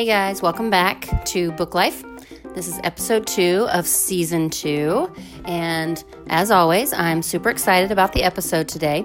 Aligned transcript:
Hey 0.00 0.06
guys, 0.06 0.40
welcome 0.40 0.70
back 0.70 1.26
to 1.26 1.52
Book 1.52 1.74
Life. 1.74 2.02
This 2.54 2.68
is 2.68 2.80
episode 2.84 3.26
two 3.26 3.68
of 3.70 3.86
season 3.86 4.48
two, 4.48 5.14
and 5.44 6.02
as 6.28 6.50
always, 6.50 6.94
I'm 6.94 7.20
super 7.20 7.50
excited 7.50 7.92
about 7.92 8.14
the 8.14 8.22
episode 8.22 8.66
today. 8.66 9.04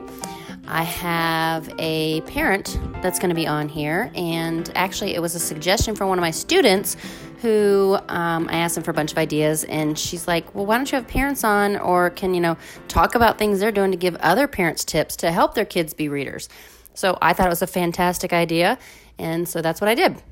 I 0.70 0.84
have 0.84 1.70
a 1.79 2.21
parent 2.21 2.79
that's 3.02 3.20
going 3.20 3.28
to 3.28 3.36
be 3.36 3.46
on 3.46 3.68
here, 3.68 4.10
and 4.16 4.71
actually, 4.73 5.16
it 5.16 5.21
was 5.21 5.36
a 5.36 5.39
suggestion 5.39 5.97
from 5.97 6.07
one 6.07 6.18
of 6.18 6.21
my 6.21 6.32
students 6.32 6.96
who 7.41 7.98
um, 8.07 8.48
I 8.50 8.59
asked 8.59 8.77
him 8.77 8.84
for 8.84 8.91
a 8.91 8.93
bunch 8.93 9.12
of 9.12 9.18
ideas, 9.18 9.66
and 9.66 10.00
she's 10.00 10.30
like, 10.30 10.55
Well, 10.55 10.66
why 10.66 10.77
don't 10.77 10.89
you 10.89 10.96
have 10.96 11.09
parents 11.09 11.43
on, 11.43 11.75
or 11.75 12.09
can 12.12 12.34
you 12.34 12.39
know 12.39 12.55
talk 12.88 13.16
about 13.16 13.38
things 13.38 13.59
they're 13.59 13.70
doing 13.70 13.91
to 13.91 13.98
give 13.98 14.16
other 14.21 14.48
parents 14.48 14.86
tips 14.86 15.18
to 15.18 15.32
help 15.34 15.56
their 15.56 15.65
kids 15.65 15.93
be 15.93 16.07
readers? 16.07 16.48
So 16.93 17.18
I 17.21 17.34
thought 17.34 17.48
it 17.48 17.50
was 17.50 17.62
a 17.62 17.68
fantastic 17.68 18.32
idea, 18.32 18.79
and 19.18 19.46
so 19.46 19.62
that's 19.62 19.82
what 19.82 19.89
I 19.89 19.96
did 19.96 20.23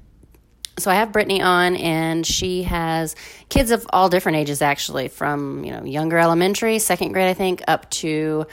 so 0.77 0.89
I 0.89 0.95
have 0.95 1.11
Brittany 1.11 1.41
on, 1.41 1.75
and 1.75 2.25
she 2.25 2.63
has 2.63 3.15
kids 3.49 3.71
of 3.71 3.85
all 3.91 4.09
different 4.09 4.37
ages, 4.37 4.61
actually, 4.61 5.07
from 5.07 5.63
you 5.63 5.71
know 5.71 5.83
younger 5.83 6.17
elementary, 6.17 6.79
second 6.79 7.11
grade, 7.13 7.29
I 7.29 7.33
think, 7.33 7.61
up 7.67 7.89
to 7.91 8.47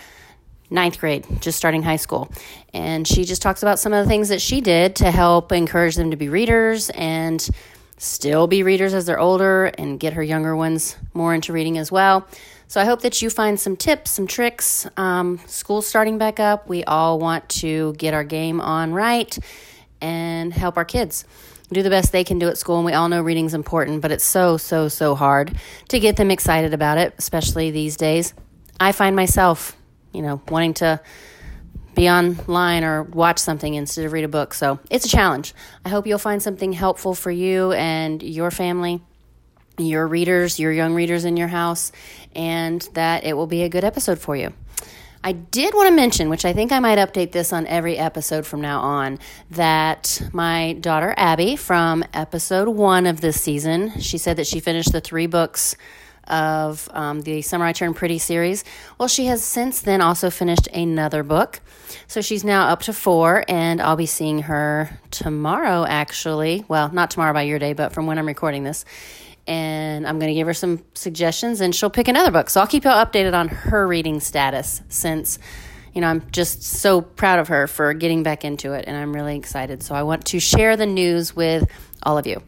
ninth 0.69 1.01
grade, 1.01 1.27
just 1.41 1.59
starting 1.59 1.83
high 1.83 1.97
school. 1.97 2.31
And 2.73 3.09
she 3.09 3.25
just 3.25 3.43
talks 3.43 3.63
about 3.63 3.79
some 3.79 3.93
of 3.93 4.05
the 4.05 4.09
things 4.09 4.29
that 4.29 4.41
she 4.41 4.61
did 4.61 4.97
to 4.97 5.11
help 5.11 5.51
encourage 5.51 5.97
them 5.97 6.11
to 6.13 6.17
be 6.17 6.29
readers 6.29 6.91
and 6.91 7.49
still 7.97 8.47
be 8.47 8.63
readers 8.63 8.95
as 8.95 9.07
they're 9.07 9.19
older, 9.19 9.67
and 9.67 9.99
get 9.99 10.13
her 10.13 10.23
younger 10.23 10.55
ones 10.55 10.97
more 11.15 11.35
into 11.35 11.53
reading 11.53 11.79
as 11.79 11.91
well. 11.91 12.27
So 12.69 12.81
I 12.81 12.85
hope 12.85 13.03
that 13.03 13.21
you 13.21 13.31
find 13.31 13.59
some 13.59 13.77
tips, 13.77 14.13
some 14.13 14.27
tricks. 14.27 14.87
Um, 14.97 15.41
school's 15.47 15.87
starting 15.87 16.19
back 16.19 16.39
up. 16.39 16.69
We 16.69 16.85
all 16.85 17.19
want 17.19 17.49
to 17.49 17.95
get 17.95 18.15
our 18.15 18.25
game 18.25 18.61
on 18.61 18.93
right 18.93 19.37
and 20.01 20.53
help 20.53 20.77
our 20.77 20.85
kids 20.85 21.25
do 21.73 21.83
the 21.83 21.91
best 21.91 22.13
they 22.13 22.25
can 22.25 22.39
do 22.39 22.49
at 22.49 22.59
school. 22.59 22.77
And 22.77 22.85
we 22.85 22.93
all 22.93 23.09
know 23.09 23.23
reading's 23.23 23.55
important, 23.55 24.03
but 24.03 24.11
it's 24.11 24.25
so, 24.25 24.57
so, 24.57 24.89
so 24.89 25.15
hard 25.15 25.57
to 25.89 26.01
get 26.01 26.17
them 26.17 26.31
excited 26.31 26.75
about 26.75 26.99
it, 26.99 27.15
especially 27.19 27.71
these 27.71 27.97
days. 27.97 28.35
I 28.79 28.93
find 28.93 29.15
myself, 29.15 29.77
you 30.13 30.23
know, 30.23 30.41
wanting 30.49 30.75
to 30.75 31.01
be 31.95 32.09
online 32.09 32.85
or 32.85 33.03
watch 33.03 33.39
something 33.39 33.75
instead 33.75 34.05
of 34.05 34.13
read 34.13 34.25
a 34.25 34.29
book. 34.29 34.55
So 34.55 34.79
it's 34.91 35.05
a 35.05 35.09
challenge. 35.09 35.55
I 35.85 35.89
hope 35.89 36.07
you'll 36.07 36.19
find 36.19 36.43
something 36.43 36.73
helpful 36.73 37.15
for 37.15 37.31
you 37.31 37.73
and 37.73 38.23
your 38.23 38.51
family, 38.51 39.03
your 39.79 40.07
readers, 40.07 40.59
your 40.59 40.73
young 40.73 40.95
readers 40.95 41.25
in 41.25 41.37
your 41.37 41.49
house, 41.49 41.93
and 42.35 42.81
that 42.95 43.25
it 43.25 43.35
will 43.35 43.47
be 43.47 43.63
a 43.63 43.69
good 43.69 43.85
episode 43.85 44.19
for 44.19 44.37
you. 44.37 44.53
I 45.23 45.33
did 45.33 45.75
want 45.75 45.89
to 45.89 45.95
mention, 45.95 46.31
which 46.31 46.47
I 46.47 46.55
think 46.55 46.73
I 46.73 46.81
might 46.81 46.97
update 46.97 47.33
this 47.33 47.53
on 47.53 47.67
every 47.67 47.99
episode 47.99 48.47
from 48.47 48.63
now 48.63 48.81
on, 48.81 49.19
that 49.51 50.23
my 50.33 50.73
daughter 50.81 51.13
Abby 51.15 51.57
from 51.57 52.03
episode 52.15 52.69
one 52.69 53.07
of 53.07 53.21
this 53.21 53.39
season, 53.39 54.01
she 54.01 54.17
said 54.17 54.39
that 54.39 54.47
she 54.47 54.61
finished 54.61 54.93
the 54.93 55.01
three 55.03 55.27
books 55.27 55.77
of 56.27 56.89
um, 56.93 57.21
the 57.21 57.43
Summer 57.43 57.67
I 57.67 57.73
Turned 57.73 57.97
Pretty 57.97 58.19
series. 58.19 58.65
Well, 58.97 59.09
she 59.09 59.27
has 59.27 59.45
since 59.45 59.83
then 59.83 60.01
also 60.01 60.31
finished 60.31 60.69
another 60.69 61.23
book. 61.23 61.61
So 62.07 62.23
she's 62.23 62.45
now 62.45 62.69
up 62.69 62.83
to 62.83 62.95
four, 62.95 63.45
and 63.47 63.83
I'll 63.83 63.97
be 63.97 64.07
seeing 64.07 64.43
her 64.43 65.01
tomorrow, 65.11 65.85
actually. 65.85 66.65
Well, 66.67 66.91
not 66.93 67.11
tomorrow 67.11 67.35
by 67.35 67.43
your 67.43 67.59
day, 67.59 67.75
but 67.75 67.93
from 67.93 68.07
when 68.07 68.19
I'm 68.19 68.27
recording 68.27 68.65
this 68.65 68.87
and 69.51 70.07
I'm 70.07 70.21
going 70.21 70.29
to 70.29 70.35
give 70.35 70.47
her 70.47 70.55
some 70.55 70.83
suggestions 70.95 71.61
and 71.61 71.75
she'll 71.75 71.91
pick 71.91 72.07
another 72.07 72.31
book. 72.31 72.49
So 72.49 72.61
I'll 72.61 72.69
keep 72.69 72.85
you 72.85 72.91
updated 72.91 73.35
on 73.35 73.49
her 73.49 73.87
reading 73.87 74.21
status 74.21 74.81
since 74.89 75.39
you 75.93 76.01
know, 76.01 76.07
I'm 76.07 76.31
just 76.31 76.63
so 76.63 77.01
proud 77.01 77.41
of 77.41 77.49
her 77.49 77.67
for 77.67 77.93
getting 77.95 78.23
back 78.23 78.45
into 78.45 78.75
it 78.75 78.85
and 78.87 78.97
I'm 78.97 79.13
really 79.13 79.37
excited. 79.37 79.83
So 79.83 79.97
I 79.97 80.05
want 80.05 80.25
to 80.27 80.39
share 80.39 80.77
the 80.77 80.87
news 80.87 81.35
with 81.35 81.69
all 82.05 82.17
of 82.17 82.29
you. 82.29 82.41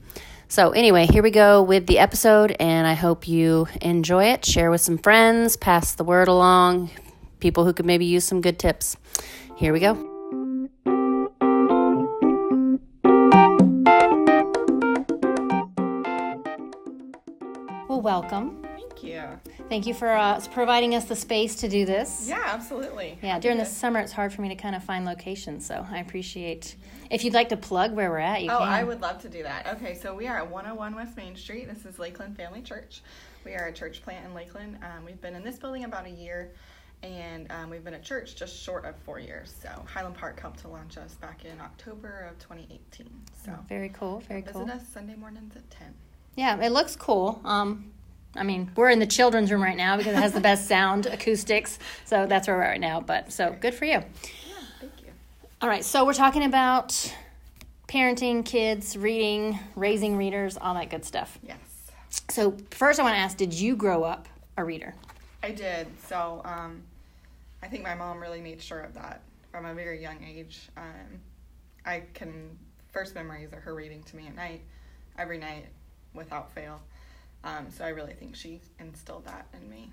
So, 0.46 0.70
anyway, 0.70 1.06
here 1.06 1.22
we 1.22 1.30
go 1.30 1.62
with 1.62 1.86
the 1.86 1.98
episode, 1.98 2.54
and 2.60 2.86
I 2.86 2.92
hope 2.92 3.26
you 3.26 3.68
enjoy 3.80 4.26
it. 4.26 4.44
Share 4.44 4.70
with 4.70 4.82
some 4.82 4.98
friends, 4.98 5.56
pass 5.56 5.94
the 5.94 6.04
word 6.04 6.28
along, 6.28 6.90
people 7.40 7.64
who 7.64 7.72
could 7.72 7.86
maybe 7.86 8.04
use 8.04 8.24
some 8.24 8.42
good 8.42 8.58
tips. 8.58 8.98
Here 9.56 9.72
we 9.72 9.80
go. 9.80 10.11
Welcome. 18.02 18.62
Thank 18.62 19.02
you. 19.04 19.22
Thank 19.68 19.86
you 19.86 19.94
for 19.94 20.10
uh, 20.10 20.40
providing 20.52 20.94
us 20.94 21.04
the 21.04 21.16
space 21.16 21.54
to 21.56 21.68
do 21.68 21.84
this. 21.84 22.26
Yeah, 22.28 22.42
absolutely. 22.44 23.18
Yeah, 23.22 23.38
during 23.38 23.58
the 23.58 23.64
summer, 23.64 24.00
it's 24.00 24.12
hard 24.12 24.32
for 24.32 24.42
me 24.42 24.48
to 24.48 24.54
kind 24.54 24.74
of 24.74 24.82
find 24.84 25.04
locations, 25.04 25.64
so 25.64 25.86
I 25.90 25.98
appreciate. 25.98 26.76
If 27.10 27.24
you'd 27.24 27.34
like 27.34 27.48
to 27.50 27.56
plug 27.56 27.94
where 27.94 28.10
we're 28.10 28.18
at, 28.18 28.42
you 28.42 28.48
can. 28.48 28.56
oh, 28.56 28.60
can. 28.60 28.68
I 28.68 28.84
would 28.84 29.00
love 29.00 29.20
to 29.22 29.28
do 29.28 29.42
that. 29.42 29.66
Okay, 29.76 29.94
so 29.94 30.14
we 30.14 30.26
are 30.26 30.38
at 30.38 30.50
101 30.50 30.94
West 30.94 31.16
Main 31.16 31.36
Street. 31.36 31.68
This 31.68 31.84
is 31.84 31.98
Lakeland 31.98 32.36
Family 32.36 32.62
Church. 32.62 33.02
We 33.44 33.54
are 33.54 33.66
a 33.66 33.72
church 33.72 34.02
plant 34.02 34.24
in 34.24 34.34
Lakeland. 34.34 34.78
Um, 34.82 35.04
we've 35.04 35.20
been 35.20 35.34
in 35.34 35.42
this 35.42 35.58
building 35.58 35.84
about 35.84 36.06
a 36.06 36.10
year, 36.10 36.52
and 37.02 37.50
um, 37.52 37.70
we've 37.70 37.84
been 37.84 37.94
a 37.94 38.00
church 38.00 38.36
just 38.36 38.56
short 38.56 38.84
of 38.84 38.96
four 39.04 39.18
years. 39.18 39.52
So 39.62 39.68
Highland 39.86 40.16
Park 40.16 40.40
helped 40.40 40.60
to 40.60 40.68
launch 40.68 40.96
us 40.96 41.14
back 41.16 41.44
in 41.44 41.60
October 41.60 42.28
of 42.30 42.38
2018. 42.38 43.10
So 43.44 43.52
very 43.68 43.90
cool, 43.90 44.20
very 44.28 44.40
visit 44.40 44.52
cool. 44.54 44.64
Visit 44.64 44.80
us 44.80 44.88
Sunday 44.88 45.14
mornings 45.16 45.54
at 45.56 45.68
10. 45.70 45.94
Yeah, 46.36 46.60
it 46.60 46.72
looks 46.72 46.96
cool. 46.96 47.40
Um, 47.44 47.92
I 48.34 48.42
mean, 48.44 48.70
we're 48.76 48.90
in 48.90 48.98
the 48.98 49.06
children's 49.06 49.50
room 49.50 49.62
right 49.62 49.76
now 49.76 49.96
because 49.96 50.14
it 50.14 50.20
has 50.20 50.32
the 50.32 50.40
best 50.40 50.66
sound 50.68 51.06
acoustics. 51.06 51.78
So 52.04 52.26
that's 52.26 52.48
where 52.48 52.56
we're 52.56 52.62
at 52.62 52.70
right 52.70 52.80
now. 52.80 53.00
But 53.00 53.32
so 53.32 53.54
good 53.60 53.74
for 53.74 53.84
you. 53.84 53.92
Yeah, 53.92 54.04
thank 54.80 54.92
you. 55.02 55.12
All 55.60 55.68
right, 55.68 55.84
so 55.84 56.04
we're 56.04 56.14
talking 56.14 56.44
about 56.44 57.14
parenting 57.88 58.44
kids, 58.44 58.96
reading, 58.96 59.58
raising 59.76 60.16
readers, 60.16 60.56
all 60.56 60.74
that 60.74 60.88
good 60.88 61.04
stuff. 61.04 61.38
Yes. 61.42 61.58
So 62.30 62.56
first, 62.70 62.98
I 62.98 63.02
want 63.02 63.14
to 63.14 63.20
ask: 63.20 63.36
Did 63.36 63.52
you 63.52 63.76
grow 63.76 64.02
up 64.02 64.28
a 64.56 64.64
reader? 64.64 64.94
I 65.42 65.50
did. 65.50 65.88
So 66.06 66.40
um, 66.44 66.82
I 67.62 67.66
think 67.66 67.82
my 67.82 67.94
mom 67.94 68.20
really 68.20 68.40
made 68.40 68.62
sure 68.62 68.80
of 68.80 68.94
that 68.94 69.22
from 69.50 69.66
a 69.66 69.74
very 69.74 70.00
young 70.00 70.22
age. 70.24 70.68
Um, 70.76 71.20
I 71.84 72.04
can 72.14 72.56
first 72.92 73.14
memories 73.14 73.52
are 73.52 73.60
her 73.60 73.74
reading 73.74 74.02
to 74.04 74.16
me 74.16 74.26
at 74.28 74.34
night, 74.34 74.62
every 75.18 75.38
night, 75.38 75.66
without 76.14 76.52
fail. 76.52 76.80
Um, 77.44 77.66
so 77.70 77.84
I 77.84 77.88
really 77.88 78.14
think 78.14 78.36
she 78.36 78.60
instilled 78.78 79.24
that 79.26 79.46
in 79.54 79.68
me. 79.68 79.90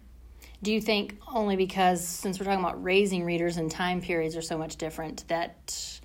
Do 0.62 0.72
you 0.72 0.82
think 0.82 1.18
only 1.34 1.56
because 1.56 2.06
since 2.06 2.40
we're 2.40 2.46
talking 2.46 2.64
about 2.64 2.84
raising 2.84 3.26
readers 3.26 3.58
and 3.58 3.72
time 3.72 4.02
periods 4.02 4.36
are 4.36 4.42
so 4.42 4.58
much 4.58 4.76
different 4.76 5.28
that 5.28 6.00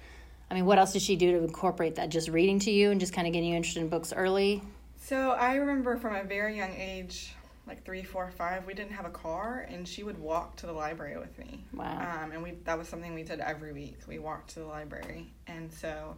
I 0.51 0.55
mean 0.55 0.65
what 0.65 0.79
else 0.79 0.93
did 0.93 1.03
she 1.03 1.17
do 1.17 1.33
to 1.33 1.45
incorporate 1.45 1.97
that 1.97 2.09
just 2.09 2.29
reading 2.29 2.59
to 2.61 2.71
you 2.71 2.91
and 2.91 3.01
just 3.01 3.13
kind 3.13 3.27
of 3.27 3.33
getting 3.33 3.51
you 3.51 3.57
interested 3.57 3.81
in 3.81 3.89
books 3.89 4.13
early? 4.13 4.63
So 4.97 5.33
I 5.33 5.57
remember 5.57 5.97
from 5.97 6.15
a 6.15 6.25
very 6.25 6.57
young 6.57 6.75
age 6.77 7.35
like 7.67 7.85
three, 7.85 8.03
four, 8.03 8.31
five, 8.31 8.67
we 8.67 8.75
didn't 8.75 8.93
have 8.93 9.07
a 9.07 9.11
car, 9.11 9.67
and 9.71 9.89
she 9.89 10.03
would 10.03 10.19
walk 10.19 10.57
to 10.57 10.67
the 10.67 10.73
library 10.73 11.17
with 11.17 11.39
me. 11.39 11.65
Wow! 11.73 12.23
Um, 12.23 12.33
and 12.33 12.43
we 12.43 12.53
that 12.65 12.79
was 12.79 12.89
something 12.89 13.15
we 13.15 13.23
did 13.23 13.41
every 13.41 13.73
week. 13.73 13.99
We 14.07 14.19
walked 14.19 14.51
to 14.51 14.61
the 14.61 14.67
library, 14.67 15.33
and 15.47 15.73
so 15.73 16.17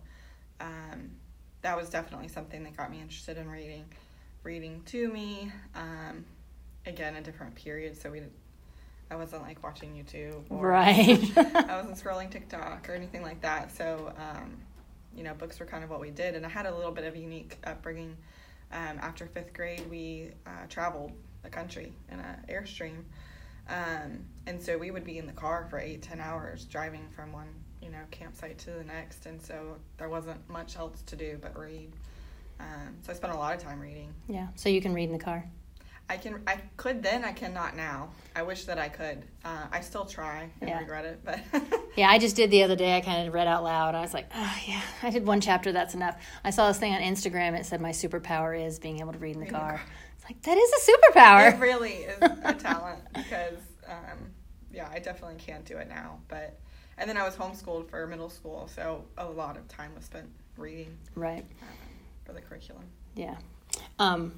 um, 0.60 1.10
that 1.66 1.76
was 1.76 1.90
definitely 1.90 2.28
something 2.28 2.62
that 2.62 2.76
got 2.76 2.92
me 2.92 3.00
interested 3.00 3.36
in 3.36 3.50
reading 3.50 3.84
reading 4.44 4.80
to 4.86 5.08
me. 5.08 5.50
Um, 5.74 6.24
again, 6.86 7.16
a 7.16 7.20
different 7.20 7.56
period, 7.56 8.00
so 8.00 8.08
we 8.08 8.22
I 9.10 9.16
wasn't 9.16 9.42
like 9.42 9.60
watching 9.64 9.92
YouTube 9.92 10.44
or 10.48 10.68
right. 10.68 11.18
I 11.36 11.76
wasn't 11.82 11.96
scrolling 11.96 12.30
TikTok 12.30 12.88
or 12.88 12.92
anything 12.92 13.22
like 13.22 13.40
that. 13.40 13.76
So, 13.76 14.12
um, 14.16 14.56
you 15.12 15.24
know, 15.24 15.34
books 15.34 15.58
were 15.58 15.66
kind 15.66 15.82
of 15.82 15.90
what 15.90 15.98
we 15.98 16.10
did, 16.10 16.36
and 16.36 16.46
I 16.46 16.48
had 16.48 16.66
a 16.66 16.74
little 16.74 16.92
bit 16.92 17.02
of 17.02 17.16
a 17.16 17.18
unique 17.18 17.58
upbringing. 17.64 18.16
Um, 18.70 19.00
after 19.00 19.26
fifth 19.26 19.52
grade, 19.52 19.90
we 19.90 20.30
uh, 20.46 20.66
traveled 20.68 21.10
the 21.42 21.50
country 21.50 21.92
in 22.12 22.20
an 22.20 22.44
airstream, 22.48 23.02
um, 23.68 24.20
and 24.46 24.62
so 24.62 24.78
we 24.78 24.92
would 24.92 25.04
be 25.04 25.18
in 25.18 25.26
the 25.26 25.32
car 25.32 25.66
for 25.68 25.80
eight, 25.80 26.02
ten 26.02 26.20
hours 26.20 26.64
driving 26.66 27.08
from 27.16 27.32
one, 27.32 27.48
you 27.86 27.92
know, 27.92 27.98
campsite 28.10 28.58
to 28.58 28.70
the 28.70 28.82
next, 28.82 29.26
and 29.26 29.40
so 29.40 29.76
there 29.96 30.08
wasn't 30.08 30.48
much 30.50 30.76
else 30.76 31.02
to 31.02 31.14
do 31.14 31.38
but 31.40 31.56
read. 31.56 31.92
Um, 32.58 32.96
so 33.02 33.12
I 33.12 33.14
spent 33.14 33.32
a 33.32 33.36
lot 33.36 33.54
of 33.54 33.62
time 33.62 33.78
reading. 33.78 34.12
Yeah, 34.26 34.48
so 34.56 34.68
you 34.68 34.80
can 34.80 34.92
read 34.92 35.04
in 35.04 35.12
the 35.12 35.22
car. 35.22 35.48
I 36.10 36.16
can. 36.16 36.42
I 36.48 36.60
could 36.76 37.00
then. 37.00 37.24
I 37.24 37.32
cannot 37.32 37.76
now. 37.76 38.08
I 38.34 38.42
wish 38.42 38.64
that 38.64 38.78
I 38.78 38.88
could. 38.88 39.24
Uh, 39.44 39.66
I 39.70 39.80
still 39.80 40.04
try 40.04 40.50
and 40.60 40.68
yeah. 40.68 40.80
regret 40.80 41.04
it, 41.04 41.20
but 41.24 41.40
yeah, 41.96 42.08
I 42.10 42.18
just 42.18 42.34
did 42.34 42.50
the 42.50 42.64
other 42.64 42.74
day. 42.74 42.96
I 42.96 43.00
kind 43.00 43.28
of 43.28 43.34
read 43.34 43.46
out 43.46 43.62
loud. 43.62 43.94
I 43.94 44.00
was 44.00 44.12
like, 44.14 44.26
oh 44.34 44.56
yeah, 44.66 44.82
I 45.04 45.10
did 45.10 45.24
one 45.24 45.40
chapter. 45.40 45.70
That's 45.70 45.94
enough. 45.94 46.20
I 46.42 46.50
saw 46.50 46.66
this 46.66 46.78
thing 46.78 46.92
on 46.92 47.00
Instagram. 47.00 47.56
It 47.56 47.66
said 47.66 47.80
my 47.80 47.90
superpower 47.90 48.60
is 48.60 48.80
being 48.80 48.98
able 48.98 49.12
to 49.12 49.18
read 49.18 49.34
in 49.34 49.40
the, 49.40 49.46
read 49.46 49.54
car. 49.54 49.72
the 49.72 49.78
car. 49.78 49.86
It's 50.16 50.24
like 50.24 50.42
that 50.42 50.58
is 50.58 50.72
a 50.72 50.90
superpower. 50.90 51.52
It 51.52 51.60
really 51.60 51.92
is 51.92 52.18
a 52.20 52.54
talent 52.54 53.00
because 53.14 53.58
um, 53.88 54.18
yeah, 54.72 54.88
I 54.92 54.98
definitely 54.98 55.36
can't 55.36 55.64
do 55.64 55.76
it 55.78 55.88
now. 55.88 56.18
But 56.28 56.58
and 56.98 57.08
then 57.08 57.16
I 57.16 57.24
was 57.24 57.34
homeschooled 57.34 57.88
for 57.90 58.06
middle 58.06 58.30
school, 58.30 58.68
so 58.74 59.04
a 59.18 59.26
lot 59.26 59.56
of 59.56 59.68
time 59.68 59.94
was 59.94 60.04
spent 60.04 60.28
reading. 60.56 60.96
Right. 61.14 61.44
Um, 61.62 61.68
for 62.24 62.32
the 62.32 62.40
curriculum. 62.40 62.84
Yeah. 63.14 63.36
Um, 63.98 64.32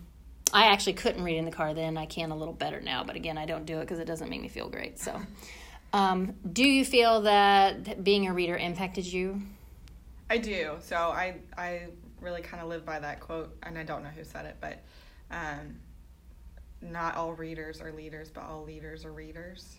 I 0.52 0.66
actually 0.66 0.94
couldn't 0.94 1.22
read 1.22 1.36
in 1.36 1.44
the 1.44 1.50
car 1.50 1.74
then. 1.74 1.96
I 1.96 2.06
can 2.06 2.30
a 2.30 2.36
little 2.36 2.54
better 2.54 2.80
now, 2.80 3.04
but 3.04 3.16
again, 3.16 3.36
I 3.38 3.46
don't 3.46 3.66
do 3.66 3.78
it 3.78 3.80
because 3.82 3.98
it 3.98 4.06
doesn't 4.06 4.28
make 4.28 4.40
me 4.40 4.48
feel 4.48 4.68
great. 4.68 4.98
So, 4.98 5.20
um, 5.92 6.34
do 6.52 6.64
you 6.64 6.84
feel 6.84 7.22
that 7.22 8.02
being 8.04 8.26
a 8.26 8.32
reader 8.32 8.56
impacted 8.56 9.06
you? 9.06 9.42
I 10.30 10.38
do. 10.38 10.76
So 10.80 10.96
I 10.96 11.36
I 11.56 11.88
really 12.20 12.42
kind 12.42 12.62
of 12.62 12.68
live 12.68 12.84
by 12.84 12.98
that 12.98 13.20
quote, 13.20 13.56
and 13.62 13.78
I 13.78 13.84
don't 13.84 14.02
know 14.02 14.10
who 14.10 14.24
said 14.24 14.46
it, 14.46 14.56
but 14.60 14.82
um, 15.30 15.76
not 16.80 17.16
all 17.16 17.32
readers 17.32 17.80
are 17.80 17.92
leaders, 17.92 18.30
but 18.30 18.44
all 18.44 18.64
leaders 18.64 19.04
are 19.04 19.12
readers. 19.12 19.76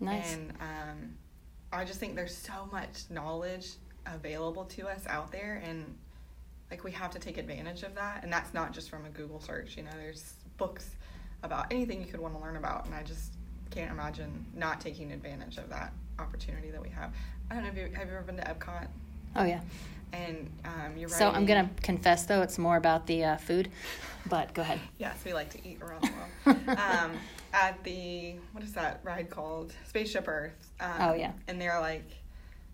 Nice. 0.00 0.34
And 0.34 0.50
um, 0.60 1.14
I 1.72 1.84
just 1.84 2.00
think 2.00 2.16
there's 2.16 2.36
so 2.36 2.68
much 2.72 3.04
knowledge 3.10 3.72
available 4.06 4.64
to 4.64 4.88
us 4.88 5.06
out 5.06 5.30
there, 5.30 5.62
and 5.64 5.84
like 6.70 6.84
we 6.84 6.90
have 6.92 7.10
to 7.12 7.18
take 7.18 7.38
advantage 7.38 7.82
of 7.82 7.94
that. 7.94 8.22
And 8.22 8.32
that's 8.32 8.54
not 8.54 8.72
just 8.72 8.90
from 8.90 9.04
a 9.04 9.10
Google 9.10 9.40
search. 9.40 9.76
You 9.76 9.84
know, 9.84 9.90
there's 9.96 10.34
books 10.56 10.90
about 11.42 11.66
anything 11.70 12.00
you 12.00 12.06
could 12.06 12.20
want 12.20 12.34
to 12.34 12.40
learn 12.40 12.56
about, 12.56 12.86
and 12.86 12.94
I 12.94 13.02
just 13.02 13.34
can't 13.70 13.90
imagine 13.90 14.44
not 14.54 14.80
taking 14.80 15.12
advantage 15.12 15.58
of 15.58 15.68
that 15.70 15.92
opportunity 16.18 16.70
that 16.70 16.82
we 16.82 16.88
have. 16.90 17.12
I 17.50 17.54
don't 17.54 17.64
know 17.64 17.70
if 17.70 17.76
you 17.76 17.94
have 17.96 18.08
you 18.08 18.14
ever 18.14 18.22
been 18.22 18.36
to 18.36 18.42
Epcot, 18.42 18.86
oh 19.36 19.44
yeah. 19.44 19.60
and 20.12 20.50
um, 20.64 20.96
you're 20.96 21.08
right. 21.08 21.18
So 21.18 21.30
I'm 21.30 21.46
gonna 21.46 21.70
confess 21.82 22.26
though, 22.26 22.42
it's 22.42 22.58
more 22.58 22.76
about 22.76 23.06
the 23.06 23.24
uh, 23.24 23.36
food. 23.36 23.70
But 24.28 24.54
go 24.54 24.62
ahead. 24.62 24.80
Yes, 24.98 25.16
we 25.24 25.32
like 25.32 25.50
to 25.50 25.68
eat 25.68 25.80
around 25.82 26.02
the 26.02 26.12
world. 26.44 26.78
um, 26.78 27.12
at 27.52 27.82
the 27.84 28.34
what 28.52 28.62
is 28.64 28.72
that 28.74 29.00
ride 29.02 29.30
called? 29.30 29.72
Spaceship 29.88 30.26
Earth. 30.28 30.72
Um, 30.80 30.90
Oh, 31.00 31.14
yeah. 31.14 31.32
And 31.48 31.60
they're 31.60 31.80
like, 31.80 32.08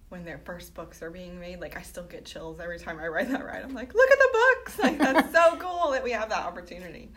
when 0.09 0.25
their 0.25 0.39
first 0.39 0.75
books 0.75 1.03
are 1.03 1.11
being 1.11 1.41
made, 1.41 1.61
like 1.61 1.77
I 1.77 1.83
still 1.83 2.05
get 2.05 2.25
chills 2.25 2.61
every 2.61 2.79
time 2.79 2.99
I 3.01 3.09
ride 3.09 3.29
that 3.31 3.45
ride. 3.45 3.63
I'm 3.65 3.75
like, 3.75 3.93
look 3.95 4.11
at 4.11 4.19
the 4.19 4.29
books! 4.33 4.79
Like 4.79 4.99
that's 4.99 5.33
so 5.35 5.57
cool 5.59 5.91
that 5.93 6.05
we 6.05 6.13
have 6.13 6.29
that 6.29 6.45
opportunity, 6.45 7.11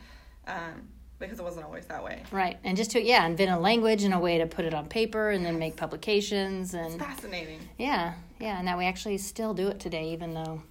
um, 0.48 0.88
because 1.20 1.38
it 1.40 1.44
wasn't 1.44 1.66
always 1.66 1.86
that 1.86 2.04
way. 2.04 2.24
Right, 2.32 2.58
and 2.64 2.76
just 2.76 2.92
to 2.92 3.02
yeah, 3.02 3.26
invent 3.28 3.52
a 3.52 3.60
language 3.60 4.04
and 4.04 4.14
a 4.14 4.20
way 4.20 4.40
to 4.40 4.48
put 4.48 4.66
it 4.66 4.74
on 4.74 4.88
paper 4.88 5.30
and 5.30 5.46
then 5.46 5.60
make 5.60 5.76
publications 5.76 6.74
It's 6.74 6.94
and 6.94 7.00
fascinating. 7.00 7.60
yeah, 7.78 8.14
yeah, 8.40 8.58
and 8.58 8.68
that 8.68 8.78
we 8.78 8.86
actually 8.86 9.20
still 9.20 9.54
do 9.54 9.68
it 9.68 9.80
today, 9.80 10.12
even 10.14 10.34
though 10.34 10.64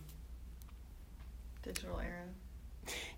Digital 1.62 2.00
era. 2.00 2.24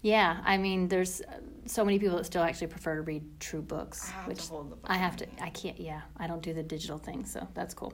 yeah, 0.02 0.40
I 0.44 0.56
mean, 0.58 0.88
there's 0.88 1.22
so 1.66 1.84
many 1.84 1.98
people 1.98 2.16
that 2.16 2.26
still 2.26 2.42
actually 2.42 2.68
prefer 2.68 2.96
to 2.96 3.02
read 3.02 3.22
true 3.40 3.62
books, 3.62 4.08
I 4.08 4.12
have 4.12 4.28
which 4.28 4.46
to 4.46 4.48
hold 4.48 4.70
the 4.70 4.76
book. 4.76 4.86
I 4.86 4.96
have 4.96 5.16
to. 5.18 5.26
I 5.40 5.50
can't. 5.50 5.78
Yeah, 5.78 6.02
I 6.16 6.26
don't 6.26 6.42
do 6.42 6.52
the 6.52 6.62
digital 6.62 6.98
thing, 6.98 7.24
so 7.24 7.46
that's 7.54 7.74
cool. 7.74 7.92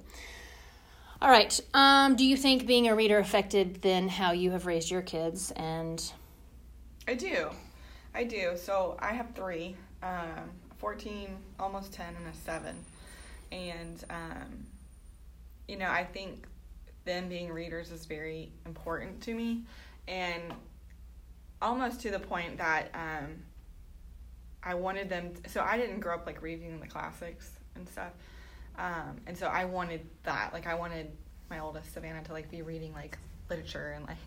All 1.20 1.30
right. 1.30 1.58
Um, 1.72 2.14
do 2.16 2.24
you 2.26 2.36
think 2.36 2.66
being 2.66 2.88
a 2.88 2.94
reader 2.94 3.18
affected 3.18 3.80
then 3.80 4.08
how 4.08 4.32
you 4.32 4.50
have 4.50 4.66
raised 4.66 4.90
your 4.90 5.00
kids? 5.02 5.50
And 5.52 6.02
I 7.08 7.14
do. 7.14 7.50
I 8.14 8.24
do. 8.24 8.52
So 8.56 8.96
I 8.98 9.12
have 9.12 9.34
three 9.34 9.76
um, 10.02 10.50
14, 10.78 11.36
almost 11.58 11.92
10, 11.92 12.14
and 12.16 12.26
a 12.26 12.36
7. 12.36 12.76
And, 13.50 14.04
um, 14.10 14.66
you 15.68 15.78
know, 15.78 15.88
I 15.88 16.04
think 16.04 16.46
them 17.04 17.28
being 17.28 17.50
readers 17.50 17.90
is 17.90 18.04
very 18.04 18.52
important 18.66 19.22
to 19.22 19.34
me. 19.34 19.64
And 20.06 20.42
almost 21.62 22.00
to 22.02 22.10
the 22.10 22.18
point 22.18 22.58
that 22.58 22.90
um, 22.94 23.36
I 24.66 24.74
wanted 24.74 25.08
them. 25.08 25.32
so 25.46 25.62
I 25.62 25.78
didn't 25.78 26.00
grow 26.00 26.14
up 26.16 26.26
like 26.26 26.42
reading 26.42 26.80
the 26.80 26.88
classics 26.88 27.52
and 27.76 27.88
stuff. 27.88 28.10
Um, 28.76 29.16
and 29.26 29.38
so 29.38 29.46
I 29.46 29.64
wanted 29.64 30.06
that. 30.24 30.52
Like, 30.52 30.66
I 30.66 30.74
wanted 30.74 31.10
my 31.48 31.60
oldest 31.60 31.94
Savannah 31.94 32.22
to 32.24 32.32
like 32.32 32.50
be 32.50 32.62
reading 32.62 32.92
like 32.92 33.16
literature 33.48 33.92
and 33.96 34.04
like, 34.06 34.18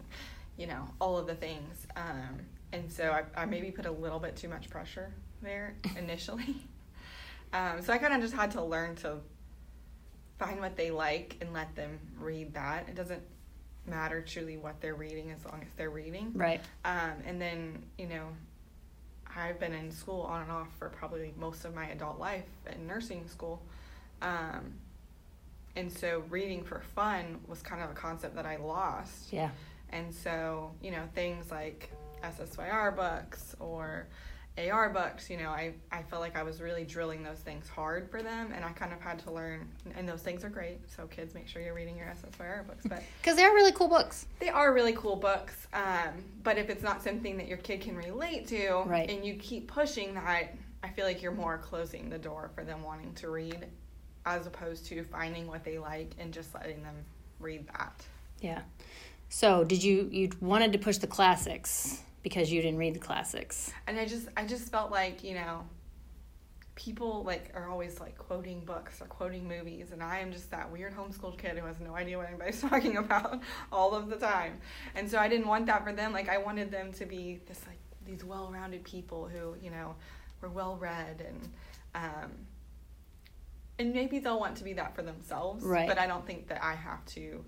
you 0.58 0.66
know, 0.66 0.88
all 1.00 1.18
of 1.18 1.28
the 1.28 1.36
things. 1.36 1.86
Um, 1.96 2.40
and 2.72 2.90
so 2.92 3.12
I, 3.12 3.42
I 3.42 3.46
maybe 3.46 3.70
put 3.70 3.86
a 3.86 3.92
little 3.92 4.20
bit 4.20 4.38
too 4.38 4.48
much 4.48 4.70
pressure 4.70 5.14
there 5.42 5.76
initially. 5.98 6.56
um, 7.54 7.82
so 7.82 7.92
I 7.92 7.98
kind 7.98 8.14
of 8.14 8.22
just 8.22 8.34
had 8.34 8.52
to 8.52 8.64
learn 8.64 8.96
to 8.98 9.18
find 10.40 10.62
what 10.62 10.78
they 10.78 10.90
like 10.90 11.36
and 11.42 11.52
let 11.54 11.76
them 11.76 12.00
read 12.18 12.54
that. 12.54 12.88
It 12.88 12.96
doesn't 12.96 13.22
matter 13.86 14.22
truly 14.22 14.56
what 14.56 14.80
they're 14.80 14.96
reading 14.96 15.32
as 15.32 15.44
long 15.46 15.62
as 15.62 15.68
they're 15.76 15.90
reading. 15.90 16.32
right, 16.34 16.62
Um, 16.86 17.14
and 17.26 17.42
then, 17.42 17.84
you 17.98 18.08
know, 18.08 18.28
I've 19.40 19.60
been 19.60 19.74
in 19.74 19.92
school 19.92 20.22
on 20.22 20.44
and 20.44 20.52
off 20.52 20.68
for 20.78 20.90
probably 20.90 21.34
most 21.38 21.66
of 21.66 21.74
my 21.74 21.90
adult 21.90 22.20
life 22.20 22.46
in 22.72 22.86
nursing 22.86 23.28
school. 23.28 23.62
Um, 24.22 24.74
and 25.76 25.92
so 25.92 26.24
reading 26.30 26.64
for 26.64 26.82
fun 26.96 27.40
was 27.48 27.62
kind 27.62 27.82
of 27.82 27.90
a 27.90 27.94
concept 27.94 28.36
that 28.36 28.46
I 28.46 28.58
lost. 28.58 29.32
yeah, 29.32 29.50
And 29.92 30.14
so, 30.14 30.72
you 30.82 30.92
know, 30.92 31.04
things 31.16 31.52
like 31.52 31.90
SSYR 32.24 32.96
books 32.96 33.56
or 33.60 34.08
AR 34.68 34.90
books, 34.90 35.30
you 35.30 35.38
know, 35.38 35.50
I, 35.50 35.74
I 35.92 36.04
felt 36.04 36.22
like 36.22 36.36
I 36.36 36.44
was 36.44 36.62
really 36.62 36.84
drilling 36.84 37.24
those 37.24 37.38
things 37.40 37.68
hard 37.70 38.10
for 38.10 38.22
them. 38.22 38.52
And 38.54 38.66
I 38.66 38.72
kind 38.72 38.92
of 38.92 39.00
had 39.00 39.20
to 39.20 39.32
learn, 39.32 39.68
and 39.96 40.08
those 40.08 40.22
things 40.22 40.44
are 40.44 40.50
great. 40.50 40.80
So, 40.96 41.08
kids, 41.08 41.34
make 41.34 41.48
sure 41.48 41.62
you're 41.62 41.74
reading 41.74 41.96
your 41.98 42.08
SSYR 42.08 42.68
books. 42.68 42.86
But 42.88 43.04
because 43.22 43.36
they're 43.38 43.54
really 43.54 43.72
cool 43.72 43.88
books. 43.88 44.26
they 44.40 44.50
are 44.50 44.74
really 44.74 44.94
cool 44.94 45.16
books. 45.16 45.68
Um, 45.74 46.24
but 46.44 46.58
if 46.58 46.70
it's 46.70 46.84
not 46.84 47.02
something 47.04 47.38
that 47.38 47.48
your 47.48 47.58
kid 47.60 47.82
can 47.82 47.96
relate 47.96 48.48
to, 48.48 48.84
Right. 48.86 49.10
and 49.10 49.26
you 49.26 49.36
keep 49.36 49.68
pushing 49.68 50.14
that, 50.16 50.54
I 50.84 50.90
feel 50.90 51.06
like 51.06 51.22
you're 51.22 51.32
more 51.32 51.58
closing 51.58 52.10
the 52.10 52.18
door 52.20 52.52
for 52.56 52.64
them 52.64 52.84
wanting 52.84 53.14
to 53.16 53.30
read 53.30 53.66
as 54.26 54.48
opposed 54.48 54.86
to 54.88 55.04
finding 55.06 55.48
what 55.48 55.64
they 55.64 55.80
like 55.80 56.12
and 56.20 56.34
just 56.34 56.54
letting 56.54 56.84
them 56.84 56.96
read 57.40 57.68
that. 57.68 58.06
Yeah. 58.42 58.62
So 59.30 59.64
did 59.64 59.84
you 59.84 60.08
you 60.12 60.30
wanted 60.42 60.74
to 60.74 60.80
push 60.80 60.98
the 60.98 61.08
classics 61.08 62.02
because 62.24 62.52
you 62.52 62.62
didn't 62.62 62.78
read 62.80 62.94
the 62.96 63.00
classics? 63.00 63.72
and 63.88 63.98
I 64.00 64.06
just 64.06 64.28
I 64.38 64.46
just 64.46 64.72
felt 64.72 64.92
like 64.92 65.24
you 65.24 65.36
know 65.36 65.64
people 66.76 67.24
like 67.24 67.52
are 67.56 67.68
always 67.70 68.00
like 68.00 68.18
quoting 68.18 68.62
books 68.62 69.02
or 69.02 69.06
quoting 69.06 69.46
movies 69.48 69.92
and 69.92 70.02
I 70.02 70.20
am 70.20 70.32
just 70.32 70.50
that 70.52 70.72
weird 70.72 70.94
homeschooled 70.96 71.38
kid 71.38 71.58
who 71.58 71.66
has 71.66 71.80
no 71.82 71.94
idea 71.94 72.18
what 72.18 72.28
anybody's 72.28 72.62
talking 72.70 72.96
about 72.98 73.42
all 73.72 73.94
of 73.94 74.10
the 74.10 74.16
time 74.16 74.60
and 74.96 75.10
so 75.12 75.18
I 75.20 75.28
didn't 75.28 75.48
want 75.48 75.66
that 75.66 75.84
for 75.84 75.92
them 75.92 76.14
like 76.14 76.30
I 76.30 76.38
wanted 76.38 76.72
them 76.72 76.94
to 76.94 77.06
be 77.06 77.42
this 77.48 77.60
like 77.68 77.80
these 78.06 78.24
well-rounded 78.24 78.86
people 78.86 79.28
who 79.28 79.56
you 79.62 79.72
know 79.72 79.96
were 80.42 80.48
well 80.50 80.78
read 80.78 81.22
and 81.28 81.50
um 81.96 82.32
and 83.78 83.94
maybe 83.94 84.20
they'll 84.20 84.40
want 84.40 84.56
to 84.58 84.64
be 84.64 84.74
that 84.74 84.96
for 84.96 85.02
themselves 85.02 85.64
Right. 85.66 85.88
but 85.88 85.98
I 86.00 86.08
don't 86.08 86.26
think 86.26 86.48
that 86.48 86.64
I 86.64 86.76
have 86.76 87.06
to 87.08 87.44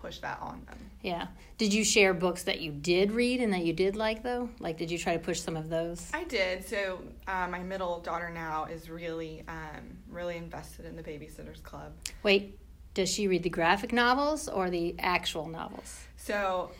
push 0.00 0.18
that 0.18 0.38
on 0.40 0.62
them 0.66 0.78
Yeah. 1.02 1.26
Did 1.58 1.74
you 1.74 1.84
share 1.84 2.14
books 2.14 2.44
that 2.44 2.60
you 2.60 2.72
did 2.72 3.12
read 3.12 3.40
and 3.40 3.52
that 3.52 3.64
you 3.64 3.72
did 3.72 3.96
like 3.96 4.22
though? 4.22 4.48
Like 4.58 4.78
did 4.78 4.90
you 4.90 4.98
try 4.98 5.12
to 5.12 5.18
push 5.18 5.40
some 5.40 5.56
of 5.56 5.68
those? 5.68 6.10
I 6.14 6.24
did. 6.24 6.66
So 6.66 7.00
uh, 7.26 7.46
my 7.48 7.60
middle 7.60 8.00
daughter 8.00 8.30
now 8.30 8.64
is 8.64 8.88
really, 8.88 9.44
um, 9.48 9.98
really 10.10 10.36
invested 10.36 10.86
in 10.86 10.96
the 10.96 11.02
Babysitters 11.02 11.62
Club. 11.62 11.92
Wait, 12.22 12.58
does 12.94 13.10
she 13.10 13.28
read 13.28 13.42
the 13.42 13.50
graphic 13.50 13.92
novels 13.92 14.48
or 14.48 14.70
the 14.70 14.94
actual 14.98 15.46
novels? 15.48 16.00
So 16.16 16.70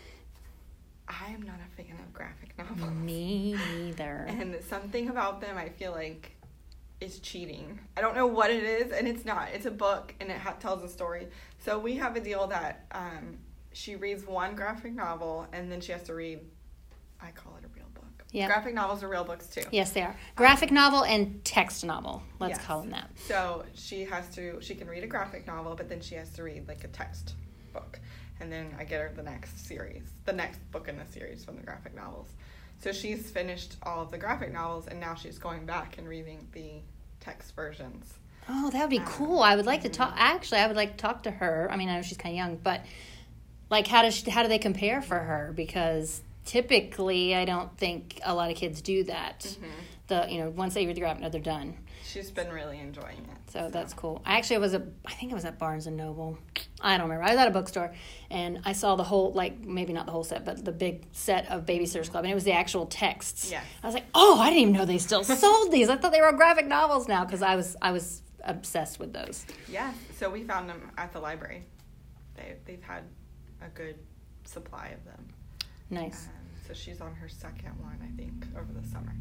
I 1.09 1.31
am 1.31 1.43
not 1.43 1.57
a 1.57 1.83
fan 1.83 1.97
of 1.99 2.13
graphic 2.13 2.57
novels, 2.59 2.93
Me 2.95 3.57
neither. 3.77 4.27
and 4.29 4.57
something 4.69 5.09
about 5.09 5.41
them 5.41 5.57
I 5.59 5.69
feel 5.69 5.93
like 5.93 6.37
is 7.01 7.19
cheating. 7.21 7.79
I 7.97 8.01
don't 8.01 8.15
know 8.15 8.27
what 8.27 8.51
it 8.51 8.63
is, 8.63 8.93
and 8.93 9.09
it's 9.09 9.25
not. 9.25 9.49
It's 9.55 9.67
a 9.67 9.71
book, 9.71 10.15
and 10.21 10.31
it 10.31 10.39
ha- 10.39 10.57
tells 10.61 10.83
a 10.83 10.89
story. 10.89 11.29
So 11.65 11.79
we 11.79 11.97
have 11.97 12.17
a 12.17 12.21
deal 12.21 12.47
that 12.49 12.87
um, 12.93 13.39
she 13.73 13.97
reads 13.97 14.27
one 14.27 14.55
graphic 14.55 14.93
novel, 14.95 15.47
and 15.53 15.71
then 15.71 15.81
she 15.81 15.93
has 15.93 16.03
to 16.05 16.15
read. 16.15 16.41
I 17.21 17.31
call 17.33 17.55
it 17.57 17.65
a 17.65 17.69
real 17.77 17.87
book. 17.95 18.25
Yeah. 18.33 18.47
Graphic 18.47 18.75
novels 18.75 19.03
are 19.03 19.09
real 19.09 19.25
books 19.25 19.47
too. 19.47 19.63
Yes, 19.71 19.93
they 19.93 20.01
are. 20.03 20.17
Graphic 20.37 20.71
novel 20.71 21.05
and 21.05 21.45
text 21.45 21.85
novel. 21.85 22.23
Let's 22.39 22.57
Yes. 22.57 22.67
call 22.67 22.81
them 22.81 22.91
that. 22.91 23.11
So 23.27 23.65
she 23.75 24.05
has 24.05 24.29
to, 24.37 24.59
she 24.63 24.75
can 24.75 24.89
read 24.89 25.05
a 25.05 25.07
graphic 25.07 25.47
novel, 25.47 25.75
but 25.75 25.89
then 25.89 26.01
she 26.01 26.15
has 26.15 26.31
to 26.35 26.43
read 26.43 26.67
like 26.67 26.83
a 26.85 26.89
text 26.89 27.35
book. 27.75 27.99
And 28.41 28.51
then 28.51 28.75
I 28.79 28.85
get 28.85 29.03
her 29.03 29.13
the 29.15 29.23
next 29.23 29.67
series, 29.67 30.05
the 30.25 30.33
next 30.33 30.59
book 30.71 30.89
in 30.89 30.97
the 30.97 31.05
series 31.13 31.45
from 31.45 31.57
the 31.57 31.63
graphic 31.63 31.95
novels. 31.95 32.29
So 32.83 32.93
she's 32.93 33.31
finished 33.31 33.77
all 33.83 34.01
of 34.01 34.11
the 34.11 34.17
graphic 34.17 34.51
novels 34.53 34.87
and 34.87 34.99
now 34.99 35.15
she's 35.15 35.39
going 35.39 35.67
back 35.67 35.99
and 35.99 36.09
reading 36.09 36.49
the 36.53 36.81
text 37.21 37.55
versions. 37.55 38.15
Oh, 38.53 38.71
that 38.71 38.81
would 38.81 38.91
be 38.91 39.03
cool. 39.07 39.41
I 39.41 39.55
would 39.55 39.67
like 39.67 39.83
to 39.83 39.89
talk. 39.89 40.15
Actually, 40.17 40.59
I 40.59 40.67
would 40.67 40.77
like 40.77 40.93
to 40.93 40.97
talk 40.97 41.23
to 41.23 41.31
her. 41.31 41.69
I 41.71 41.77
mean, 41.77 41.89
I 41.89 41.97
know 41.97 42.03
she's 42.03 42.17
kind 42.19 42.35
of 42.35 42.37
young, 42.37 42.57
but 42.57 42.85
like, 43.71 43.87
how 43.87 44.03
does 44.03 44.15
she, 44.15 44.31
how 44.31 44.43
do 44.43 44.49
they 44.49 44.59
compare 44.59 45.01
for 45.01 45.19
her? 45.19 45.53
Because 45.55 46.23
typically, 46.45 47.37
I 47.37 47.45
don't 47.45 47.77
think 47.79 48.21
a 48.25 48.35
lot 48.35 48.51
of 48.51 48.57
kids 48.57 48.83
do 48.83 49.05
that. 49.05 49.41
Mm-hmm. 49.41 49.67
The 50.09 50.27
you 50.29 50.39
know 50.39 50.51
once 50.51 50.75
they 50.75 50.85
read 50.85 50.97
the 50.97 51.01
graphic, 51.01 51.23
novel, 51.23 51.31
they're 51.31 51.41
done. 51.41 51.77
She's 52.05 52.33
been 52.33 52.51
really 52.51 52.81
enjoying 52.81 53.19
it. 53.19 53.53
So 53.53 53.71
that's 53.71 53.95
cool. 53.95 54.21
I 54.27 54.39
actually 54.39 54.59
was 54.59 54.75
a 54.75 54.83
I 55.07 55.13
think 55.13 55.31
it 55.31 55.35
was 55.37 55.45
at 55.45 55.61
Barnes 55.61 55.87
and 55.87 55.97
Noble. 55.97 56.37
I 56.81 56.99
don't 56.99 57.09
remember. 57.09 57.23
I 57.23 57.31
was 57.31 57.39
at 57.39 57.47
a 57.47 57.53
bookstore 57.53 57.95
and 58.31 58.63
I 58.65 58.73
saw 58.73 58.97
the 58.97 59.05
whole 59.05 59.33
like 59.33 59.61
maybe 59.61 59.93
not 59.93 60.07
the 60.07 60.13
whole 60.13 60.25
set, 60.25 60.45
but 60.45 60.65
the 60.65 60.73
big 60.73 61.07
set 61.13 61.49
of 61.49 61.67
Babysitters 61.67 62.11
Club, 62.11 62.25
and 62.25 62.33
it 62.33 62.35
was 62.35 62.43
the 62.43 62.53
actual 62.53 62.87
texts. 62.87 63.53
Yeah. 63.53 63.63
I 63.83 63.87
was 63.87 63.95
like, 63.95 64.07
oh, 64.13 64.41
I 64.41 64.51
didn't 64.51 64.63
even 64.63 64.73
know 64.75 64.85
they 64.85 64.99
still 64.99 65.23
sold 65.25 65.71
these. 65.71 65.89
I 65.89 65.97
thought 65.97 66.11
they 66.11 66.21
were 66.21 66.33
graphic 66.33 66.67
novels 66.67 67.07
now 67.07 67.25
because 67.25 67.43
I 67.43 67.55
was 67.55 67.77
I 67.81 67.93
was 67.93 68.23
obsessed 68.45 68.99
with 68.99 69.13
those. 69.13 69.47
Yeah. 69.69 69.93
So 70.17 70.31
we 70.31 70.45
found 70.45 70.69
them 70.69 70.91
at 70.99 71.13
the 71.13 71.21
library. 71.21 71.65
They, 72.37 72.57
they've 72.65 72.83
had 72.83 73.05
a 73.63 73.69
good 73.69 73.97
supply 74.45 74.89
of 74.89 75.05
them. 75.05 75.29
Nice. 75.91 76.27
Um, 76.27 76.33
so 76.67 76.75
she's 76.75 77.01
on 77.01 77.15
her 77.15 77.29
second 77.29 77.73
one, 77.81 77.99
I 78.03 78.17
think, 78.17 78.47
over 78.57 78.73
the 78.73 78.87
summer. 78.89 79.15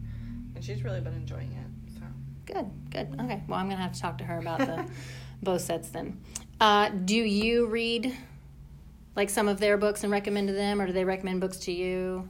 And 0.55 0.63
she's 0.63 0.83
really 0.83 1.01
been 1.01 1.15
enjoying 1.15 1.51
it. 1.51 1.99
So. 1.99 2.05
Good, 2.45 2.69
good. 2.89 3.19
Okay. 3.21 3.43
Well, 3.47 3.59
I'm 3.59 3.69
gonna 3.69 3.81
have 3.81 3.93
to 3.93 3.99
talk 3.99 4.17
to 4.19 4.23
her 4.23 4.39
about 4.39 4.59
the 4.59 4.85
both 5.43 5.61
sets 5.61 5.89
then. 5.89 6.21
Uh, 6.59 6.89
do 6.89 7.15
you 7.15 7.67
read 7.67 8.15
like 9.15 9.29
some 9.29 9.47
of 9.47 9.59
their 9.59 9.77
books 9.77 10.03
and 10.03 10.11
recommend 10.11 10.47
to 10.47 10.53
them, 10.53 10.81
or 10.81 10.87
do 10.87 10.93
they 10.93 11.05
recommend 11.05 11.41
books 11.41 11.57
to 11.57 11.71
you? 11.71 12.29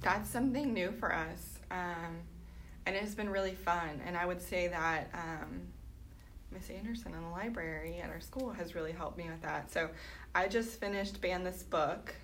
That's 0.00 0.28
something 0.30 0.72
new 0.72 0.92
for 0.92 1.12
us, 1.12 1.58
um, 1.70 2.18
and 2.86 2.94
it 2.94 3.02
has 3.02 3.14
been 3.14 3.28
really 3.28 3.54
fun. 3.54 4.00
And 4.06 4.16
I 4.16 4.24
would 4.24 4.40
say 4.40 4.68
that 4.68 5.08
um, 5.12 5.62
Miss 6.50 6.70
Anderson 6.70 7.14
in 7.14 7.22
the 7.22 7.28
library 7.28 8.00
at 8.02 8.10
our 8.10 8.20
school 8.20 8.50
has 8.50 8.74
really 8.74 8.92
helped 8.92 9.18
me 9.18 9.28
with 9.28 9.42
that. 9.42 9.70
So 9.70 9.88
I 10.34 10.48
just 10.48 10.80
finished 10.80 11.20
Ban 11.20 11.44
This 11.44 11.62
Book, 11.62 12.14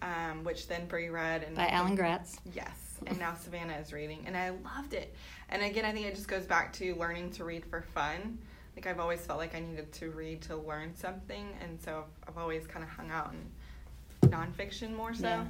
um, 0.00 0.42
which 0.44 0.68
then 0.68 0.86
Bree 0.86 1.08
read. 1.08 1.42
And 1.44 1.54
By 1.54 1.68
Alan 1.68 1.94
Gratz. 1.94 2.38
Yes, 2.54 2.98
and 3.06 3.18
now 3.18 3.34
Savannah 3.34 3.74
is 3.74 3.92
reading, 3.92 4.24
and 4.26 4.36
I 4.36 4.50
loved 4.50 4.94
it. 4.94 5.14
And 5.48 5.62
again, 5.62 5.84
I 5.84 5.92
think 5.92 6.06
it 6.06 6.14
just 6.14 6.28
goes 6.28 6.44
back 6.44 6.72
to 6.74 6.94
learning 6.96 7.30
to 7.32 7.44
read 7.44 7.64
for 7.66 7.82
fun. 7.82 8.38
Like 8.76 8.86
I've 8.86 9.00
always 9.00 9.20
felt 9.20 9.38
like 9.38 9.54
I 9.54 9.60
needed 9.60 9.92
to 9.92 10.10
read 10.10 10.42
to 10.42 10.56
learn 10.56 10.94
something, 10.96 11.48
and 11.60 11.80
so 11.80 12.04
I've 12.26 12.38
always 12.38 12.66
kind 12.66 12.82
of 12.82 12.90
hung 12.90 13.10
out 13.10 13.32
in 13.32 14.30
nonfiction 14.30 14.94
more 14.96 15.14
so. 15.14 15.28
Yeah. 15.28 15.44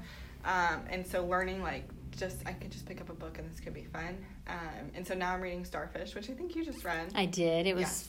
Um, 0.44 0.82
and 0.90 1.06
so 1.06 1.24
learning 1.24 1.62
like 1.62 1.88
just 2.16 2.38
I 2.46 2.52
could 2.52 2.70
just 2.70 2.86
pick 2.86 3.00
up 3.00 3.08
a 3.08 3.14
book 3.14 3.38
and 3.38 3.50
this 3.50 3.60
could 3.60 3.74
be 3.74 3.84
fun. 3.84 4.18
Um, 4.48 4.90
and 4.94 5.06
so 5.06 5.14
now 5.14 5.32
I'm 5.34 5.40
reading 5.40 5.64
Starfish, 5.64 6.14
which 6.14 6.28
I 6.28 6.32
think 6.34 6.54
you 6.56 6.64
just 6.64 6.84
read. 6.84 7.12
I 7.14 7.26
did. 7.26 7.66
It 7.66 7.74
was 7.74 7.82
Yes. 7.82 8.08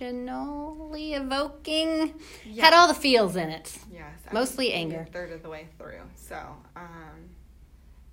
emotionally 0.00 1.14
evoking. 1.14 2.14
Yeah. 2.44 2.64
Had 2.64 2.74
all 2.74 2.88
the 2.88 2.94
feels 2.94 3.36
in 3.36 3.50
it. 3.50 3.76
Yes. 3.92 4.18
Mostly 4.32 4.72
anger. 4.72 5.06
Third 5.12 5.30
of 5.32 5.42
the 5.42 5.48
way 5.48 5.68
through. 5.78 6.00
So, 6.16 6.36
um, 6.76 7.28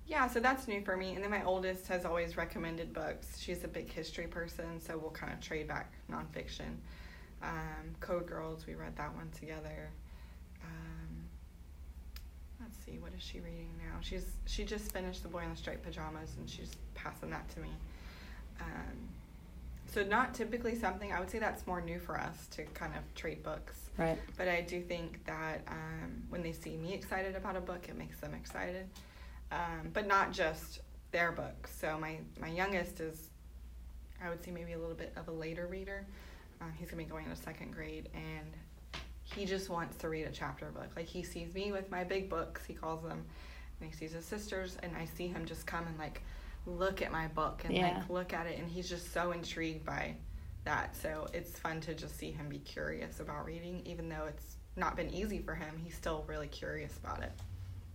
yeah, 0.06 0.28
so 0.28 0.40
that's 0.40 0.68
new 0.68 0.80
for 0.82 0.96
me. 0.96 1.14
And 1.14 1.22
then 1.24 1.30
my 1.30 1.42
oldest 1.44 1.86
has 1.88 2.04
always 2.04 2.36
recommended 2.36 2.92
books. 2.92 3.38
She's 3.38 3.64
a 3.64 3.68
big 3.68 3.90
history 3.92 4.26
person, 4.26 4.80
so 4.80 4.96
we'll 4.98 5.10
kind 5.10 5.32
of 5.32 5.40
trade 5.40 5.66
back 5.68 5.92
nonfiction. 6.10 6.76
Um, 7.42 7.94
Code 8.00 8.26
Girls, 8.26 8.66
we 8.66 8.74
read 8.74 8.96
that 8.96 9.14
one 9.14 9.30
together. 9.38 9.90
Let's 12.60 12.76
see, 12.84 12.98
what 12.98 13.12
is 13.16 13.22
she 13.22 13.40
reading 13.40 13.70
now? 13.78 13.98
She's 14.00 14.26
she 14.46 14.64
just 14.64 14.92
finished 14.92 15.22
The 15.22 15.28
Boy 15.28 15.42
in 15.44 15.50
the 15.50 15.56
Striped 15.56 15.84
Pajamas, 15.84 16.34
and 16.38 16.48
she's 16.48 16.72
passing 16.94 17.30
that 17.30 17.48
to 17.50 17.60
me. 17.60 17.68
Um, 18.60 19.08
so 19.86 20.02
not 20.02 20.34
typically 20.34 20.74
something 20.74 21.12
I 21.12 21.20
would 21.20 21.30
say 21.30 21.38
that's 21.38 21.66
more 21.66 21.80
new 21.80 21.98
for 21.98 22.18
us 22.18 22.46
to 22.52 22.64
kind 22.64 22.92
of 22.94 23.02
trade 23.14 23.42
books. 23.42 23.90
Right. 23.96 24.18
But 24.36 24.48
I 24.48 24.60
do 24.60 24.82
think 24.82 25.24
that 25.24 25.62
um, 25.66 26.22
when 26.28 26.42
they 26.42 26.52
see 26.52 26.76
me 26.76 26.92
excited 26.92 27.36
about 27.36 27.56
a 27.56 27.60
book, 27.60 27.88
it 27.88 27.96
makes 27.96 28.18
them 28.20 28.34
excited. 28.34 28.86
Um, 29.50 29.90
but 29.94 30.06
not 30.06 30.32
just 30.32 30.80
their 31.10 31.32
books. 31.32 31.74
So 31.80 31.96
my, 31.98 32.18
my 32.38 32.48
youngest 32.48 33.00
is, 33.00 33.30
I 34.22 34.28
would 34.28 34.44
say 34.44 34.50
maybe 34.50 34.72
a 34.72 34.78
little 34.78 34.94
bit 34.94 35.12
of 35.16 35.28
a 35.28 35.32
later 35.32 35.66
reader. 35.66 36.04
Uh, 36.60 36.64
he's 36.76 36.90
gonna 36.90 37.02
be 37.02 37.08
going 37.08 37.24
into 37.24 37.40
second 37.40 37.72
grade, 37.72 38.08
and 38.14 38.52
he 39.34 39.44
just 39.44 39.68
wants 39.68 39.96
to 39.98 40.08
read 40.08 40.26
a 40.26 40.30
chapter 40.30 40.66
book. 40.66 40.88
Like 40.96 41.06
he 41.06 41.22
sees 41.22 41.54
me 41.54 41.72
with 41.72 41.90
my 41.90 42.04
big 42.04 42.28
books, 42.28 42.64
he 42.64 42.74
calls 42.74 43.02
them, 43.02 43.24
and 43.80 43.90
he 43.90 43.96
sees 43.96 44.12
his 44.12 44.24
sisters, 44.24 44.76
and 44.82 44.96
I 44.96 45.04
see 45.04 45.28
him 45.28 45.44
just 45.44 45.66
come 45.66 45.86
and 45.86 45.98
like 45.98 46.22
look 46.66 47.02
at 47.02 47.12
my 47.12 47.28
book 47.28 47.62
and 47.64 47.74
Yeah. 47.74 47.94
like 47.98 48.10
look 48.10 48.32
at 48.32 48.46
it, 48.46 48.58
and 48.58 48.68
he's 48.68 48.88
just 48.88 49.12
so 49.12 49.32
intrigued 49.32 49.84
by 49.84 50.14
that. 50.64 50.96
So 50.96 51.26
it's 51.32 51.58
fun 51.58 51.80
to 51.82 51.94
just 51.94 52.18
see 52.18 52.30
him 52.30 52.48
be 52.48 52.58
curious 52.58 53.20
about 53.20 53.44
reading, 53.44 53.82
even 53.86 54.08
though 54.08 54.24
it's 54.28 54.56
not 54.76 54.96
been 54.96 55.10
easy 55.10 55.38
for 55.40 55.54
him. 55.54 55.78
He's 55.82 55.94
still 55.94 56.24
really 56.26 56.48
curious 56.48 56.96
about 56.98 57.22
it. 57.22 57.32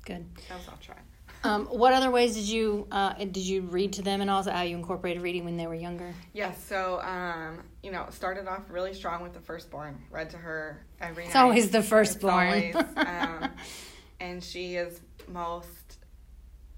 Good. 0.05 0.25
That 0.49 0.57
was 0.57 0.67
off 0.67 0.79
track. 0.81 1.05
Um, 1.45 1.65
what 1.65 1.91
other 1.91 2.09
ways 2.09 2.35
did 2.35 2.45
you 2.45 2.87
uh, 2.89 3.15
did 3.15 3.35
you 3.35 3.63
read 3.63 3.91
to 3.93 4.01
them, 4.01 4.21
and 4.21 4.29
also 4.29 4.49
how 4.49 4.61
you 4.61 4.77
incorporated 4.77 5.21
reading 5.21 5.43
when 5.43 5.57
they 5.57 5.67
were 5.67 5.75
younger? 5.75 6.13
Yes, 6.31 6.63
so 6.63 7.01
um, 7.01 7.61
you 7.81 7.91
know, 7.91 8.05
started 8.11 8.47
off 8.47 8.61
really 8.69 8.93
strong 8.93 9.21
with 9.21 9.33
the 9.33 9.41
firstborn. 9.41 10.01
Read 10.09 10.29
to 10.29 10.37
her 10.37 10.85
every 11.01 11.23
night. 11.23 11.27
It's 11.27 11.35
night. 11.35 11.41
always 11.41 11.69
the 11.69 11.83
firstborn. 11.83 12.47
always, 12.47 12.75
um, 12.95 13.49
and 14.21 14.41
she 14.41 14.75
is 14.75 15.01
most. 15.27 15.97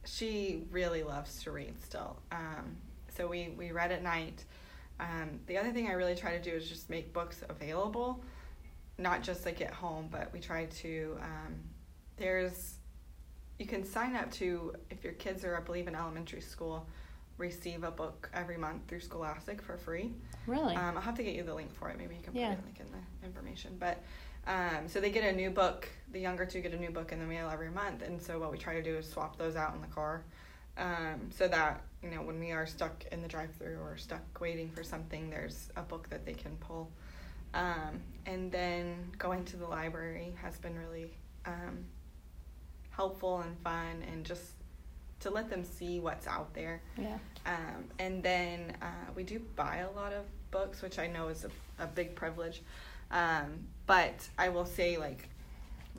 She 0.04 0.64
really 0.72 1.04
loves 1.04 1.44
to 1.44 1.52
read 1.52 1.80
still. 1.84 2.18
Um, 2.32 2.78
so 3.16 3.28
we 3.28 3.54
we 3.56 3.72
read 3.72 3.92
at 3.92 4.02
night. 4.02 4.46
Um, 5.00 5.42
the 5.46 5.60
other 5.60 5.72
thing 5.74 5.90
I 5.90 5.92
really 5.92 6.16
try 6.16 6.36
to 6.36 6.42
do 6.42 6.56
is 6.56 6.68
just 6.68 6.90
make 6.90 7.14
books 7.14 7.44
available, 7.50 8.24
not 8.98 9.22
just 9.22 9.46
like 9.46 9.62
at 9.62 9.76
home, 9.76 10.08
but 10.10 10.34
we 10.34 10.40
try 10.40 10.66
to. 10.66 11.18
Um, 11.22 11.56
there's, 12.18 12.75
you 13.60 13.66
can 13.66 13.84
sign 13.84 14.16
up 14.16 14.32
to 14.34 14.74
if 14.90 15.04
your 15.04 15.14
kids 15.14 15.44
are, 15.44 15.58
I 15.58 15.62
believe, 15.62 15.88
in 15.88 15.96
elementary 15.96 16.42
school, 16.42 16.88
receive 17.38 17.84
a 17.84 17.92
book 17.92 18.30
every 18.34 18.58
month 18.58 18.88
through 18.88 19.02
Scholastic 19.02 19.62
for 19.62 19.78
free. 19.78 20.14
Really? 20.48 20.76
Um, 20.76 20.96
I'll 20.96 21.02
have 21.02 21.16
to 21.16 21.24
get 21.24 21.34
you 21.36 21.44
the 21.44 21.54
link 21.54 21.74
for 21.74 21.90
it. 21.90 21.98
Maybe 21.98 22.16
you 22.16 22.22
can 22.22 22.34
put 22.34 22.40
Yeah. 22.42 22.54
it 22.54 22.60
like 22.66 22.80
in 22.80 22.88
the 22.92 23.26
information. 23.26 23.76
But 23.80 24.02
um, 24.48 24.88
so 24.88 25.00
they 25.02 25.10
get 25.10 25.24
a 25.24 25.36
new 25.36 25.50
book. 25.50 25.90
The 26.12 26.20
younger 26.20 26.46
two 26.46 26.62
get 26.62 26.74
a 26.74 26.78
new 26.80 26.92
book 26.92 27.12
in 27.12 27.20
the 27.20 27.26
mail 27.26 27.50
every 27.50 27.72
month, 27.72 28.04
and 28.04 28.22
so 28.22 28.40
what 28.40 28.52
we 28.52 28.58
try 28.58 28.74
to 28.76 28.84
do 28.84 28.96
is 28.96 29.10
swap 29.10 29.38
those 29.38 29.56
out 29.56 29.74
in 29.74 29.82
the 29.82 29.88
car, 29.88 30.24
um, 30.78 31.30
so 31.36 31.48
that 31.48 31.82
you 32.04 32.10
know 32.12 32.22
when 32.22 32.40
we 32.40 32.52
are 32.52 32.68
stuck 32.68 33.04
in 33.12 33.22
the 33.24 33.28
drive-through 33.28 33.80
or 33.80 33.98
stuck 33.98 34.22
waiting 34.40 34.70
for 34.70 34.84
something, 34.84 35.30
there's 35.32 35.70
a 35.76 35.82
book 35.82 36.10
that 36.10 36.26
they 36.26 36.34
can 36.34 36.56
pull. 36.58 36.92
Um, 37.56 38.02
and 38.28 38.52
then 38.52 39.12
going 39.18 39.46
to 39.46 39.58
the 39.58 39.66
library 39.66 40.36
has 40.42 40.58
been 40.58 40.78
really 40.78 41.10
um, 41.46 41.86
helpful 42.96 43.42
and 43.42 43.58
fun, 43.60 44.04
and 44.12 44.26
just 44.26 44.52
to 45.22 45.30
let 45.30 45.50
them 45.50 45.64
see 45.64 46.00
what's 46.00 46.28
out 46.28 46.54
there. 46.54 46.82
yeah. 46.98 47.18
Um, 47.46 47.86
and 48.00 48.24
then 48.24 48.76
uh, 48.82 49.12
we 49.16 49.24
do 49.24 49.40
buy 49.56 49.78
a 49.78 49.92
lot 49.92 50.14
of 50.14 50.24
books, 50.52 50.82
which 50.82 50.98
I 51.00 51.08
know 51.08 51.28
is 51.28 51.46
a, 51.46 51.84
a 51.84 51.88
big 51.88 52.16
privilege. 52.16 52.62
Um, 53.12 53.68
but 53.86 54.28
I 54.38 54.50
will 54.50 54.66
say, 54.66 54.98
like, 54.98 55.30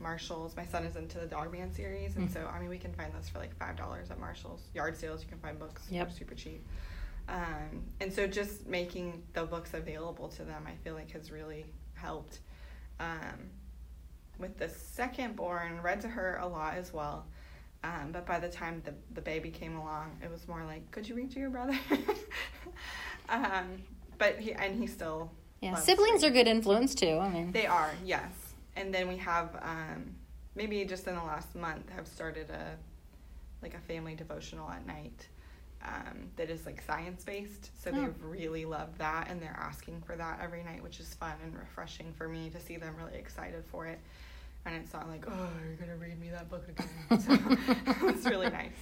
Marshalls, 0.00 0.56
my 0.56 0.66
son 0.66 0.84
is 0.84 0.96
into 0.96 1.18
the 1.18 1.26
Dogman 1.26 1.72
series. 1.72 2.16
And 2.16 2.28
Mm. 2.28 2.32
so, 2.32 2.50
I 2.52 2.58
mean, 2.58 2.68
we 2.68 2.78
can 2.78 2.92
find 2.92 3.12
those 3.14 3.28
for 3.28 3.38
like 3.38 3.56
$5 3.58 4.10
at 4.10 4.18
Marshalls. 4.18 4.60
Yard 4.74 4.96
sales, 4.96 5.22
you 5.22 5.28
can 5.28 5.38
find 5.38 5.58
books 5.58 5.82
Yep. 5.90 6.12
super 6.12 6.34
cheap. 6.34 6.66
Um, 7.28 7.84
and 8.00 8.12
so, 8.12 8.26
just 8.26 8.66
making 8.66 9.22
the 9.32 9.44
books 9.44 9.72
available 9.74 10.28
to 10.30 10.42
them, 10.44 10.64
I 10.66 10.74
feel 10.84 10.94
like 10.94 11.10
has 11.12 11.30
really 11.30 11.66
helped. 11.94 12.40
Um, 13.00 13.50
with 14.38 14.56
the 14.58 14.68
second 14.68 15.36
born, 15.36 15.80
read 15.82 16.00
to 16.02 16.08
her 16.08 16.38
a 16.42 16.46
lot 16.46 16.74
as 16.76 16.92
well. 16.92 17.26
Um, 17.84 18.10
but 18.12 18.26
by 18.26 18.38
the 18.40 18.48
time 18.48 18.82
the, 18.84 18.94
the 19.14 19.20
baby 19.20 19.50
came 19.50 19.76
along, 19.76 20.18
it 20.22 20.30
was 20.30 20.48
more 20.48 20.64
like, 20.64 20.90
could 20.90 21.08
you 21.08 21.14
read 21.14 21.30
to 21.32 21.38
your 21.38 21.50
brother? 21.50 21.78
um, 23.28 23.82
but 24.18 24.38
he 24.38 24.52
and 24.52 24.78
he 24.78 24.86
still 24.86 25.30
Yeah. 25.60 25.74
Siblings 25.76 26.22
reading. 26.22 26.30
are 26.30 26.44
good 26.44 26.48
influence 26.50 26.94
too. 26.94 27.18
I 27.18 27.28
mean, 27.28 27.52
They 27.52 27.66
are, 27.66 27.92
yes. 28.04 28.32
And 28.76 28.92
then 28.92 29.08
we 29.08 29.16
have 29.18 29.56
um, 29.62 30.14
maybe 30.54 30.84
just 30.84 31.06
in 31.06 31.14
the 31.14 31.22
last 31.22 31.54
month 31.54 31.88
have 31.90 32.06
started 32.06 32.50
a 32.50 32.76
like 33.62 33.74
a 33.74 33.78
family 33.80 34.14
devotional 34.14 34.68
at 34.70 34.86
night 34.86 35.28
um, 35.84 36.30
that 36.36 36.50
is 36.50 36.66
like 36.66 36.82
science 36.82 37.24
based. 37.24 37.70
So 37.82 37.90
Oh. 37.90 37.94
they 37.94 38.06
really 38.26 38.64
love 38.64 38.96
that, 38.98 39.28
and 39.30 39.40
they're 39.40 39.56
asking 39.58 40.02
for 40.06 40.16
that 40.16 40.40
every 40.42 40.62
night, 40.64 40.82
which 40.82 40.98
is 41.00 41.14
fun 41.14 41.34
and 41.44 41.56
refreshing 41.56 42.12
for 42.12 42.28
me 42.28 42.50
to 42.50 42.60
see 42.60 42.76
them 42.76 42.94
really 42.96 43.16
excited 43.18 43.64
for 43.70 43.86
it. 43.86 43.98
And 44.64 44.74
it's 44.74 44.92
not 44.92 45.08
like, 45.08 45.24
oh, 45.28 45.48
you're 45.64 45.76
gonna 45.76 45.96
read 45.96 46.18
me 46.20 46.30
that 46.30 46.50
book 46.50 46.66
again. 46.68 47.20
so 47.20 48.06
it's 48.08 48.26
really 48.26 48.50
nice. 48.50 48.72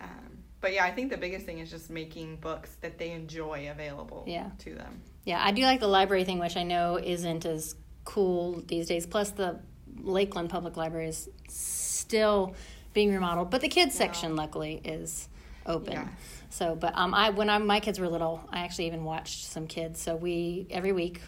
Um, 0.00 0.38
but 0.60 0.72
yeah, 0.72 0.84
I 0.84 0.92
think 0.92 1.10
the 1.10 1.16
biggest 1.16 1.44
thing 1.44 1.58
is 1.58 1.70
just 1.70 1.90
making 1.90 2.36
books 2.36 2.76
that 2.82 2.98
they 2.98 3.10
enjoy 3.12 3.68
available 3.70 4.24
Yeah. 4.28 4.50
to 4.60 4.74
them. 4.74 5.00
yeah, 5.24 5.44
I 5.44 5.50
do 5.50 5.62
like 5.62 5.80
the 5.80 5.88
library 5.88 6.22
thing, 6.24 6.38
which 6.38 6.56
I 6.56 6.62
know 6.62 6.98
isn't 7.02 7.44
as 7.44 7.74
cool 8.04 8.62
these 8.66 8.86
days. 8.86 9.06
Plus, 9.06 9.30
the 9.30 9.58
Lakeland 10.00 10.50
Public 10.50 10.76
Library 10.76 11.08
is 11.08 11.28
still 11.48 12.54
being 12.94 13.12
remodeled, 13.12 13.50
but 13.50 13.60
the 13.60 13.68
kids 13.68 13.94
Yeah. 13.94 13.98
section, 14.06 14.36
luckily, 14.36 14.80
is 14.84 15.28
open. 15.68 15.92
Yes. 15.92 16.08
So, 16.50 16.74
but 16.74 16.92
um, 16.96 17.14
I 17.14 17.30
when 17.30 17.48
I, 17.50 17.58
my 17.58 17.78
kids 17.80 18.00
were 18.00 18.08
little, 18.08 18.42
I 18.50 18.60
actually 18.60 18.86
even 18.86 19.04
watched 19.04 19.44
some 19.46 19.66
kids. 19.66 20.00
So 20.00 20.16
we 20.16 20.66
every 20.70 20.92
week, 20.92 21.20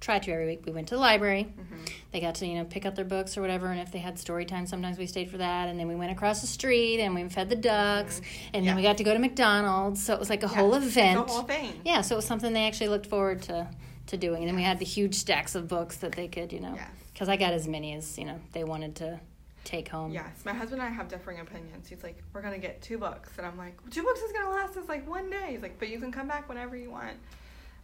tried 0.00 0.24
to 0.24 0.32
every 0.32 0.46
week, 0.46 0.66
we 0.66 0.72
went 0.72 0.88
to 0.88 0.96
the 0.96 1.00
library. 1.00 1.46
Mhm. 1.56 1.90
They 2.10 2.20
got 2.20 2.34
to 2.36 2.46
you 2.46 2.56
know 2.56 2.64
pick 2.64 2.84
up 2.84 2.96
their 2.96 3.04
books 3.04 3.38
or 3.38 3.40
whatever, 3.40 3.68
and 3.68 3.80
if 3.80 3.92
they 3.92 4.00
had 4.00 4.18
story 4.18 4.44
time, 4.44 4.66
sometimes 4.66 4.98
we 4.98 5.06
stayed 5.06 5.30
for 5.30 5.38
that. 5.38 5.68
And 5.68 5.78
then 5.78 5.86
we 5.88 5.94
went 5.94 6.10
across 6.12 6.40
the 6.40 6.46
street 6.48 7.00
and 7.00 7.14
we 7.14 7.26
fed 7.28 7.48
the 7.50 7.56
ducks, 7.56 8.20
and 8.52 8.66
then 8.66 8.74
we 8.76 8.82
got 8.82 8.98
to 8.98 9.04
go 9.04 9.12
to 9.14 9.20
McDonald's. 9.20 10.02
So 10.02 10.12
it 10.12 10.18
was 10.18 10.28
like 10.28 10.42
a 10.42 10.46
Yeah, 10.46 10.54
whole 10.56 10.74
event. 10.74 11.26
The 11.28 11.32
whole 11.32 11.42
thing. 11.44 11.80
Yeah, 11.84 12.00
so 12.02 12.16
it 12.16 12.18
was 12.18 12.24
something 12.26 12.52
they 12.52 12.66
actually 12.66 12.88
looked 12.88 13.06
forward 13.06 13.42
to 13.42 13.68
to 14.08 14.16
doing. 14.16 14.40
And 14.42 14.48
then 14.48 14.56
we 14.56 14.64
had 14.64 14.80
the 14.80 14.84
huge 14.84 15.14
stacks 15.14 15.54
of 15.54 15.68
books 15.68 15.98
that 15.98 16.12
they 16.12 16.26
could 16.26 16.52
you 16.52 16.58
know 16.60 16.74
Yes. 16.74 16.88
because 17.12 17.28
I 17.28 17.36
got 17.36 17.52
as 17.52 17.68
many 17.68 17.94
as 17.94 18.18
you 18.18 18.24
know 18.24 18.40
they 18.52 18.64
wanted 18.64 18.96
to 18.96 19.20
take 19.64 19.88
home. 19.88 20.12
Yes, 20.12 20.44
my 20.44 20.52
husband 20.52 20.82
and 20.82 20.90
I 20.90 20.94
have 20.94 21.08
differing 21.08 21.40
opinions. 21.40 21.88
He's 21.88 22.02
like, 22.02 22.22
we're 22.32 22.42
gonna 22.42 22.58
get 22.58 22.82
two 22.82 22.98
books, 22.98 23.30
and 23.38 23.46
I'm 23.46 23.56
like, 23.58 23.76
two 23.90 24.02
books 24.02 24.20
is 24.20 24.32
gonna 24.32 24.50
last 24.50 24.76
us 24.76 24.88
like 24.88 25.08
one 25.08 25.30
day. 25.30 25.48
He's 25.52 25.62
like, 25.62 25.78
but 25.78 25.88
you 25.88 25.98
can 25.98 26.10
come 26.12 26.28
back 26.28 26.48
whenever 26.48 26.76
you 26.76 26.90
want. 26.90 27.16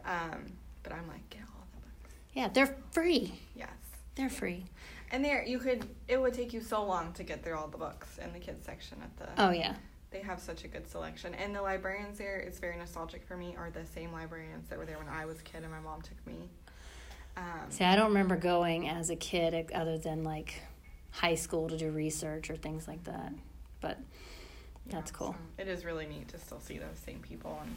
Um, 0.05 0.53
but 0.83 0.93
I'm 0.93 1.07
like, 1.09 1.29
get 1.31 1.43
all 1.43 1.67
the 1.75 1.81
books. 1.81 2.15
Yeah, 2.35 2.49
they're 2.49 2.77
free. 2.93 3.35
Yes, 3.55 3.69
They're 4.15 4.31
free. 4.31 4.65
and 5.11 5.25
there 5.25 5.45
you 5.45 5.59
could. 5.59 5.87
It 6.09 6.21
would 6.21 6.35
take 6.35 6.53
you 6.53 6.61
so 6.61 6.85
long 6.85 7.13
to 7.15 7.23
get 7.23 7.43
through 7.45 7.57
all 7.57 7.69
the 7.69 7.79
books 7.79 8.19
in 8.19 8.33
the 8.33 8.39
kids 8.39 8.65
section 8.65 8.99
at 9.03 9.17
the. 9.17 9.43
Oh 9.43 9.51
yeah. 9.51 9.75
They 10.11 10.21
have 10.21 10.41
such 10.41 10.65
a 10.65 10.69
good 10.69 10.89
selection, 10.89 11.35
and 11.35 11.55
the 11.55 11.61
librarians 11.61 12.17
there. 12.17 12.39
It's 12.39 12.59
very 12.59 12.79
nostalgic 12.79 13.27
for 13.27 13.37
me. 13.37 13.55
Are 13.59 13.71
the 13.71 13.85
same 13.85 14.11
librarians 14.13 14.69
that 14.71 14.79
were 14.79 14.87
there 14.87 14.97
when 14.99 15.09
I 15.09 15.27
was 15.27 15.39
a 15.41 15.43
kid 15.43 15.63
and 15.63 15.71
my 15.71 15.81
mom 15.81 16.01
took 16.01 16.27
me. 16.27 16.49
Um, 17.37 17.71
See, 17.71 17.85
I 17.85 17.95
don't 17.95 18.09
remember 18.09 18.37
going 18.37 18.89
as 18.89 19.11
a 19.11 19.17
kid 19.17 19.71
other 19.75 19.99
than 19.99 20.25
like 20.25 20.63
high 21.19 21.35
school 21.35 21.69
to 21.69 21.77
do 21.77 21.91
research 21.91 22.51
or 22.51 22.57
things 22.57 22.87
like 22.87 23.05
that. 23.05 23.33
But 23.81 23.99
that's 24.87 25.11
yeah, 25.11 25.19
cool. 25.19 25.33
so 25.33 25.63
it 25.63 25.69
is 25.69 25.85
really 25.85 26.07
neat 26.07 26.29
to 26.29 26.39
still 26.39 26.61
see 26.61 26.79
those 26.79 26.99
same 27.05 27.21
people 27.21 27.59
and 27.63 27.75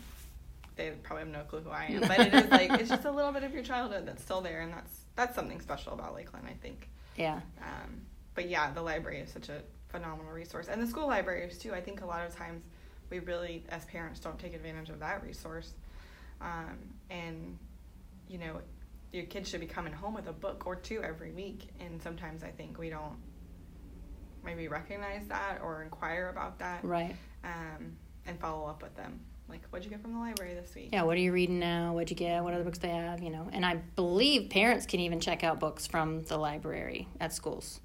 they 0.76 0.92
probably 1.04 1.26
have 1.26 1.34
no 1.34 1.44
clue 1.44 1.60
who 1.60 1.70
I 1.70 1.86
am, 1.86 2.02
but 2.02 2.20
it 2.20 2.34
is 2.34 2.50
like 2.50 2.72
it's 2.80 2.90
just 2.90 3.06
a 3.06 3.12
little 3.12 3.32
bit 3.32 3.44
of 3.44 3.54
your 3.54 3.64
childhood 3.64 4.06
that's 4.06 4.24
still 4.24 4.42
there, 4.42 4.62
and 4.62 4.72
that's 4.72 5.02
that's 5.16 5.36
something 5.36 5.60
special 5.60 5.94
about 5.94 6.16
Lakeland, 6.16 6.48
I 6.48 6.54
think. 6.54 6.90
Yeah. 7.16 7.42
Um, 7.62 8.02
but 8.36 8.50
yeah, 8.50 8.72
the 8.72 8.82
library 8.82 9.20
is 9.20 9.32
such 9.32 9.50
a 9.50 9.62
phenomenal 9.90 10.32
resource, 10.32 10.68
and 10.70 10.82
the 10.82 10.88
school 10.88 11.08
libraries 11.08 11.58
too. 11.58 11.74
I 11.74 11.82
think 11.82 12.02
a 12.02 12.06
lot 12.06 12.26
of 12.26 12.36
times 12.36 12.64
we 13.10 13.20
really, 13.20 13.66
as 13.70 13.84
parents, 13.86 14.20
don't 14.20 14.40
take 14.40 14.54
advantage 14.54 14.90
of 14.90 15.00
that 15.00 15.24
resource, 15.24 15.74
um, 16.40 16.78
and 17.10 17.58
you 18.28 18.38
know, 18.38 18.62
your 19.12 19.26
kids 19.26 19.50
should 19.50 19.60
be 19.60 19.68
coming 19.68 19.94
home 19.94 20.14
with 20.14 20.28
a 20.28 20.34
book 20.34 20.64
or 20.66 20.76
two 20.76 21.04
every 21.04 21.32
week, 21.32 21.68
and 21.80 22.02
sometimes 22.02 22.44
I 22.44 22.50
think 22.50 22.80
we 22.80 22.90
don't 22.90 23.18
maybe 24.44 24.68
recognize 24.68 25.28
that 25.28 25.60
or 25.64 25.84
inquire 25.84 26.30
about 26.30 26.60
that, 26.60 26.84
Right. 26.84 27.16
um, 27.44 27.96
and 28.26 28.40
follow 28.40 28.68
up 28.68 28.82
with 28.82 28.96
them. 28.96 29.20
Like, 29.50 29.62
what'd 29.70 29.84
you 29.84 29.92
get 29.92 30.02
from 30.02 30.14
the 30.14 30.20
library 30.20 30.54
this 30.54 30.74
week? 30.76 30.90
Yeah, 30.94 31.04
what 31.04 31.18
are 31.18 31.20
you 31.20 31.34
reading 31.34 31.60
now? 31.60 31.94
What'd 31.94 32.10
you 32.10 32.16
get? 32.16 32.42
What 32.44 32.54
other 32.54 32.64
books 32.64 32.78
they 32.80 32.90
have? 32.90 33.22
You 33.22 33.30
know, 33.32 33.50
and 33.52 33.66
I 33.66 33.76
believe 33.96 34.50
parents 34.50 34.86
can 34.86 35.02
even 35.02 35.20
check 35.20 35.44
out 35.44 35.60
books 35.60 35.86
from 35.88 36.24
the 36.24 36.38
library 36.38 37.08
at 37.20 37.34
schools. 37.34 37.82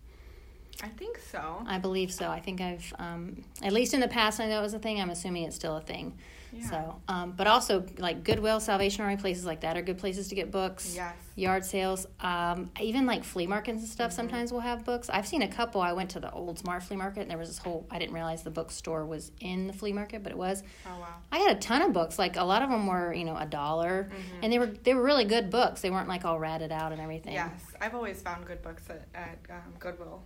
I 0.82 0.88
think 0.88 1.18
so. 1.18 1.64
I 1.66 1.78
believe 1.78 2.12
so. 2.12 2.28
I 2.30 2.38
think 2.38 2.60
I've, 2.60 2.92
um, 2.98 3.42
at 3.62 3.72
least 3.72 3.94
in 3.94 4.00
the 4.00 4.08
past, 4.08 4.38
I 4.40 4.46
know 4.46 4.58
it 4.60 4.62
was 4.62 4.75
a 4.75 4.78
thing. 4.78 5.00
I'm 5.00 5.10
assuming 5.10 5.44
it's 5.44 5.56
still 5.56 5.76
a 5.76 5.80
thing. 5.80 6.18
Yeah. 6.58 6.70
So, 6.70 7.00
um, 7.08 7.32
but 7.32 7.46
also 7.46 7.84
like 7.98 8.25
Goodwill, 8.25 8.60
Salvation 8.60 9.02
Army, 9.04 9.16
places 9.16 9.44
like 9.44 9.60
that 9.60 9.76
are 9.76 9.82
good 9.82 9.98
places 9.98 10.28
to 10.28 10.34
get 10.34 10.50
books. 10.50 10.94
Yes. 10.94 11.14
Yard 11.34 11.64
sales, 11.66 12.06
um, 12.20 12.70
even 12.80 13.04
like 13.04 13.22
flea 13.22 13.46
markets 13.46 13.80
and 13.80 13.88
stuff. 13.88 14.10
Mhm. 14.10 14.14
Sometimes 14.14 14.52
will 14.52 14.60
have 14.60 14.84
books. 14.86 15.10
I've 15.10 15.26
seen 15.26 15.42
a 15.42 15.48
couple. 15.48 15.82
I 15.82 15.92
went 15.92 16.10
to 16.12 16.20
the 16.20 16.30
Old 16.32 16.58
Smart 16.58 16.82
Flea 16.82 16.96
Market, 16.96 17.20
and 17.22 17.30
there 17.30 17.36
was 17.36 17.48
this 17.48 17.58
whole. 17.58 17.86
I 17.90 17.98
didn't 17.98 18.14
realize 18.14 18.42
the 18.42 18.50
bookstore 18.50 19.04
was 19.04 19.32
in 19.40 19.66
the 19.66 19.72
flea 19.75 19.92
market, 19.92 20.22
but 20.22 20.32
it 20.32 20.38
was. 20.38 20.62
Oh 20.86 20.98
wow. 20.98 21.06
I 21.30 21.38
got 21.38 21.50
a 21.52 21.56
ton 21.60 21.82
of 21.82 21.92
books. 21.92 22.18
Like 22.18 22.36
a 22.36 22.44
lot 22.44 22.62
of 22.62 22.70
them 22.70 22.86
were, 22.86 23.12
you 23.12 23.25
know, 23.25 23.36
a 23.36 23.44
dollar, 23.46 24.10
Mhm. 24.10 24.38
and 24.44 24.52
they 24.52 24.58
were 24.58 24.66
they 24.66 24.94
were 24.94 25.02
really 25.02 25.25
good 25.26 25.50
books. 25.50 25.82
They 25.82 25.90
weren't 25.90 26.08
like 26.08 26.25
all 26.25 26.38
ratted 26.38 26.72
out 26.72 26.92
and 26.92 27.00
everything. 27.02 27.34
Yes, 27.34 27.50
I've 27.80 27.94
always 27.94 28.22
found 28.22 28.46
good 28.46 28.62
books 28.62 28.88
at, 28.88 29.06
at 29.14 29.38
um, 29.50 29.75
Goodwill. 29.78 30.22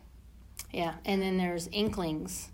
Yeah, 0.73 0.95
and 1.05 1.21
then 1.21 1.37
there's 1.39 1.69
Inklings. 1.73 2.51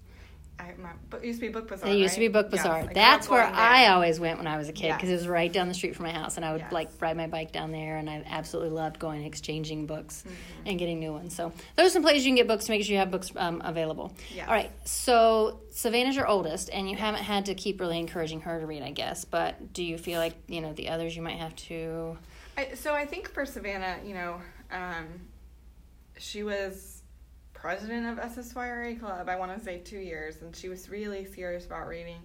I 0.59 0.73
my 0.79 0.91
but 1.11 1.23
it 1.23 1.27
used 1.27 1.41
to 1.41 1.47
be 1.47 1.53
Book 1.53 1.69
Bazaar. 1.69 1.89
It 1.91 1.97
used 1.99 2.15
to 2.15 2.21
be? 2.21 2.29
Book 2.29 2.51
Bazaar. 2.51 2.85
Grew 2.85 2.95
That's 2.95 3.29
where 3.29 3.45
there. 3.45 3.55
I 3.55 3.89
always 3.89 4.19
went 4.19 4.39
when 4.39 4.47
I 4.47 4.57
was 4.57 4.69
a 4.69 4.73
kid 4.73 4.93
because 4.95 5.11
Yes. 5.11 5.19
it 5.19 5.23
was 5.23 5.29
right 5.29 5.53
down 5.53 5.69
the 5.69 5.75
street 5.75 5.95
from 5.95 6.07
my 6.07 6.13
house, 6.13 6.37
and 6.37 6.45
I 6.47 6.53
would 6.53 6.63
Yes. 6.63 6.73
like 6.73 6.89
ride 6.99 7.17
my 7.17 7.27
bike 7.27 7.53
down 7.53 7.73
there, 7.73 7.99
and 7.99 8.09
I 8.09 8.23
absolutely 8.27 8.71
loved 8.71 8.99
going 8.99 9.19
and 9.19 9.27
exchanging 9.27 9.87
books 9.87 10.25
Mhm. 10.27 10.33
and 10.71 10.79
getting 10.79 10.99
new 10.99 11.13
ones. 11.13 11.35
So 11.37 11.53
those 11.77 11.89
are 11.89 11.91
some 11.91 12.03
places 12.03 12.25
you 12.25 12.31
can 12.31 12.37
get 12.37 12.49
books 12.49 12.65
to 12.67 12.73
make 12.73 12.83
sure 12.85 12.93
you 12.95 12.99
have 12.99 13.11
books 13.11 13.31
um, 13.37 13.61
available. 13.65 14.15
Yes. 14.35 14.49
All 14.49 14.55
right, 14.55 14.71
so 14.87 15.61
Savannah's 15.73 16.17
your 16.17 16.27
oldest, 16.27 16.71
and 16.73 16.89
you 16.91 16.97
haven't 16.97 17.23
had 17.25 17.47
to 17.47 17.55
keep 17.55 17.79
really 17.81 17.99
encouraging 17.99 18.41
her 18.43 18.59
to 18.61 18.67
read, 18.67 18.83
I 18.83 18.93
guess. 18.93 19.25
But 19.27 19.75
do 19.75 19.85
you 19.85 19.99
feel 19.99 20.21
like 20.21 20.35
you 20.49 20.63
know 20.63 20.73
the 20.73 20.89
others 20.89 21.15
you 21.15 21.23
might 21.23 21.37
have 21.39 21.55
to? 21.57 22.17
I, 22.57 22.75
so 22.75 22.95
I 22.95 23.05
think 23.05 23.29
for 23.29 23.45
Savannah, 23.45 23.97
you 24.03 24.15
know, 24.15 24.41
um, 24.73 25.07
she 26.19 26.43
was 26.43 26.96
president 27.57 28.07
of 28.07 28.19
SSYRA 28.19 29.01
Club. 29.01 29.29
I 29.29 29.37
want 29.37 29.57
to 29.57 29.65
say 29.65 29.79
two 29.79 29.99
years, 29.99 30.43
and 30.43 30.55
she 30.55 30.69
was 30.69 30.91
really 30.91 31.25
serious 31.25 31.65
about 31.65 31.89
reading. 31.89 32.21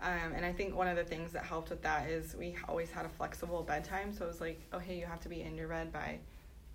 Um, 0.00 0.32
and 0.34 0.46
I 0.46 0.52
think 0.52 0.74
one 0.74 0.86
of 0.86 0.96
the 0.96 1.04
things 1.04 1.32
that 1.32 1.44
helped 1.44 1.70
with 1.70 1.82
that 1.82 2.08
is 2.08 2.34
we 2.34 2.56
always 2.68 2.90
had 2.90 3.04
a 3.04 3.08
flexible 3.08 3.62
bedtime. 3.62 4.12
So 4.12 4.24
it 4.24 4.28
was 4.28 4.40
like, 4.40 4.60
oh 4.72 4.78
hey, 4.78 4.98
you 4.98 5.04
have 5.06 5.20
to 5.20 5.28
be 5.28 5.42
in 5.42 5.56
your 5.56 5.68
bed 5.68 5.92
by 5.92 6.18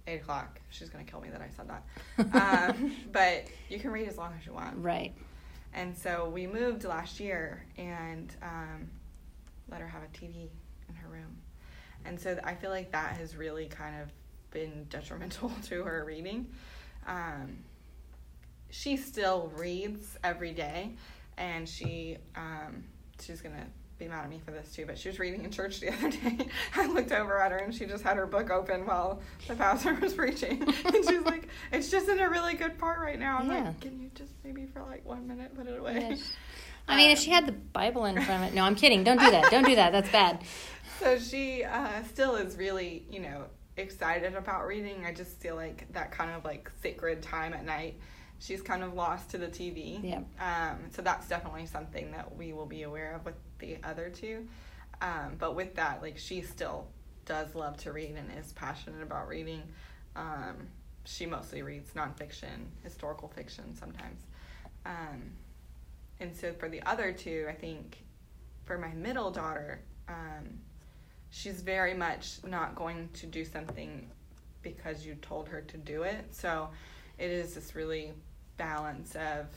eight 0.08 0.22
o'clock. 0.22 0.60
She's 0.70 0.90
gonna 0.90 1.06
kill 1.06 1.22
me 1.22 1.30
that 1.30 1.42
I 1.42 1.50
said 1.50 1.70
that. 1.70 2.70
um, 2.76 2.92
but 3.12 3.46
you 3.70 3.80
can 3.80 3.92
read 3.92 4.08
as 4.08 4.18
long 4.18 4.34
as 4.38 4.46
you 4.46 4.54
want. 4.54 4.76
Right. 4.78 5.16
And 5.74 5.98
so 5.98 6.30
we 6.30 6.46
moved 6.48 6.84
last 6.84 7.20
year 7.20 7.66
and 7.78 8.32
um, 8.44 8.90
let 9.70 9.82
her 9.82 9.88
have 9.88 10.04
a 10.04 10.18
TV 10.18 10.50
in 10.90 10.96
her 10.96 11.08
room. 11.08 11.38
And 12.06 12.20
so 12.20 12.38
I 12.44 12.54
feel 12.54 12.70
like 12.70 12.92
that 12.92 13.18
has 13.18 13.36
really 13.36 13.66
kind 13.66 14.00
of 14.02 14.10
been 14.52 14.86
detrimental 14.90 15.52
to 15.64 15.84
her 15.84 16.04
reading. 16.06 16.48
Um, 17.08 17.58
she 18.80 18.98
still 18.98 19.52
reads 19.56 20.18
every 20.24 20.52
day, 20.52 20.92
and 21.38 21.68
she 21.68 22.18
um, 22.36 22.84
she's 23.22 23.42
gonna 23.42 23.66
be 23.98 24.08
mad 24.08 24.26
at 24.26 24.30
me 24.30 24.42
for 24.44 24.52
this 24.52 24.72
too. 24.74 24.86
But 24.86 24.98
she 24.98 25.08
was 25.10 25.20
reading 25.20 25.44
in 25.46 25.52
church 25.52 25.80
the 25.80 25.90
other 25.94 26.10
day. 26.12 26.48
I 26.76 26.86
looked 26.88 27.12
over 27.12 27.40
at 27.40 27.52
her, 27.52 27.58
and 27.58 27.74
she 27.74 27.86
just 27.86 28.04
had 28.04 28.18
her 28.18 28.26
book 28.28 28.50
open 28.50 28.86
while 28.86 29.22
the 29.48 29.56
pastor 29.56 29.94
was 29.96 30.14
preaching, 30.14 30.62
and 30.86 30.96
she's 31.08 31.22
like, 31.26 31.48
"It's 31.72 31.90
just 31.90 32.10
in 32.10 32.20
a 32.20 32.30
really 32.30 32.56
good 32.56 32.78
part 32.78 33.00
right 33.00 33.20
now." 33.20 33.38
I'm 33.40 33.50
Yeah. 33.50 33.64
like, 33.66 33.82
"Can 33.82 34.00
you 34.02 34.10
just 34.14 34.34
maybe 34.44 34.66
for 34.66 34.82
like 34.84 35.06
one 35.06 35.28
minute 35.28 35.56
put 35.56 35.68
it 35.68 35.80
away?" 35.80 36.08
Yes. 36.10 36.34
I 36.88 36.98
mean, 36.98 37.10
if 37.10 37.18
she 37.20 37.32
had 37.32 37.48
the 37.48 37.52
Bible 37.52 38.06
in 38.06 38.22
front 38.22 38.44
of 38.44 38.50
it. 38.50 38.54
No, 38.56 38.64
I'm 38.64 38.76
kidding. 38.76 39.04
Don't 39.04 39.20
do 39.20 39.32
that. 39.32 39.50
Don't 39.50 39.66
do 39.66 39.74
that. 39.76 39.92
That's 39.92 40.10
bad. 40.12 40.44
so 41.00 41.18
she 41.18 41.64
uh, 41.64 42.04
still 42.14 42.36
is 42.36 42.58
really, 42.58 43.04
you 43.10 43.22
know, 43.22 43.46
excited 43.76 44.36
about 44.36 44.68
reading. 44.68 45.04
I 45.04 45.12
just 45.12 45.40
feel 45.40 45.56
like 45.56 45.92
that 45.94 46.12
kind 46.12 46.30
of 46.32 46.46
like 46.46 46.70
sacred 46.84 47.24
time 47.24 47.54
at 47.56 47.66
night, 47.66 47.96
she's 48.40 48.62
kind 48.62 48.84
of 48.84 48.94
lost 48.94 49.30
to 49.32 49.38
the 49.38 49.48
TV. 49.48 50.00
Yeah. 50.04 50.20
Um, 50.40 50.78
so 50.92 51.02
that's 51.02 51.28
definitely 51.28 51.66
something 51.66 52.12
that 52.12 52.36
we 52.36 52.54
will 52.54 52.66
be 52.66 52.84
aware 52.84 53.16
of 53.16 53.26
with 53.26 53.36
the 53.60 53.78
other 53.84 54.10
two. 54.10 54.48
Um, 55.02 55.36
but 55.38 55.56
with 55.56 55.76
that, 55.76 56.02
like 56.02 56.18
she 56.18 56.42
still 56.42 56.88
does 57.26 57.56
love 57.56 57.78
to 57.78 57.92
read 57.92 58.16
and 58.16 58.30
is 58.40 58.54
passionate 58.54 59.02
about 59.02 59.28
reading. 59.28 59.64
Um, 60.16 60.68
she 61.06 61.26
mostly 61.26 61.62
reads 61.62 61.92
nonfiction, 61.92 62.68
historical 62.84 63.28
fiction 63.28 63.76
sometimes. 63.76 64.22
Um, 64.86 65.32
and 66.20 66.36
so 66.36 66.54
for 66.54 66.70
the 66.70 66.82
other 66.84 67.12
two, 67.12 67.48
I 67.50 67.54
think 67.54 67.98
for 68.66 68.78
my 68.78 68.94
middle 68.94 69.32
daughter, 69.32 69.82
um, 70.08 70.60
she's 71.30 71.62
very 71.62 71.94
much 71.94 72.38
not 72.46 72.76
going 72.76 73.10
to 73.14 73.26
do 73.26 73.44
something 73.44 74.10
because 74.62 75.06
you 75.06 75.16
told 75.16 75.48
her 75.48 75.62
to 75.62 75.78
do 75.78 76.04
it. 76.04 76.26
So 76.32 76.70
it 77.18 77.30
is 77.30 77.56
this 77.56 77.76
really 77.76 78.14
balance 78.58 79.16
of 79.16 79.48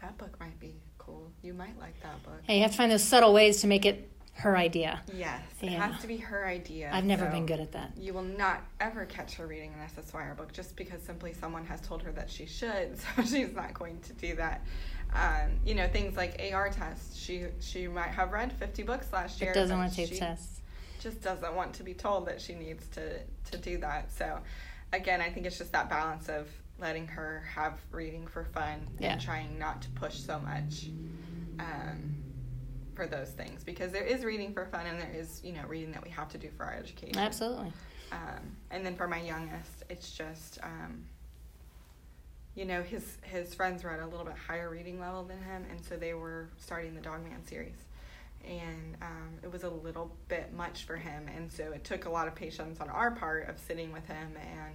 that 0.00 0.16
book 0.18 0.38
might 0.38 0.58
be 0.60 0.74
cool. 0.98 1.30
You 1.42 1.54
might 1.54 1.78
like 1.78 2.00
that 2.02 2.22
book. 2.22 2.40
Hey, 2.44 2.56
you 2.56 2.62
have 2.62 2.72
to 2.72 2.76
find 2.76 2.90
those 2.92 3.02
subtle 3.02 3.32
ways 3.32 3.60
to 3.62 3.66
make 3.66 3.84
it 3.84 4.08
her 4.38 4.56
idea. 4.56 5.00
Yes, 5.12 5.42
it 5.60 5.70
has 5.70 6.00
to 6.00 6.06
be 6.06 6.16
her 6.18 6.46
idea. 6.46 6.90
I've 6.92 7.04
never 7.04 7.24
so 7.26 7.32
been 7.32 7.46
good 7.46 7.58
at 7.58 7.72
that. 7.72 7.92
You 7.96 8.14
will 8.14 8.22
not 8.22 8.62
ever 8.80 9.04
catch 9.04 9.34
her 9.34 9.46
reading 9.48 9.74
an 9.74 10.02
SSYR 10.02 10.36
book 10.36 10.52
just 10.52 10.76
because 10.76 11.02
simply 11.02 11.32
someone 11.32 11.64
has 11.66 11.80
told 11.80 12.02
her 12.02 12.12
that 12.12 12.30
she 12.30 12.46
should, 12.46 12.98
so 13.16 13.22
she's 13.24 13.52
not 13.52 13.74
going 13.74 13.98
to 14.00 14.12
do 14.12 14.36
that. 14.36 14.64
Um, 15.12 15.58
you 15.64 15.74
know, 15.74 15.88
things 15.88 16.16
like 16.16 16.40
AR 16.52 16.70
tests. 16.70 17.18
She 17.18 17.46
she 17.60 17.88
might 17.88 18.10
have 18.10 18.32
read 18.32 18.52
50 18.52 18.82
books 18.84 19.12
last 19.12 19.40
year. 19.40 19.50
It 19.50 19.54
doesn't 19.54 19.76
want 19.76 19.92
to 19.92 20.06
take 20.06 20.18
tests. 20.18 20.60
Just 21.00 21.22
doesn't 21.22 21.54
want 21.54 21.74
to 21.74 21.82
be 21.82 21.94
told 21.94 22.26
that 22.26 22.40
she 22.40 22.54
needs 22.54 22.86
to 22.88 23.18
to 23.50 23.58
do 23.58 23.78
that. 23.78 24.12
So, 24.12 24.38
again, 24.92 25.20
I 25.20 25.30
think 25.30 25.46
it's 25.46 25.58
just 25.58 25.72
that 25.72 25.88
balance 25.90 26.28
of 26.28 26.48
letting 26.78 27.06
her 27.08 27.42
have 27.54 27.78
reading 27.90 28.26
for 28.26 28.44
fun 28.44 28.86
Yeah. 28.98 29.12
and 29.12 29.20
trying 29.20 29.58
not 29.58 29.82
to 29.82 29.88
push 29.90 30.14
so 30.18 30.38
much. 30.38 30.86
Um, 31.60 32.14
for 32.94 33.06
those 33.06 33.30
things 33.30 33.62
because 33.62 33.92
there 33.92 34.02
is 34.02 34.24
reading 34.24 34.52
for 34.52 34.66
fun 34.66 34.84
and 34.84 34.98
there 35.00 35.12
is 35.14 35.40
you 35.44 35.52
know 35.52 35.62
reading 35.68 35.92
that 35.92 36.02
we 36.02 36.10
have 36.10 36.28
to 36.28 36.36
do 36.36 36.50
for 36.56 36.64
our 36.64 36.74
education 36.74 37.16
Absolutely. 37.16 37.72
um, 38.10 38.56
and 38.72 38.84
then 38.84 38.96
for 38.96 39.06
my 39.06 39.20
youngest 39.20 39.84
it's 39.88 40.10
just 40.10 40.58
um, 40.64 41.04
you 42.56 42.64
know 42.64 42.82
his 42.82 43.18
his 43.22 43.54
friends 43.54 43.84
were 43.84 43.90
at 43.90 44.00
a 44.00 44.06
little 44.06 44.24
bit 44.26 44.34
higher 44.34 44.68
reading 44.68 44.98
level 44.98 45.22
than 45.22 45.40
him 45.40 45.64
and 45.70 45.80
so 45.84 45.96
they 45.96 46.12
were 46.12 46.48
starting 46.58 46.92
the 46.96 47.00
dogman 47.00 47.46
series 47.46 47.76
and 48.44 48.96
um, 49.02 49.30
it 49.42 49.50
was 49.52 49.64
a 49.64 49.68
little 49.70 50.14
bit 50.28 50.52
much 50.52 50.84
for 50.84 50.96
him 50.96 51.26
and 51.34 51.50
so 51.50 51.64
it 51.72 51.84
took 51.84 52.06
a 52.06 52.10
lot 52.10 52.26
of 52.28 52.34
patience 52.34 52.80
on 52.80 52.88
our 52.88 53.10
part 53.10 53.48
of 53.48 53.58
sitting 53.58 53.92
with 53.92 54.06
him 54.06 54.32
and 54.36 54.74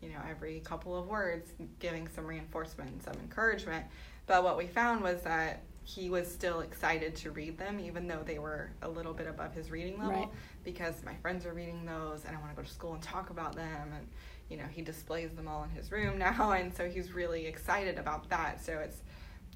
you 0.00 0.08
know 0.08 0.18
every 0.28 0.60
couple 0.60 0.96
of 0.96 1.06
words 1.06 1.50
giving 1.78 2.08
some 2.08 2.26
reinforcement 2.26 2.90
and 2.90 3.02
some 3.02 3.14
encouragement 3.22 3.84
but 4.26 4.42
what 4.42 4.56
we 4.56 4.66
found 4.66 5.02
was 5.02 5.22
that 5.22 5.62
he 5.84 6.10
was 6.10 6.26
still 6.30 6.60
excited 6.60 7.14
to 7.14 7.30
read 7.30 7.56
them 7.58 7.78
even 7.78 8.08
though 8.08 8.22
they 8.24 8.38
were 8.40 8.70
a 8.82 8.88
little 8.88 9.12
bit 9.14 9.26
above 9.28 9.54
his 9.54 9.70
reading 9.70 9.98
level 9.98 10.12
Right. 10.12 10.28
because 10.64 10.94
my 11.04 11.14
friends 11.22 11.46
are 11.46 11.52
reading 11.54 11.84
those 11.86 12.24
and 12.24 12.36
I 12.36 12.40
want 12.40 12.50
to 12.50 12.56
go 12.56 12.62
to 12.62 12.68
school 12.72 12.94
and 12.94 13.02
talk 13.02 13.30
about 13.30 13.54
them 13.54 13.92
and 13.94 14.06
you 14.48 14.56
know 14.56 14.64
he 14.70 14.82
displays 14.82 15.30
them 15.32 15.46
all 15.48 15.62
in 15.64 15.70
his 15.70 15.92
room 15.92 16.18
now 16.26 16.52
and 16.52 16.74
so 16.74 16.88
he's 16.88 17.12
really 17.12 17.46
excited 17.46 17.98
about 17.98 18.28
that 18.30 18.64
so 18.64 18.78
it's 18.78 18.98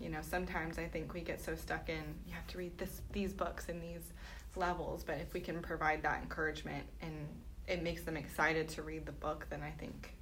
you 0.00 0.08
know 0.08 0.20
sometimes 0.22 0.78
I 0.78 0.86
think 0.86 1.14
we 1.14 1.20
get 1.20 1.40
so 1.40 1.54
stuck 1.54 1.88
in 1.88 2.02
you 2.26 2.34
have 2.34 2.46
to 2.48 2.58
read 2.58 2.76
this 2.78 3.02
these 3.12 3.32
books 3.32 3.68
in 3.68 3.80
these 3.80 4.12
levels 4.56 5.04
but 5.04 5.18
if 5.18 5.32
we 5.32 5.40
can 5.40 5.60
provide 5.62 6.02
that 6.02 6.22
encouragement 6.22 6.84
and 7.02 7.28
it 7.68 7.82
makes 7.82 8.02
them 8.02 8.16
excited 8.16 8.68
to 8.70 8.82
read 8.82 9.06
the 9.06 9.12
book 9.12 9.46
then 9.50 9.62
I 9.62 9.70
think 9.70 10.14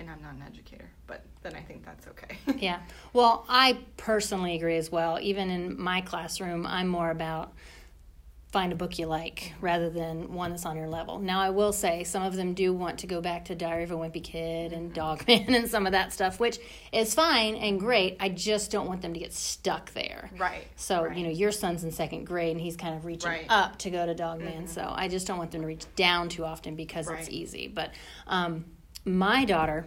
and 0.00 0.10
I'm 0.10 0.20
not 0.20 0.34
an 0.34 0.42
educator 0.46 0.90
but 1.06 1.22
then 1.42 1.54
I 1.54 1.60
think 1.60 1.84
that's 1.84 2.06
okay 2.08 2.38
Yeah. 2.58 2.80
Well, 3.12 3.44
I 3.48 3.78
personally 3.96 4.54
agree 4.56 4.76
as 4.76 4.90
well. 4.90 5.18
Even 5.20 5.50
in 5.50 5.80
my 5.80 6.00
classroom, 6.00 6.66
I'm 6.66 6.88
more 6.88 7.10
about 7.10 7.52
find 8.52 8.70
a 8.70 8.76
book 8.76 8.98
you 8.98 9.06
like 9.06 9.54
rather 9.62 9.88
than 9.88 10.34
one 10.34 10.50
that's 10.50 10.66
on 10.66 10.76
your 10.76 10.86
level. 10.86 11.18
Now, 11.18 11.40
I 11.40 11.48
will 11.48 11.72
say 11.72 12.04
some 12.04 12.22
of 12.22 12.36
them 12.36 12.52
do 12.52 12.74
want 12.74 12.98
to 12.98 13.06
go 13.06 13.22
back 13.22 13.46
to 13.46 13.54
Diary 13.54 13.84
of 13.84 13.90
a 13.90 13.94
Wimpy 13.94 14.22
Kid 14.22 14.74
and 14.74 14.92
Dogman 14.92 15.54
and 15.54 15.70
some 15.70 15.86
of 15.86 15.92
that 15.92 16.12
stuff, 16.12 16.38
which 16.38 16.58
is 16.92 17.14
fine 17.14 17.54
and 17.56 17.80
great. 17.80 18.18
I 18.20 18.28
just 18.28 18.70
don't 18.70 18.86
want 18.86 19.00
them 19.00 19.14
to 19.14 19.18
get 19.18 19.32
stuck 19.32 19.92
there. 19.94 20.30
Right. 20.36 20.66
So, 20.76 21.04
right. 21.04 21.16
you 21.16 21.24
know, 21.24 21.30
your 21.30 21.50
son's 21.50 21.82
in 21.82 21.90
second 21.92 22.26
grade 22.26 22.52
and 22.52 22.60
he's 22.60 22.76
kind 22.76 22.94
of 22.94 23.06
reaching 23.06 23.30
Right. 23.30 23.46
up 23.48 23.78
to 23.78 23.90
go 23.90 24.04
to 24.04 24.14
Dogman. 24.14 24.68
So 24.68 24.92
I 24.94 25.08
just 25.08 25.26
don't 25.26 25.38
want 25.38 25.50
them 25.50 25.62
to 25.62 25.66
reach 25.66 25.86
down 25.96 26.28
too 26.28 26.44
often 26.44 26.76
because 26.76 27.08
it's 27.08 27.30
easy. 27.30 27.68
But 27.68 27.90
um, 28.26 28.66
my 29.06 29.46
daughter, 29.46 29.86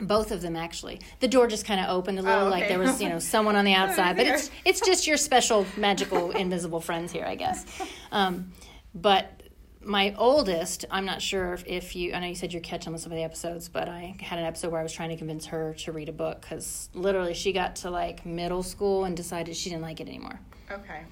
both 0.00 0.32
of 0.32 0.40
them 0.42 0.56
actually, 0.56 1.00
the 1.20 1.28
door 1.28 1.46
just 1.46 1.64
kind 1.66 1.80
of 1.80 1.88
opened 1.90 2.18
a 2.18 2.22
little, 2.22 2.46
Oh, 2.46 2.50
like 2.50 2.68
there 2.68 2.78
was, 2.78 3.00
you 3.00 3.08
know, 3.08 3.18
someone 3.18 3.56
on 3.56 3.64
the 3.64 3.74
outside. 3.82 4.16
But 4.16 4.26
it's 4.26 4.50
it's 4.64 4.80
just 4.80 5.06
your 5.06 5.16
special, 5.16 5.66
magical, 5.76 6.30
invisible 6.44 6.80
friends 6.80 7.12
here, 7.12 7.24
I 7.24 7.34
guess. 7.34 7.64
Um, 8.10 8.52
but 8.94 9.42
my 9.82 10.14
oldest, 10.16 10.84
I'm 10.90 11.04
not 11.04 11.20
sure 11.20 11.52
if, 11.52 11.64
if 11.66 11.96
you, 11.96 12.14
I 12.14 12.20
know 12.20 12.26
you 12.26 12.34
said 12.34 12.52
you're 12.52 12.62
catching 12.62 12.92
on 12.92 12.98
some 12.98 13.12
of 13.12 13.16
the 13.16 13.24
episodes, 13.24 13.68
but 13.68 13.88
I 13.88 14.16
had 14.20 14.38
an 14.38 14.44
episode 14.46 14.72
where 14.72 14.80
I 14.80 14.82
was 14.82 14.92
trying 14.92 15.10
to 15.10 15.16
convince 15.16 15.46
her 15.46 15.74
to 15.80 15.92
read 15.92 16.08
a 16.08 16.12
book 16.12 16.40
because 16.40 16.88
literally 16.94 17.34
she 17.34 17.52
got 17.52 17.76
to 17.76 17.90
like 17.90 18.24
middle 18.24 18.62
school 18.62 19.04
and 19.04 19.16
decided 19.16 19.54
she 19.56 19.70
didn't 19.70 19.82
like 19.82 20.00
it 20.00 20.08
anymore. 20.08 20.40
Okay. 20.70 21.02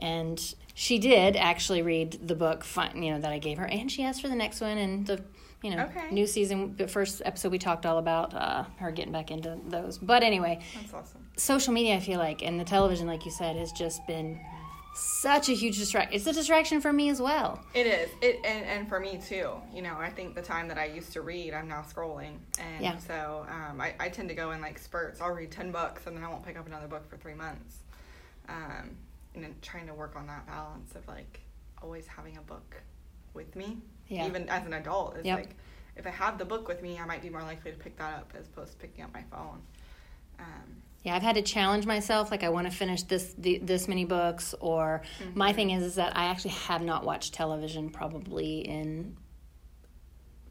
And 0.00 0.54
she 0.74 0.98
did 0.98 1.36
actually 1.36 1.82
read 1.82 2.18
the 2.26 2.34
book, 2.34 2.64
you 2.94 3.10
know, 3.12 3.20
that 3.20 3.32
I 3.32 3.38
gave 3.38 3.58
her, 3.58 3.66
and 3.66 3.90
she 3.90 4.04
asked 4.04 4.20
for 4.22 4.28
the 4.28 4.36
next 4.36 4.60
one 4.60 4.78
and 4.78 5.06
the, 5.06 5.22
you 5.62 5.70
know, 5.74 5.84
Okay. 5.84 6.10
new 6.10 6.26
season. 6.26 6.76
The 6.76 6.86
first 6.88 7.22
episode 7.24 7.50
we 7.52 7.58
talked 7.58 7.84
all 7.86 7.98
about 7.98 8.34
uh, 8.34 8.64
her 8.78 8.90
getting 8.90 9.12
back 9.12 9.30
into 9.30 9.58
those. 9.68 9.98
But 9.98 10.22
anyway, 10.22 10.60
That's 10.74 10.94
awesome. 10.94 11.26
social 11.36 11.72
media, 11.72 11.96
I 11.96 12.00
feel 12.00 12.18
like, 12.18 12.42
and 12.42 12.58
the 12.60 12.64
television, 12.64 13.06
like 13.06 13.24
you 13.24 13.30
said, 13.32 13.56
has 13.56 13.72
just 13.72 14.06
been 14.06 14.38
such 14.94 15.48
a 15.48 15.52
huge 15.52 15.78
distraction. 15.78 16.12
It's 16.14 16.26
a 16.26 16.32
distraction 16.32 16.80
for 16.80 16.92
me 16.92 17.08
as 17.08 17.20
well. 17.20 17.60
It 17.74 17.86
is. 17.86 18.10
It 18.20 18.36
and, 18.44 18.64
and 18.64 18.88
for 18.88 18.98
me 18.98 19.20
too. 19.24 19.50
You 19.72 19.82
know, 19.82 19.94
I 19.96 20.10
think 20.10 20.34
the 20.34 20.42
time 20.42 20.66
that 20.68 20.78
I 20.78 20.86
used 20.86 21.12
to 21.12 21.20
read, 21.22 21.54
I'm 21.54 21.68
now 21.68 21.82
scrolling, 21.82 22.38
and 22.58 22.82
Yeah. 22.82 22.96
so 22.98 23.46
um, 23.48 23.80
I, 23.80 23.94
I 24.00 24.08
tend 24.08 24.28
to 24.30 24.34
go 24.34 24.50
in 24.52 24.60
like 24.60 24.78
spurts. 24.78 25.20
I'll 25.20 25.30
read 25.32 25.50
ten 25.52 25.70
books, 25.70 26.06
and 26.06 26.16
then 26.16 26.24
I 26.24 26.28
won't 26.28 26.44
pick 26.44 26.58
up 26.58 26.66
another 26.66 26.88
book 26.88 27.08
for 27.08 27.16
three 27.16 27.34
months. 27.34 27.78
Um, 28.48 28.96
and 29.34 29.44
then 29.44 29.54
trying 29.62 29.86
to 29.86 29.94
work 29.94 30.16
on 30.16 30.26
that 30.28 30.46
balance 30.46 30.94
of 30.96 31.06
like 31.06 31.40
always 31.82 32.06
having 32.08 32.36
a 32.38 32.40
book 32.42 32.82
with 33.34 33.54
me, 33.54 33.78
Yeah. 34.08 34.26
even 34.26 34.48
as 34.48 34.64
an 34.66 34.72
adult. 34.74 35.16
It's 35.16 35.26
Yep. 35.26 35.38
like 35.38 35.56
if 35.96 36.06
I 36.06 36.10
have 36.10 36.38
the 36.38 36.44
book 36.44 36.68
with 36.68 36.82
me, 36.82 36.98
I 36.98 37.04
might 37.04 37.22
be 37.22 37.28
more 37.30 37.42
likely 37.42 37.72
to 37.72 37.76
pick 37.76 37.96
that 37.98 38.14
up 38.14 38.32
as 38.38 38.46
opposed 38.46 38.72
to 38.72 38.78
picking 38.78 39.04
up 39.04 39.12
my 39.12 39.22
phone. 39.30 39.60
Um, 40.38 40.76
Yeah, 41.04 41.14
I've 41.16 41.22
had 41.22 41.34
to 41.36 41.42
challenge 41.42 41.86
myself. 41.86 42.30
Like, 42.30 42.42
I 42.44 42.48
want 42.48 42.66
to 42.70 42.76
finish 42.76 43.02
this 43.04 43.34
the, 43.38 43.58
this 43.58 43.88
many 43.88 44.04
books. 44.04 44.54
Or 44.60 45.02
my 45.34 45.52
thing 45.52 45.70
is, 45.70 45.82
is 45.82 45.94
that 45.96 46.16
I 46.16 46.26
actually 46.26 46.52
have 46.52 46.82
not 46.82 47.04
watched 47.04 47.34
television 47.34 47.90
probably 47.90 48.60
in 48.60 49.16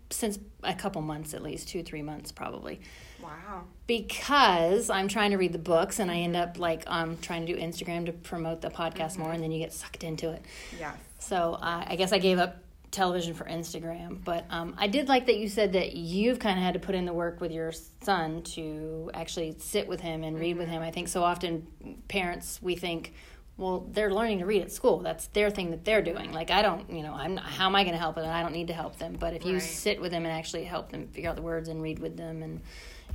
since 0.09 0.39
a 0.63 0.73
couple 0.73 1.01
months 1.01 1.33
at 1.33 1.43
least, 1.43 1.67
two 1.67 1.83
three 1.83 2.01
months 2.01 2.31
probably. 2.31 2.79
wow. 3.21 3.63
because 3.87 4.89
I'm 4.89 5.07
trying 5.09 5.31
to 5.31 5.37
read 5.37 5.51
the 5.51 5.59
books 5.59 5.99
and 5.99 6.09
I 6.09 6.17
end 6.19 6.35
up 6.35 6.57
like 6.57 6.83
um 6.87 7.17
trying 7.17 7.45
to 7.45 7.53
do 7.53 7.59
Instagram 7.59 8.05
to 8.05 8.13
promote 8.13 8.61
the 8.61 8.69
podcast 8.69 9.17
more 9.17 9.31
and 9.33 9.43
then 9.43 9.51
you 9.51 9.59
get 9.59 9.73
sucked 9.73 10.03
into 10.05 10.31
it. 10.31 10.41
Yeah. 10.79 10.93
So 11.19 11.53
uh, 11.55 11.83
I 11.87 11.95
guess 11.97 12.13
I 12.13 12.19
gave 12.19 12.37
up 12.39 12.55
television 12.91 13.33
for 13.33 13.43
Instagram, 13.45 14.23
but 14.23 14.45
um, 14.49 14.73
I 14.77 14.87
did 14.87 15.07
like 15.09 15.25
that 15.25 15.37
you 15.37 15.49
said 15.49 15.73
that 15.73 15.93
you've 15.95 16.39
kind 16.39 16.57
of 16.57 16.63
had 16.63 16.73
to 16.73 16.79
put 16.79 16.95
in 16.95 17.05
the 17.05 17.13
work 17.13 17.41
with 17.41 17.51
your 17.51 17.71
son 18.01 18.41
to 18.43 19.11
actually 19.13 19.55
sit 19.59 19.87
with 19.87 19.99
him 19.99 20.23
and 20.23 20.39
read 20.39 20.57
with 20.57 20.69
him. 20.69 20.81
I 20.81 20.91
think 20.91 21.07
so 21.07 21.23
often 21.23 21.67
parents 22.07 22.59
we 22.61 22.75
think. 22.75 23.13
Well, 23.57 23.87
they're 23.91 24.13
learning 24.13 24.37
to 24.39 24.45
read 24.45 24.61
at 24.61 24.71
school. 24.71 24.99
That's 24.99 25.25
their 25.29 25.49
thing 25.49 25.71
that 25.71 25.83
they're 25.83 26.03
doing. 26.03 26.31
Like 26.31 26.51
I 26.51 26.61
don't, 26.61 26.87
you 26.91 27.01
know, 27.01 27.13
I'm 27.13 27.33
not, 27.35 27.45
how 27.45 27.65
am 27.65 27.75
I 27.75 27.83
going 27.83 27.95
to 27.95 27.99
help 27.99 28.15
them? 28.15 28.29
I 28.29 28.43
don't 28.43 28.53
need 28.53 28.67
to 28.67 28.73
help 28.73 28.97
them. 28.99 29.17
But 29.19 29.33
if 29.33 29.45
you 29.45 29.53
Right. 29.53 29.61
sit 29.61 29.99
with 29.99 30.11
them 30.11 30.25
and 30.25 30.31
actually 30.31 30.63
help 30.63 30.91
them 30.91 31.07
figure 31.07 31.31
out 31.31 31.35
the 31.35 31.41
words 31.41 31.67
and 31.67 31.81
read 31.81 31.97
with 31.97 32.15
them, 32.17 32.43
and 32.43 32.61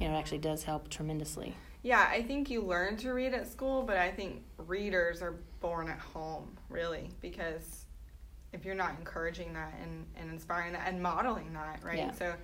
you 0.01 0.09
know, 0.09 0.15
it 0.17 0.19
actually 0.19 0.39
does 0.39 0.65
help 0.65 0.89
tremendously. 0.91 1.55
Yeah, 1.85 2.09
I 2.11 2.23
think 2.23 2.51
you 2.51 2.61
learn 2.63 2.97
to 2.99 3.13
read 3.13 3.35
at 3.35 3.47
school, 3.51 3.83
but 3.85 3.97
I 3.99 4.11
think 4.11 4.43
readers 4.59 5.23
are 5.23 5.37
born 5.61 5.89
at 5.89 5.99
home, 6.01 6.57
really, 6.69 7.11
because 7.21 7.82
if 8.53 8.65
you're 8.65 8.75
not 8.75 8.95
encouraging 8.99 9.55
that 9.55 9.75
and, 9.83 10.07
and 10.17 10.31
inspiring 10.31 10.73
that 10.75 10.87
and 10.87 11.03
modeling 11.03 11.53
that, 11.55 11.81
right? 11.83 11.99
Yeah. 11.99 12.13
So, 12.13 12.35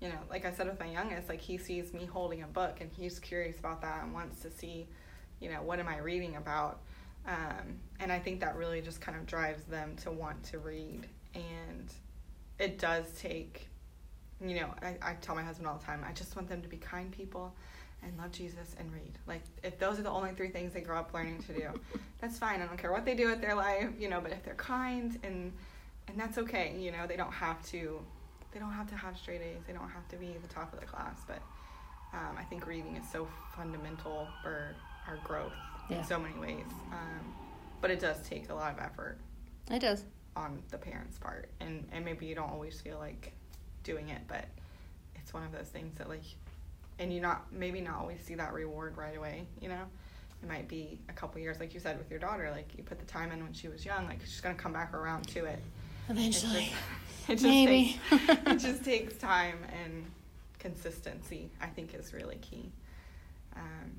you 0.00 0.08
know, 0.08 0.18
like 0.30 0.44
I 0.44 0.52
said 0.52 0.66
with 0.66 0.78
my 0.78 0.90
youngest, 0.90 1.28
like 1.28 1.40
he 1.40 1.58
sees 1.58 1.92
me 1.92 2.04
holding 2.04 2.42
a 2.42 2.46
book 2.46 2.78
and 2.80 2.90
he's 2.92 3.18
curious 3.18 3.58
about 3.58 3.80
that 3.82 4.04
and 4.04 4.12
wants 4.12 4.40
to 4.42 4.50
see, 4.50 4.86
you 5.40 5.50
know, 5.50 5.62
what 5.62 5.80
am 5.80 5.88
I 5.88 5.98
reading 5.98 6.36
about? 6.36 6.80
Um, 7.26 7.80
and 7.98 8.12
I 8.12 8.18
think 8.18 8.40
that 8.40 8.56
really 8.56 8.80
just 8.80 9.00
kind 9.00 9.18
of 9.18 9.26
drives 9.26 9.64
them 9.64 9.96
to 10.02 10.10
want 10.12 10.42
to 10.44 10.58
read. 10.58 11.08
And 11.34 11.92
it 12.58 12.78
does 12.78 13.06
take, 13.18 13.68
you 14.40 14.60
know, 14.60 14.72
I, 14.82 14.96
I 15.02 15.14
tell 15.14 15.34
my 15.34 15.42
husband 15.42 15.66
all 15.66 15.78
the 15.78 15.84
time, 15.84 16.04
I 16.08 16.12
just 16.12 16.36
want 16.36 16.48
them 16.48 16.62
to 16.62 16.68
be 16.68 16.76
kind 16.76 17.10
people 17.10 17.54
and 18.02 18.16
love 18.18 18.32
Jesus 18.32 18.74
and 18.78 18.92
read. 18.92 19.18
Like 19.26 19.42
if 19.62 19.78
those 19.78 19.98
are 19.98 20.02
the 20.02 20.10
only 20.10 20.32
three 20.32 20.50
things 20.50 20.72
they 20.72 20.80
grow 20.80 20.98
up 20.98 21.12
learning 21.14 21.42
to 21.44 21.52
do, 21.52 21.68
that's 22.20 22.38
fine. 22.38 22.60
I 22.60 22.66
don't 22.66 22.76
care 22.78 22.92
what 22.92 23.04
they 23.04 23.14
do 23.14 23.28
with 23.28 23.40
their 23.40 23.54
life, 23.54 23.88
you 23.98 24.08
know, 24.08 24.20
but 24.20 24.32
if 24.32 24.42
they're 24.44 24.54
kind 24.54 25.18
and 25.22 25.52
and 26.08 26.18
that's 26.20 26.38
okay, 26.38 26.76
you 26.78 26.92
know, 26.92 27.06
they 27.06 27.16
don't 27.16 27.32
have 27.32 27.64
to 27.70 28.00
they 28.52 28.60
don't 28.60 28.72
have 28.72 28.88
to 28.88 28.96
have 28.96 29.16
straight 29.18 29.40
A's. 29.42 29.62
They 29.66 29.72
don't 29.72 29.88
have 29.90 30.06
to 30.08 30.16
be 30.16 30.36
the 30.40 30.48
top 30.48 30.72
of 30.72 30.80
the 30.80 30.86
class, 30.86 31.18
but 31.26 31.40
um, 32.14 32.36
I 32.38 32.44
think 32.44 32.66
reading 32.66 32.96
is 32.96 33.06
so 33.10 33.28
fundamental 33.54 34.28
for 34.42 34.74
our 35.08 35.16
growth 35.24 35.52
Yeah. 35.90 35.98
in 35.98 36.04
so 36.04 36.18
many 36.18 36.38
ways. 36.38 36.64
Um, 36.92 37.34
but 37.82 37.90
it 37.90 38.00
does 38.00 38.26
take 38.26 38.48
a 38.48 38.54
lot 38.54 38.72
of 38.72 38.78
effort 38.78 39.18
It 39.70 39.80
does. 39.80 40.04
on 40.36 40.62
the 40.70 40.78
parents' 40.78 41.18
part, 41.18 41.50
and 41.60 41.86
and 41.92 42.04
maybe 42.04 42.24
you 42.26 42.34
don't 42.34 42.48
always 42.50 42.80
feel 42.80 42.98
like 42.98 43.32
doing 43.82 44.08
it, 44.08 44.22
but 44.28 44.46
it's 45.16 45.34
one 45.34 45.42
of 45.42 45.52
those 45.52 45.68
things 45.68 45.98
that 45.98 46.08
like, 46.08 46.22
and 46.98 47.12
you 47.12 47.20
not 47.20 47.52
maybe 47.52 47.80
not 47.80 47.96
always 48.00 48.20
see 48.20 48.34
that 48.34 48.52
reward 48.52 48.96
right 48.96 49.16
away. 49.16 49.46
You 49.60 49.68
know, 49.68 49.82
it 50.42 50.48
might 50.48 50.68
be 50.68 50.98
a 51.08 51.12
couple 51.12 51.40
years, 51.40 51.60
like 51.60 51.74
you 51.74 51.80
said 51.80 51.98
with 51.98 52.10
your 52.10 52.18
daughter. 52.20 52.50
Like 52.50 52.68
you 52.76 52.84
put 52.84 52.98
the 52.98 53.04
time 53.06 53.32
in 53.32 53.42
when 53.42 53.52
she 53.52 53.68
was 53.68 53.84
young, 53.84 54.06
like 54.06 54.20
she's 54.20 54.40
gonna 54.40 54.54
come 54.54 54.72
back 54.72 54.94
around 54.94 55.26
to 55.28 55.44
it. 55.44 55.58
Eventually. 56.08 56.72
just, 57.24 57.28
it 57.28 57.32
just 57.34 57.42
Maybe. 57.44 58.00
takes, 58.10 58.28
it 58.46 58.58
just 58.58 58.84
takes 58.84 59.16
time 59.16 59.58
and 59.82 60.04
consistency. 60.58 61.50
I 61.60 61.66
think 61.66 61.94
is 61.94 62.12
really 62.12 62.36
key. 62.36 62.70
Um, 63.54 63.92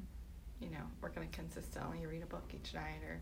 you 0.60 0.70
know, 0.70 0.84
we're 1.02 1.10
gonna 1.10 1.28
consistently 1.32 2.06
read 2.06 2.24
a 2.24 2.28
book 2.28 2.46
each 2.54 2.74
night, 2.74 3.02
or 3.08 3.20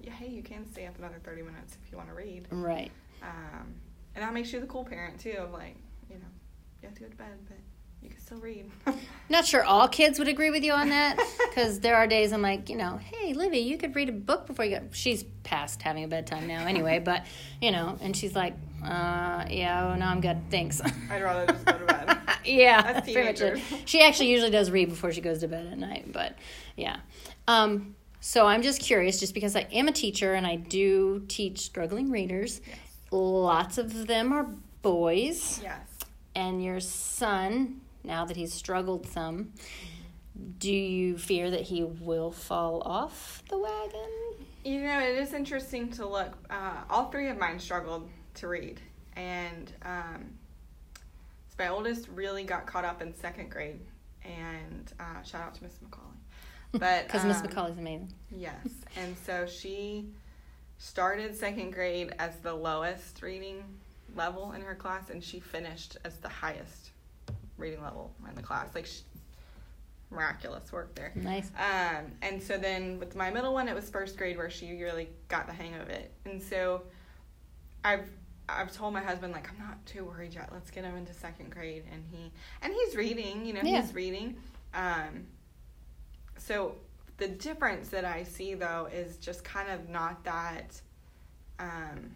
yeah, 0.00 0.12
hey, 0.12 0.28
you 0.28 0.42
can 0.42 0.70
stay 0.70 0.86
up 0.86 0.98
another 0.98 1.20
thirty 1.22 1.42
minutes 1.42 1.76
if 1.84 1.92
you 1.92 1.98
want 1.98 2.08
to 2.08 2.14
read. 2.14 2.46
right. 2.50 2.90
Um, 3.22 3.74
and 4.14 4.22
that 4.24 4.34
makes 4.34 4.52
you 4.52 4.60
the 4.60 4.66
cool 4.66 4.84
parent 4.84 5.18
too. 5.20 5.36
Of 5.38 5.52
like, 5.52 5.76
you 6.10 6.16
know, 6.16 6.30
you 6.82 6.88
have 6.88 6.94
to 6.96 7.02
go 7.02 7.08
to 7.08 7.16
bed, 7.16 7.38
but 7.48 7.58
you 8.02 8.10
can 8.10 8.20
still 8.20 8.38
read. 8.38 8.70
Not 9.28 9.46
sure 9.46 9.64
all 9.64 9.88
kids 9.88 10.18
would 10.18 10.28
agree 10.28 10.50
with 10.50 10.62
you 10.64 10.72
on 10.72 10.90
that 10.90 11.18
because 11.48 11.80
there 11.80 11.96
are 11.96 12.06
days 12.06 12.32
I'm 12.32 12.42
like, 12.42 12.68
you 12.68 12.76
know, 12.76 12.98
hey, 12.98 13.32
Livy, 13.34 13.58
you 13.58 13.78
could 13.78 13.94
read 13.96 14.08
a 14.08 14.12
book 14.12 14.46
before 14.46 14.64
you 14.64 14.78
go. 14.78 14.88
She's 14.92 15.24
past 15.42 15.80
having 15.82 16.04
a 16.04 16.08
bedtime 16.08 16.46
now 16.46 16.66
anyway, 16.66 16.98
but, 16.98 17.24
you 17.60 17.70
know, 17.70 17.96
and 18.00 18.16
she's 18.16 18.34
like, 18.34 18.54
uh, 18.84 19.44
yeah, 19.48 19.92
oh, 19.92 19.94
no, 19.98 20.06
I'm 20.06 20.20
good. 20.20 20.38
Thanks. 20.50 20.80
I'd 21.10 21.22
rather 21.22 21.46
just 21.52 21.64
go 21.64 21.78
to 21.78 21.84
bed. 21.86 22.18
yeah, 22.44 23.00
pretty 23.00 23.22
much 23.24 23.40
it. 23.40 23.60
She 23.86 24.02
actually 24.02 24.30
usually 24.30 24.50
does 24.50 24.70
read 24.70 24.88
before 24.88 25.12
she 25.12 25.20
goes 25.20 25.38
to 25.40 25.48
bed 25.48 25.66
at 25.66 25.78
night, 25.78 26.12
but 26.12 26.36
yeah. 26.76 26.96
Um, 27.48 27.94
so 28.20 28.46
I'm 28.46 28.62
just 28.62 28.80
curious, 28.80 29.18
just 29.20 29.34
because 29.34 29.56
I 29.56 29.66
am 29.72 29.88
a 29.88 29.92
teacher 29.92 30.34
and 30.34 30.46
I 30.46 30.56
do 30.56 31.24
teach 31.28 31.60
struggling 31.60 32.10
readers. 32.10 32.60
Yes. 32.66 32.76
Lots 33.10 33.78
of 33.78 34.06
them 34.06 34.32
are 34.32 34.48
boys, 34.82 35.60
Yes. 35.62 35.80
and 36.34 36.62
your 36.62 36.80
son, 36.80 37.80
now 38.04 38.24
that 38.24 38.36
he's 38.36 38.52
struggled 38.52 39.06
some, 39.06 39.52
do 40.58 40.72
you 40.72 41.18
fear 41.18 41.50
that 41.50 41.62
he 41.62 41.82
will 41.82 42.30
fall 42.30 42.82
off 42.84 43.42
the 43.48 43.58
wagon? 43.58 44.46
You 44.64 44.82
know, 44.82 45.00
it 45.00 45.16
is 45.16 45.34
interesting 45.34 45.90
to 45.92 46.06
look. 46.06 46.32
Uh, 46.48 46.82
all 46.88 47.10
three 47.10 47.28
of 47.28 47.38
mine 47.38 47.58
struggled 47.58 48.08
to 48.34 48.48
read, 48.48 48.80
and 49.16 49.72
um, 49.82 50.30
so 51.48 51.56
my 51.58 51.68
oldest 51.68 52.08
really 52.08 52.44
got 52.44 52.66
caught 52.66 52.84
up 52.84 53.02
in 53.02 53.14
second 53.14 53.50
grade. 53.50 53.80
And 54.24 54.92
uh, 55.00 55.22
shout 55.22 55.42
out 55.42 55.54
to 55.56 55.64
Miss 55.64 55.74
McCauley. 55.84 56.78
But 56.78 57.02
Because 57.06 57.24
Miss 57.24 57.38
um, 57.38 57.48
McCauley's 57.48 57.78
amazing. 57.78 58.12
Yes, 58.30 58.68
and 58.96 59.16
so 59.26 59.46
she 59.46 60.06
started 60.78 61.34
second 61.36 61.72
grade 61.72 62.14
as 62.18 62.36
the 62.38 62.54
lowest 62.54 63.20
reading 63.20 63.64
level 64.14 64.52
in 64.52 64.62
her 64.62 64.76
class, 64.76 65.10
and 65.10 65.22
she 65.22 65.40
finished 65.40 65.96
as 66.04 66.18
the 66.18 66.28
highest 66.28 66.91
reading 67.62 67.82
level 67.82 68.14
in 68.28 68.34
the 68.34 68.42
class. 68.42 68.74
Like, 68.74 68.86
she, 68.86 69.00
miraculous 70.10 70.70
work 70.72 70.94
there. 70.94 71.12
Nice. 71.14 71.50
Um, 71.56 72.12
and 72.20 72.42
so 72.42 72.58
then 72.58 72.98
with 72.98 73.16
my 73.16 73.30
middle 73.30 73.54
one, 73.54 73.66
it 73.68 73.74
was 73.74 73.88
first 73.88 74.18
grade 74.18 74.36
where 74.36 74.50
she 74.50 74.72
really 74.82 75.08
got 75.28 75.46
the 75.46 75.54
hang 75.54 75.74
of 75.76 75.88
it. 75.88 76.12
And 76.26 76.42
so 76.42 76.82
I've 77.84 78.08
I've 78.48 78.72
told 78.72 78.92
my 78.92 79.00
husband 79.00 79.32
like 79.32 79.48
I'm 79.50 79.58
not 79.58 79.84
too 79.86 80.04
worried 80.04 80.34
yet. 80.34 80.50
Let's 80.52 80.70
get 80.70 80.84
him 80.84 80.96
into 80.96 81.14
second 81.14 81.50
grade, 81.50 81.84
and 81.90 82.04
he 82.10 82.30
and 82.60 82.74
he's 82.74 82.94
reading. 82.96 83.46
You 83.46 83.54
know, 83.54 83.60
Yeah. 83.64 83.80
he's 83.80 83.94
reading. 83.94 84.36
Um, 84.74 85.26
so 86.36 86.74
the 87.16 87.28
difference 87.28 87.88
that 87.88 88.04
I 88.04 88.24
see 88.24 88.54
though 88.54 88.88
is 88.92 89.16
just 89.16 89.44
kind 89.44 89.70
of 89.70 89.88
not 89.88 90.24
that 90.24 90.78
um, 91.58 92.14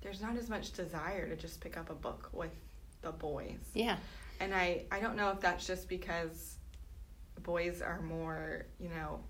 there's 0.00 0.22
not 0.22 0.36
as 0.36 0.48
much 0.48 0.72
desire 0.72 1.28
to 1.28 1.36
just 1.36 1.60
pick 1.60 1.76
up 1.76 1.90
a 1.90 1.94
book 1.94 2.30
with 2.32 2.52
the 3.06 3.12
boys. 3.12 3.58
Yeah. 3.72 3.96
And 4.40 4.52
I, 4.54 4.82
I 4.90 4.98
don't 5.00 5.16
know 5.16 5.30
if 5.30 5.40
that's 5.40 5.64
just 5.66 5.88
because 5.88 6.56
boys 7.42 7.80
are 7.80 8.00
more, 8.02 8.66
you 8.80 8.88
know, 8.88 9.20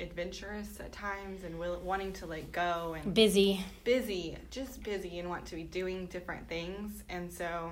adventurous 0.00 0.80
at 0.80 0.90
times 0.92 1.44
and 1.44 1.58
will, 1.58 1.78
wanting 1.84 2.12
to 2.14 2.26
like 2.26 2.50
go 2.50 2.96
and 3.00 3.12
Busy. 3.14 3.60
busy, 3.84 4.36
just 4.50 4.82
busy 4.82 5.18
and 5.18 5.28
want 5.28 5.44
to 5.46 5.54
be 5.56 5.62
doing 5.62 6.06
different 6.06 6.48
things. 6.48 7.04
And 7.10 7.30
so, 7.30 7.70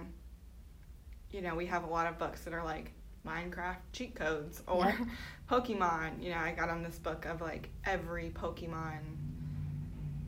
you 1.32 1.40
know, 1.40 1.54
we 1.54 1.64
have 1.66 1.84
a 1.84 1.88
lot 1.88 2.06
of 2.06 2.18
books 2.18 2.42
that 2.42 2.52
are 2.52 2.62
like 2.62 2.92
Minecraft 3.26 3.76
cheat 3.92 4.14
codes 4.14 4.62
or 4.68 4.84
Yeah. 4.84 5.04
Pokemon. 5.50 6.22
You 6.22 6.30
know, 6.30 6.38
I 6.38 6.52
got 6.52 6.68
on 6.68 6.82
this 6.82 6.98
book 6.98 7.24
of 7.24 7.40
like 7.40 7.70
every 7.84 8.30
Pokemon. 8.30 8.98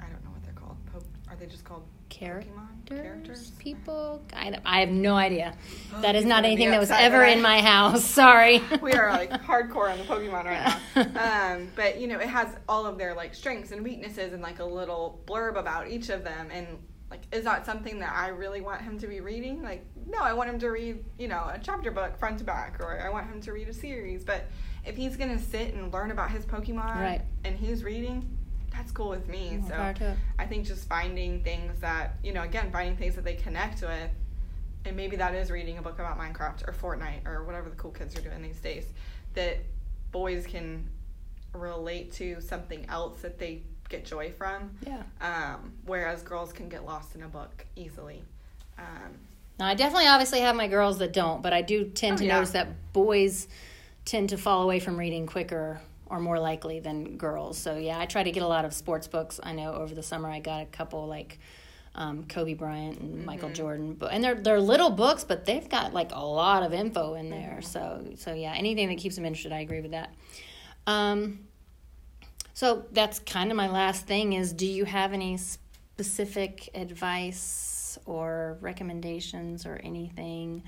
I 0.00 0.04
don't 0.06 0.24
know 0.24 0.30
what 0.30 0.42
they're 0.42 0.54
called. 0.54 0.78
Po- 0.92 1.02
are 1.30 1.36
they 1.36 1.46
just 1.46 1.64
called 1.64 1.84
Characters. 2.12 2.52
Characters? 2.86 3.50
People. 3.58 4.22
I, 4.34 4.58
I 4.66 4.80
have 4.80 4.90
no 4.90 5.14
idea. 5.16 5.54
That 6.02 6.14
is 6.16 6.24
not 6.24 6.44
anything 6.44 6.70
that 6.70 6.80
was 6.80 6.90
ever 6.90 7.22
in 7.24 7.40
my 7.42 7.60
house. 7.72 8.04
Sorry. 8.22 8.60
we 8.80 8.92
are 8.92 9.10
like 9.10 9.30
hardcore 9.30 9.90
on 9.92 9.98
the 9.98 10.04
Pokemon 10.04 10.44
right 10.44 10.76
now. 10.96 11.52
Um, 11.54 11.68
but 11.76 12.00
you 12.00 12.06
know, 12.08 12.18
it 12.18 12.28
has 12.28 12.48
all 12.68 12.86
of 12.86 12.98
their 12.98 13.14
like 13.14 13.34
strengths 13.34 13.72
and 13.72 13.82
weaknesses 13.84 14.32
and 14.32 14.42
like 14.42 14.58
a 14.58 14.64
little 14.64 15.22
blurb 15.26 15.56
about 15.58 15.88
each 15.88 16.08
of 16.08 16.24
them. 16.24 16.48
And 16.52 16.66
like, 17.10 17.20
is 17.30 17.44
that 17.44 17.66
something 17.66 17.98
that 18.00 18.12
I 18.14 18.28
really 18.28 18.60
want 18.62 18.80
him 18.82 18.98
to 19.00 19.06
be 19.06 19.20
reading? 19.20 19.62
Like, 19.62 19.84
no, 20.06 20.18
I 20.20 20.32
want 20.32 20.48
him 20.50 20.58
to 20.60 20.68
read, 20.70 21.04
you 21.18 21.28
know, 21.28 21.50
a 21.52 21.60
chapter 21.62 21.90
book 21.90 22.18
front 22.18 22.38
to 22.38 22.44
back, 22.44 22.80
or 22.80 23.00
I 23.00 23.10
want 23.10 23.26
him 23.28 23.40
to 23.42 23.52
read 23.52 23.68
a 23.68 23.74
series. 23.74 24.24
But 24.24 24.46
if 24.84 24.96
he's 24.96 25.16
gonna 25.16 25.38
sit 25.38 25.74
and 25.74 25.92
learn 25.92 26.10
about 26.10 26.30
his 26.30 26.44
Pokemon 26.46 26.96
Right. 26.96 27.22
and 27.44 27.54
he's 27.56 27.84
reading, 27.84 28.36
that's 28.72 28.90
cool 28.92 29.08
with 29.10 29.28
me. 29.28 29.60
So 29.68 29.74
power 29.74 29.94
to 29.94 30.10
it. 30.12 30.16
I 30.38 30.46
think 30.46 30.66
just 30.66 30.88
finding 30.88 31.42
things 31.42 31.78
that 31.80 32.16
you 32.22 32.32
know, 32.32 32.42
again, 32.42 32.70
finding 32.72 32.96
things 32.96 33.14
that 33.16 33.24
they 33.24 33.34
connect 33.34 33.82
with, 33.82 34.10
and 34.84 34.96
maybe 34.96 35.16
that 35.16 35.34
is 35.34 35.50
reading 35.50 35.78
a 35.78 35.82
book 35.82 35.98
about 35.98 36.18
Minecraft 36.18 36.66
or 36.68 36.72
Fortnite 36.72 37.26
or 37.26 37.44
whatever 37.44 37.68
the 37.68 37.76
cool 37.76 37.90
kids 37.92 38.16
are 38.16 38.20
doing 38.20 38.42
these 38.42 38.60
days, 38.60 38.86
that 39.34 39.58
boys 40.10 40.46
can 40.46 40.88
relate 41.54 42.12
to 42.14 42.40
something 42.40 42.86
else 42.88 43.20
that 43.22 43.38
they 43.38 43.62
get 43.88 44.04
joy 44.06 44.32
from, 44.38 44.70
Yeah. 44.86 45.02
um, 45.20 45.72
whereas 45.84 46.22
girls 46.22 46.52
can 46.52 46.68
get 46.70 46.84
lost 46.86 47.14
in 47.14 47.22
a 47.22 47.28
book 47.28 47.66
easily. 47.76 48.22
Um, 48.78 49.18
Now, 49.58 49.66
I 49.66 49.74
definitely 49.74 50.06
obviously 50.08 50.40
have 50.40 50.56
my 50.56 50.66
girls 50.66 50.98
that 50.98 51.12
don't, 51.12 51.42
but 51.42 51.52
I 51.52 51.60
do 51.60 51.84
tend 51.90 52.14
Oh, 52.14 52.16
to 52.18 52.24
yeah. 52.24 52.34
notice 52.36 52.50
that 52.52 52.92
boys 52.94 53.48
tend 54.06 54.30
to 54.30 54.38
fall 54.38 54.62
away 54.62 54.80
from 54.80 54.96
reading 54.98 55.26
quicker 55.26 55.80
or 56.12 56.20
more 56.20 56.38
likely 56.38 56.78
than 56.78 57.16
girls. 57.16 57.56
So 57.56 57.78
yeah, 57.78 57.98
I 57.98 58.04
try 58.04 58.22
to 58.22 58.30
get 58.30 58.42
a 58.42 58.46
lot 58.46 58.66
of 58.66 58.74
sports 58.74 59.08
books. 59.08 59.40
I 59.42 59.52
know 59.52 59.72
over 59.72 59.94
the 59.94 60.02
summer 60.02 60.30
I 60.30 60.40
got 60.40 60.60
a 60.62 60.66
couple 60.66 61.06
like 61.06 61.38
um, 61.94 62.24
Kobe 62.24 62.52
Bryant 62.52 63.00
and 63.00 63.24
Michael 63.24 63.48
Mm-hmm. 63.48 63.56
Jordan, 63.56 63.94
but 63.94 64.12
and 64.12 64.22
they're 64.22 64.34
they're 64.34 64.60
little 64.60 64.90
books, 64.90 65.24
but 65.24 65.46
they've 65.46 65.66
got 65.66 65.94
like 65.94 66.12
a 66.12 66.24
lot 66.24 66.62
of 66.62 66.74
info 66.74 67.14
in 67.14 67.30
there. 67.30 67.60
Mm-hmm. 67.60 67.62
So 67.62 68.04
so 68.16 68.34
yeah, 68.34 68.52
anything 68.54 68.88
that 68.88 68.98
keeps 68.98 69.16
them 69.16 69.24
interested, 69.24 69.52
I 69.52 69.60
agree 69.60 69.80
with 69.80 69.92
that. 69.92 70.14
Um, 70.86 71.40
so 72.52 72.84
that's 72.92 73.18
kind 73.20 73.50
of 73.50 73.56
my 73.56 73.70
last 73.70 74.06
thing 74.06 74.34
is 74.34 74.52
do 74.52 74.66
you 74.66 74.84
have 74.84 75.14
any 75.14 75.38
specific 75.38 76.68
advice 76.74 77.98
or 78.04 78.58
recommendations 78.60 79.64
or 79.64 79.80
anything 79.82 80.62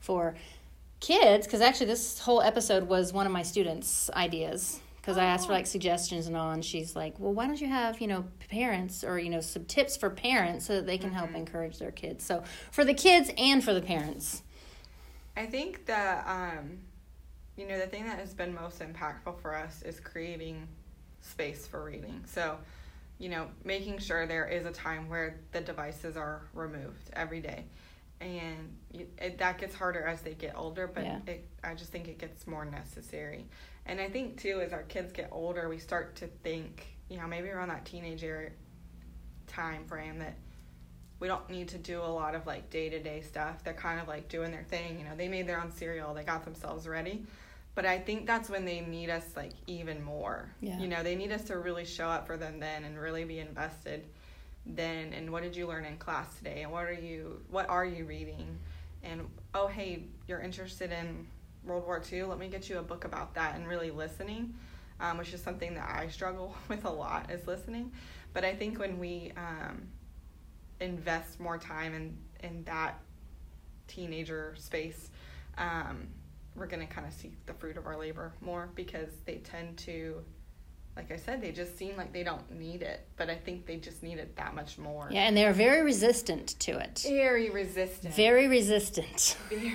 for 0.00 0.34
kids 1.00 1.46
because 1.46 1.60
actually 1.60 1.86
this 1.86 2.18
whole 2.18 2.42
episode 2.42 2.88
was 2.88 3.12
one 3.12 3.26
of 3.26 3.30
my 3.30 3.42
students 3.42 4.10
ideas 4.14 4.80
because 5.08 5.16
i 5.16 5.24
asked 5.24 5.46
for 5.46 5.54
like 5.54 5.66
suggestions 5.66 6.26
and 6.26 6.36
all 6.36 6.50
and 6.50 6.62
she's 6.62 6.94
like 6.94 7.18
well 7.18 7.32
why 7.32 7.46
don't 7.46 7.62
you 7.62 7.66
have 7.66 7.98
you 7.98 8.06
know 8.06 8.26
parents 8.50 9.02
or 9.04 9.18
you 9.18 9.30
know 9.30 9.40
some 9.40 9.64
tips 9.64 9.96
for 9.96 10.10
parents 10.10 10.66
so 10.66 10.74
that 10.74 10.86
they 10.86 10.98
can 10.98 11.12
help 11.12 11.34
encourage 11.34 11.78
their 11.78 11.90
kids. 11.90 12.24
So 12.24 12.42
for 12.70 12.84
the 12.84 12.94
kids 12.94 13.30
and 13.36 13.62
for 13.62 13.74
the 13.74 13.80
parents. 13.80 14.42
I 15.36 15.46
think 15.46 15.86
that 15.86 16.26
um, 16.26 16.78
you 17.56 17.66
know 17.66 17.78
the 17.78 17.86
thing 17.86 18.04
that 18.04 18.18
has 18.18 18.34
been 18.34 18.54
most 18.54 18.80
impactful 18.80 19.40
for 19.40 19.54
us 19.54 19.82
is 19.82 20.00
creating 20.00 20.66
space 21.20 21.66
for 21.66 21.84
reading. 21.84 22.22
So, 22.26 22.58
you 23.18 23.28
know, 23.28 23.48
making 23.64 23.98
sure 23.98 24.26
there 24.26 24.46
is 24.46 24.66
a 24.66 24.72
time 24.72 25.08
where 25.08 25.38
the 25.52 25.60
devices 25.60 26.16
are 26.16 26.42
removed 26.54 27.10
every 27.12 27.40
day, 27.40 27.64
and 28.20 28.47
it, 29.28 29.38
that 29.38 29.58
gets 29.58 29.74
harder 29.74 30.04
as 30.04 30.20
they 30.22 30.34
get 30.34 30.54
older. 30.56 30.86
But 30.86 31.04
Yeah. 31.04 31.18
it, 31.26 31.48
I 31.62 31.74
just 31.74 31.92
think 31.92 32.08
it 32.08 32.18
gets 32.18 32.46
more 32.46 32.64
necessary. 32.64 33.46
And 33.86 34.00
I 34.00 34.08
think 34.08 34.40
too, 34.40 34.60
as 34.60 34.72
our 34.72 34.82
kids 34.82 35.12
get 35.12 35.28
older, 35.30 35.68
we 35.68 35.78
start 35.78 36.16
to 36.16 36.26
think, 36.26 36.86
you 37.08 37.18
know, 37.18 37.26
maybe 37.26 37.48
around 37.48 37.68
that 37.68 37.84
teenager 37.84 38.52
time 39.46 39.84
frame 39.86 40.18
that 40.18 40.34
we 41.20 41.26
don't 41.28 41.48
need 41.50 41.68
to 41.68 41.78
do 41.78 42.00
a 42.00 42.04
lot 42.04 42.34
of 42.34 42.46
like 42.46 42.70
day 42.70 42.88
to 42.88 43.00
day 43.00 43.22
stuff. 43.22 43.64
They're 43.64 43.74
kind 43.74 44.00
of 44.00 44.08
like 44.08 44.28
doing 44.28 44.50
their 44.50 44.64
thing. 44.64 44.98
You 44.98 45.04
know, 45.04 45.16
they 45.16 45.28
made 45.28 45.46
their 45.46 45.60
own 45.60 45.72
cereal, 45.72 46.14
they 46.14 46.24
got 46.24 46.44
themselves 46.44 46.86
ready. 46.86 47.24
But 47.74 47.86
I 47.86 47.98
think 47.98 48.26
that's 48.26 48.50
when 48.50 48.64
they 48.64 48.80
need 48.80 49.08
us 49.08 49.24
like 49.36 49.52
even 49.66 50.02
more. 50.02 50.50
Yeah. 50.60 50.78
You 50.78 50.88
know, 50.88 51.02
they 51.02 51.14
need 51.14 51.32
us 51.32 51.44
to 51.44 51.58
really 51.58 51.84
show 51.84 52.08
up 52.08 52.26
for 52.26 52.36
them 52.36 52.58
then 52.58 52.84
and 52.84 52.98
really 52.98 53.24
be 53.24 53.38
invested 53.38 54.04
then 54.66 55.12
and 55.14 55.32
what 55.32 55.42
did 55.42 55.56
you 55.56 55.66
learn 55.66 55.84
in 55.84 55.96
class 55.96 56.34
today 56.36 56.62
and 56.62 56.70
what 56.70 56.84
are 56.84 56.92
you 56.92 57.40
what 57.50 57.68
are 57.68 57.84
you 57.86 58.04
reading 58.04 58.58
and 59.02 59.26
oh 59.54 59.66
hey 59.66 60.04
you're 60.26 60.40
interested 60.40 60.92
in 60.92 61.26
World 61.64 61.84
War 61.84 62.02
II 62.10 62.24
let 62.24 62.38
me 62.38 62.48
get 62.48 62.68
you 62.68 62.78
a 62.78 62.82
book 62.82 63.04
about 63.04 63.34
that 63.34 63.54
and 63.56 63.66
really 63.66 63.90
listening 63.90 64.54
um, 65.00 65.18
which 65.18 65.32
is 65.32 65.42
something 65.42 65.74
that 65.74 65.88
I 65.88 66.08
struggle 66.08 66.54
with 66.68 66.84
a 66.84 66.90
lot 66.90 67.30
is 67.30 67.46
listening. 67.46 67.92
But 68.32 68.44
I 68.44 68.54
think 68.54 68.78
when 68.78 68.98
we 68.98 69.32
um, 69.36 69.88
invest 70.80 71.40
more 71.40 71.58
time 71.58 71.94
in 71.94 72.16
in 72.46 72.62
that 72.64 73.00
teenager 73.88 74.54
space 74.56 75.10
um, 75.56 76.06
we're 76.54 76.66
going 76.66 76.86
to 76.86 76.92
kind 76.92 77.06
of 77.06 77.12
see 77.12 77.32
the 77.46 77.54
fruit 77.54 77.76
of 77.76 77.86
our 77.86 77.98
labor 77.98 78.32
more 78.40 78.68
because 78.74 79.08
they 79.24 79.38
tend 79.38 79.76
to 79.78 80.22
like 80.98 81.12
I 81.12 81.16
said 81.16 81.40
they 81.40 81.52
just 81.52 81.78
seem 81.78 81.96
like 81.96 82.12
they 82.12 82.24
don't 82.24 82.50
need 82.50 82.82
it 82.82 83.06
but 83.16 83.30
I 83.30 83.36
think 83.36 83.64
they 83.66 83.76
just 83.76 84.02
need 84.02 84.18
it 84.18 84.36
that 84.36 84.54
much 84.54 84.76
more. 84.76 85.08
Yeah 85.10 85.22
and 85.22 85.36
they're 85.36 85.52
very 85.52 85.82
resistant 85.82 86.58
to 86.60 86.72
it. 86.78 87.04
Very 87.06 87.48
resistant. 87.50 88.12
Very 88.14 88.48
resistant. 88.48 89.36
Very, 89.48 89.74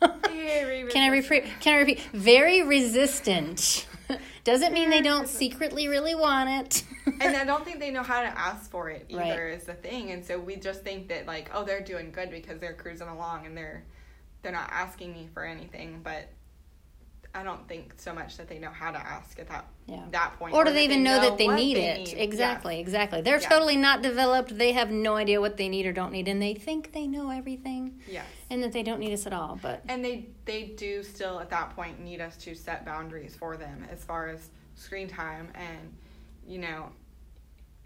very 0.28 0.90
can 0.90 1.10
i 1.10 1.14
repeat 1.14 1.44
can 1.60 1.74
i 1.74 1.78
repeat? 1.78 2.00
Very 2.12 2.62
resistant. 2.62 3.86
Doesn't 4.44 4.74
mean 4.74 4.90
they 4.90 5.00
don't 5.00 5.28
secretly 5.28 5.88
really 5.88 6.14
want 6.14 6.50
it. 6.50 6.84
And 7.20 7.34
I 7.36 7.44
don't 7.50 7.64
think 7.64 7.78
they 7.80 7.90
know 7.90 8.02
how 8.02 8.20
to 8.20 8.26
ask 8.38 8.70
for 8.70 8.90
it 8.90 9.06
either 9.08 9.20
Right. 9.20 9.54
is 9.56 9.64
the 9.64 9.72
thing. 9.72 10.10
And 10.10 10.22
so 10.22 10.38
we 10.38 10.56
just 10.56 10.82
think 10.82 11.08
that 11.08 11.26
like, 11.26 11.50
oh, 11.54 11.64
they're 11.64 11.80
doing 11.80 12.10
good 12.10 12.30
because 12.30 12.58
they're 12.58 12.74
cruising 12.74 13.08
along 13.08 13.46
and 13.46 13.56
they're 13.56 13.84
they're 14.42 14.52
not 14.52 14.68
asking 14.70 15.14
me 15.14 15.30
for 15.32 15.44
anything. 15.44 16.00
But 16.04 16.28
I 17.36 17.42
don't 17.42 17.66
think 17.66 17.94
so 17.96 18.14
much 18.14 18.36
that 18.36 18.48
they 18.48 18.58
know 18.60 18.70
how 18.70 18.92
to 18.92 18.98
ask 18.98 19.38
at 19.40 19.48
that 19.48 19.66
Yeah. 19.86 20.04
that 20.12 20.38
point. 20.38 20.54
or 20.54 20.64
do 20.64 20.72
they 20.72 20.84
even 20.84 21.02
know, 21.02 21.20
that 21.20 21.36
they 21.36 21.48
need 21.48 21.76
it 21.76 21.98
need. 22.08 22.14
exactly 22.18 22.78
exactly 22.80 23.20
they're 23.20 23.40
Yeah. 23.40 23.48
totally 23.48 23.76
not 23.76 24.00
developed 24.02 24.56
they 24.56 24.72
have 24.72 24.90
no 24.90 25.16
idea 25.16 25.40
what 25.40 25.56
they 25.56 25.68
need 25.68 25.84
or 25.84 25.92
don't 25.92 26.12
need 26.12 26.28
and 26.28 26.40
they 26.40 26.54
think 26.54 26.92
they 26.92 27.06
know 27.06 27.30
everything 27.30 28.00
Yes. 28.08 28.24
and 28.50 28.62
that 28.62 28.72
they 28.72 28.82
don't 28.84 29.00
need 29.00 29.12
us 29.12 29.26
at 29.26 29.32
all 29.34 29.58
but 29.60 29.82
And 29.88 30.04
they 30.04 30.28
they 30.44 30.62
do 30.76 31.02
still 31.02 31.40
at 31.40 31.50
that 31.50 31.74
point 31.76 32.00
need 32.00 32.20
us 32.20 32.36
to 32.38 32.54
set 32.54 32.84
boundaries 32.84 33.34
for 33.34 33.56
them 33.56 33.84
as 33.90 34.04
far 34.04 34.28
as 34.28 34.48
screen 34.76 35.08
time 35.08 35.48
and 35.54 35.92
you 36.46 36.58
know 36.58 36.90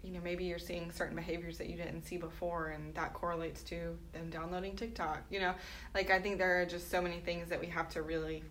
you 0.03 0.11
know 0.13 0.21
maybe 0.23 0.45
you're 0.45 0.57
seeing 0.59 0.91
certain 0.91 1.15
behaviors 1.15 1.57
that 1.57 1.67
you 1.69 1.75
didn't 1.75 2.03
see 2.03 2.15
before 2.17 2.67
and 2.69 2.93
that 2.95 3.13
correlates 3.13 3.61
to 3.63 3.97
them 4.13 4.29
downloading 4.29 4.75
TikTok 4.75 5.23
you 5.29 5.39
know 5.41 5.53
like 5.93 6.09
I 6.11 6.19
think 6.19 6.37
there 6.37 6.61
are 6.61 6.65
just 6.65 6.89
so 6.89 7.01
many 7.01 7.19
things 7.19 7.49
that 7.49 7.59
we 7.59 7.67
have 7.67 7.89
to 7.89 8.03
really 8.03 8.43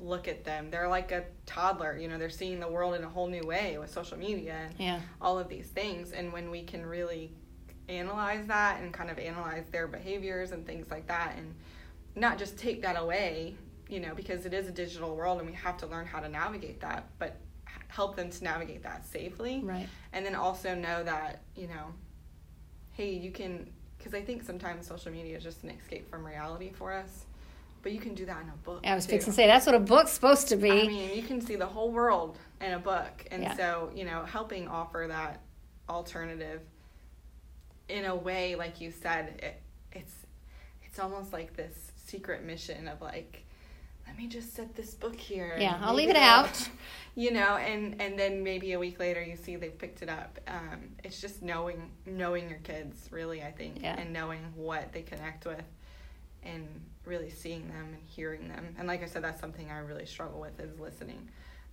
look 0.00 0.28
at 0.28 0.44
them. 0.44 0.70
They're 0.70 0.88
like 0.88 1.12
a 1.12 1.24
toddler 1.46 1.96
you 1.96 2.08
know 2.08 2.18
they're 2.18 2.30
seeing 2.30 2.60
the 2.60 2.68
world 2.68 2.94
in 2.94 3.04
a 3.04 3.08
whole 3.08 3.28
new 3.28 3.46
way 3.46 3.78
with 3.78 3.90
social 3.90 4.18
media 4.18 4.66
and 4.66 4.74
yeah. 4.78 5.00
all 5.20 5.38
of 5.38 5.48
these 5.48 5.68
things. 5.68 6.12
And 6.12 6.32
when 6.32 6.50
we 6.50 6.62
can 6.62 6.84
really 6.84 7.32
analyze 7.88 8.46
that 8.46 8.80
and 8.80 8.92
kind 8.92 9.10
of 9.10 9.18
analyze 9.18 9.64
their 9.70 9.86
behaviors 9.86 10.52
and 10.52 10.66
things 10.66 10.90
like 10.90 11.06
that 11.06 11.34
and 11.36 11.54
not 12.16 12.36
just 12.36 12.58
take 12.58 12.82
that 12.82 13.00
away 13.00 13.54
you 13.88 14.00
know 14.00 14.12
because 14.12 14.44
it 14.44 14.52
is 14.52 14.66
a 14.66 14.72
digital 14.72 15.14
world 15.14 15.38
and 15.38 15.48
we 15.48 15.54
have 15.54 15.76
to 15.76 15.86
learn 15.86 16.04
how 16.04 16.18
to 16.18 16.28
navigate 16.28 16.80
that 16.80 17.08
but 17.20 17.36
help 17.88 18.16
them 18.16 18.30
to 18.30 18.44
navigate 18.44 18.82
that 18.82 19.06
safely. 19.06 19.60
Right. 19.62 19.88
And 20.12 20.24
then 20.24 20.34
also 20.34 20.74
know 20.74 21.04
that 21.04 21.42
you 21.54 21.68
know 21.68 21.94
hey 22.92 23.12
you 23.12 23.30
can 23.30 23.68
because 23.98 24.14
i 24.14 24.22
think 24.22 24.42
sometimes 24.42 24.86
social 24.86 25.12
media 25.12 25.36
is 25.36 25.42
just 25.42 25.62
an 25.64 25.70
escape 25.70 26.08
from 26.10 26.26
reality 26.26 26.72
for 26.72 26.92
us 26.92 27.25
but 27.86 27.92
you 27.92 28.00
can 28.00 28.14
do 28.16 28.26
that 28.26 28.42
in 28.42 28.48
a 28.48 28.56
book 28.64 28.80
i 28.84 28.96
was 28.96 29.06
too. 29.06 29.12
fixing 29.12 29.30
to 29.32 29.36
say 29.36 29.46
that's 29.46 29.64
what 29.64 29.76
a 29.76 29.78
book's 29.78 30.10
supposed 30.10 30.48
to 30.48 30.56
be 30.56 30.72
I 30.72 30.86
mean, 30.88 31.14
you 31.16 31.22
can 31.22 31.40
see 31.40 31.54
the 31.54 31.66
whole 31.66 31.92
world 31.92 32.36
in 32.60 32.72
a 32.72 32.80
book. 32.80 33.24
And 33.30 33.44
Yeah. 33.44 33.56
so, 33.56 33.92
you 33.94 34.04
know, 34.04 34.24
helping 34.24 34.66
offer 34.66 35.04
that 35.08 35.40
alternative 35.88 36.62
in 37.88 38.04
a 38.06 38.16
way, 38.16 38.56
like 38.56 38.80
you 38.80 38.90
said, 38.90 39.38
it, 39.40 39.62
it's 39.92 40.12
it's 40.84 40.98
almost 40.98 41.32
like 41.32 41.54
this 41.54 41.92
secret 41.94 42.42
mission 42.42 42.88
of 42.88 43.00
like, 43.00 43.44
let 44.06 44.16
me 44.18 44.26
just 44.26 44.52
set 44.52 44.74
this 44.74 44.92
book 44.94 45.14
here. 45.14 45.56
Yeah, 45.56 45.78
I'll 45.80 45.94
leave 45.94 46.08
it 46.08 46.16
it 46.16 46.22
up." 46.22 46.46
out. 46.48 46.68
You 47.18 47.30
know, 47.30 47.56
and 47.56 48.02
and 48.02 48.18
then 48.18 48.42
maybe 48.42 48.72
a 48.72 48.78
week 48.78 48.98
later 48.98 49.22
you 49.22 49.36
see 49.36 49.56
they've 49.56 49.78
picked 49.78 50.02
it 50.02 50.10
up. 50.10 50.38
Um, 50.48 50.80
it's 51.04 51.18
just 51.20 51.40
knowing 51.40 51.92
knowing 52.04 52.50
your 52.50 52.58
kids 52.58 53.08
really, 53.12 53.42
I 53.42 53.52
think, 53.52 53.80
Yeah. 53.80 53.94
and 53.98 54.12
knowing 54.12 54.42
what 54.54 54.92
they 54.92 55.02
connect 55.02 55.46
with, 55.46 55.64
and 56.42 56.66
really 57.06 57.30
seeing 57.30 57.68
them 57.68 57.94
and 57.94 58.02
hearing 58.06 58.48
them. 58.48 58.74
And 58.78 58.86
like 58.88 59.02
I 59.02 59.06
said, 59.06 59.22
that's 59.22 59.40
something 59.40 59.70
I 59.70 59.78
really 59.78 60.06
struggle 60.06 60.40
with 60.40 60.58
is 60.60 60.78
listening. 60.78 61.28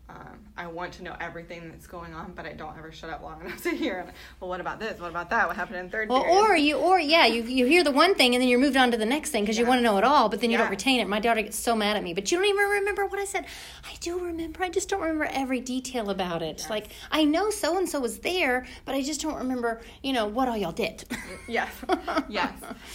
Um, 0.09 0.39
I 0.57 0.67
want 0.67 0.93
to 0.95 1.03
know 1.03 1.15
everything 1.19 1.71
that's 1.71 1.87
going 1.87 2.13
on, 2.13 2.33
but 2.33 2.45
I 2.45 2.51
don't 2.53 2.77
ever 2.77 2.91
shut 2.91 3.09
up 3.09 3.23
long 3.23 3.39
enough 3.41 3.63
to 3.63 3.69
hear. 3.71 3.99
And, 3.99 4.11
well, 4.39 4.49
what 4.49 4.59
about 4.59 4.77
this? 4.79 4.99
What 4.99 5.09
about 5.09 5.29
that? 5.29 5.47
What 5.47 5.55
happened 5.55 5.77
in 5.77 5.89
third 5.89 6.09
Well, 6.09 6.23
period? 6.23 6.39
or 6.41 6.55
you, 6.57 6.75
or 6.77 6.99
yeah, 6.99 7.25
you 7.25 7.43
you 7.43 7.65
hear 7.65 7.85
the 7.85 7.91
one 7.91 8.13
thing 8.13 8.35
and 8.35 8.41
then 8.41 8.49
you're 8.49 8.59
moved 8.59 8.75
on 8.75 8.91
to 8.91 8.97
the 8.97 9.05
next 9.05 9.29
thing 9.29 9.43
because 9.43 9.57
you 9.57 9.65
want 9.65 9.79
to 9.79 9.83
know 9.83 9.97
it 9.97 10.03
all, 10.03 10.27
but 10.27 10.41
then 10.41 10.51
you 10.51 10.57
don't 10.57 10.69
retain 10.69 10.99
it. 10.99 11.07
My 11.07 11.21
daughter 11.21 11.41
gets 11.41 11.57
so 11.57 11.73
mad 11.73 11.95
at 11.95 12.03
me, 12.03 12.13
but 12.13 12.29
you 12.31 12.37
don't 12.37 12.45
even 12.47 12.65
remember 12.65 13.05
what 13.05 13.17
I 13.17 13.23
said. 13.25 13.45
I 13.85 13.95
do 14.01 14.19
remember. 14.19 14.61
I 14.61 14.69
just 14.69 14.89
don't 14.89 15.01
remember 15.01 15.25
every 15.31 15.61
detail 15.61 16.09
about 16.09 16.41
it. 16.41 16.59
Yes. 16.59 16.69
Like 16.69 16.87
I 17.09 17.23
know 17.23 17.49
so 17.49 17.77
and 17.77 17.87
so 17.87 18.01
was 18.01 18.19
there, 18.19 18.67
but 18.83 18.95
I 18.95 19.01
just 19.01 19.21
don't 19.21 19.35
remember. 19.35 19.81
You 20.03 20.11
know 20.11 20.27
what 20.27 20.49
all 20.49 20.57
y'all 20.57 20.73
did. 20.73 21.05
Yes, 21.47 21.71
yes. 22.29 22.51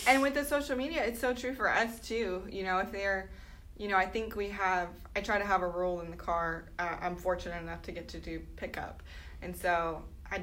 And 0.07 0.21
with 0.21 0.35
the 0.35 0.45
social 0.45 0.77
media, 0.77 1.05
it's 1.05 1.21
so 1.21 1.33
true 1.33 1.55
for 1.55 1.71
us 1.71 1.99
too. 2.01 2.43
You 2.51 2.65
know, 2.65 2.79
if 2.79 2.93
they're, 2.93 3.31
you 3.79 3.89
know, 3.89 3.97
I 3.97 4.07
think 4.07 4.37
we 4.37 4.49
have. 4.51 4.89
I 5.17 5.21
try 5.21 5.39
to 5.39 5.45
have 5.47 5.63
a 5.63 5.69
rule 5.69 6.01
in 6.01 6.11
the 6.11 6.17
car. 6.17 6.65
Uh, 6.79 6.97
I'm 7.01 7.17
fortunate 7.17 7.61
enough 7.63 7.83
to 7.83 7.93
get 7.93 8.09
to 8.09 8.19
do 8.19 8.41
pickup, 8.57 9.03
and 9.43 9.57
so 9.57 10.03
I. 10.31 10.43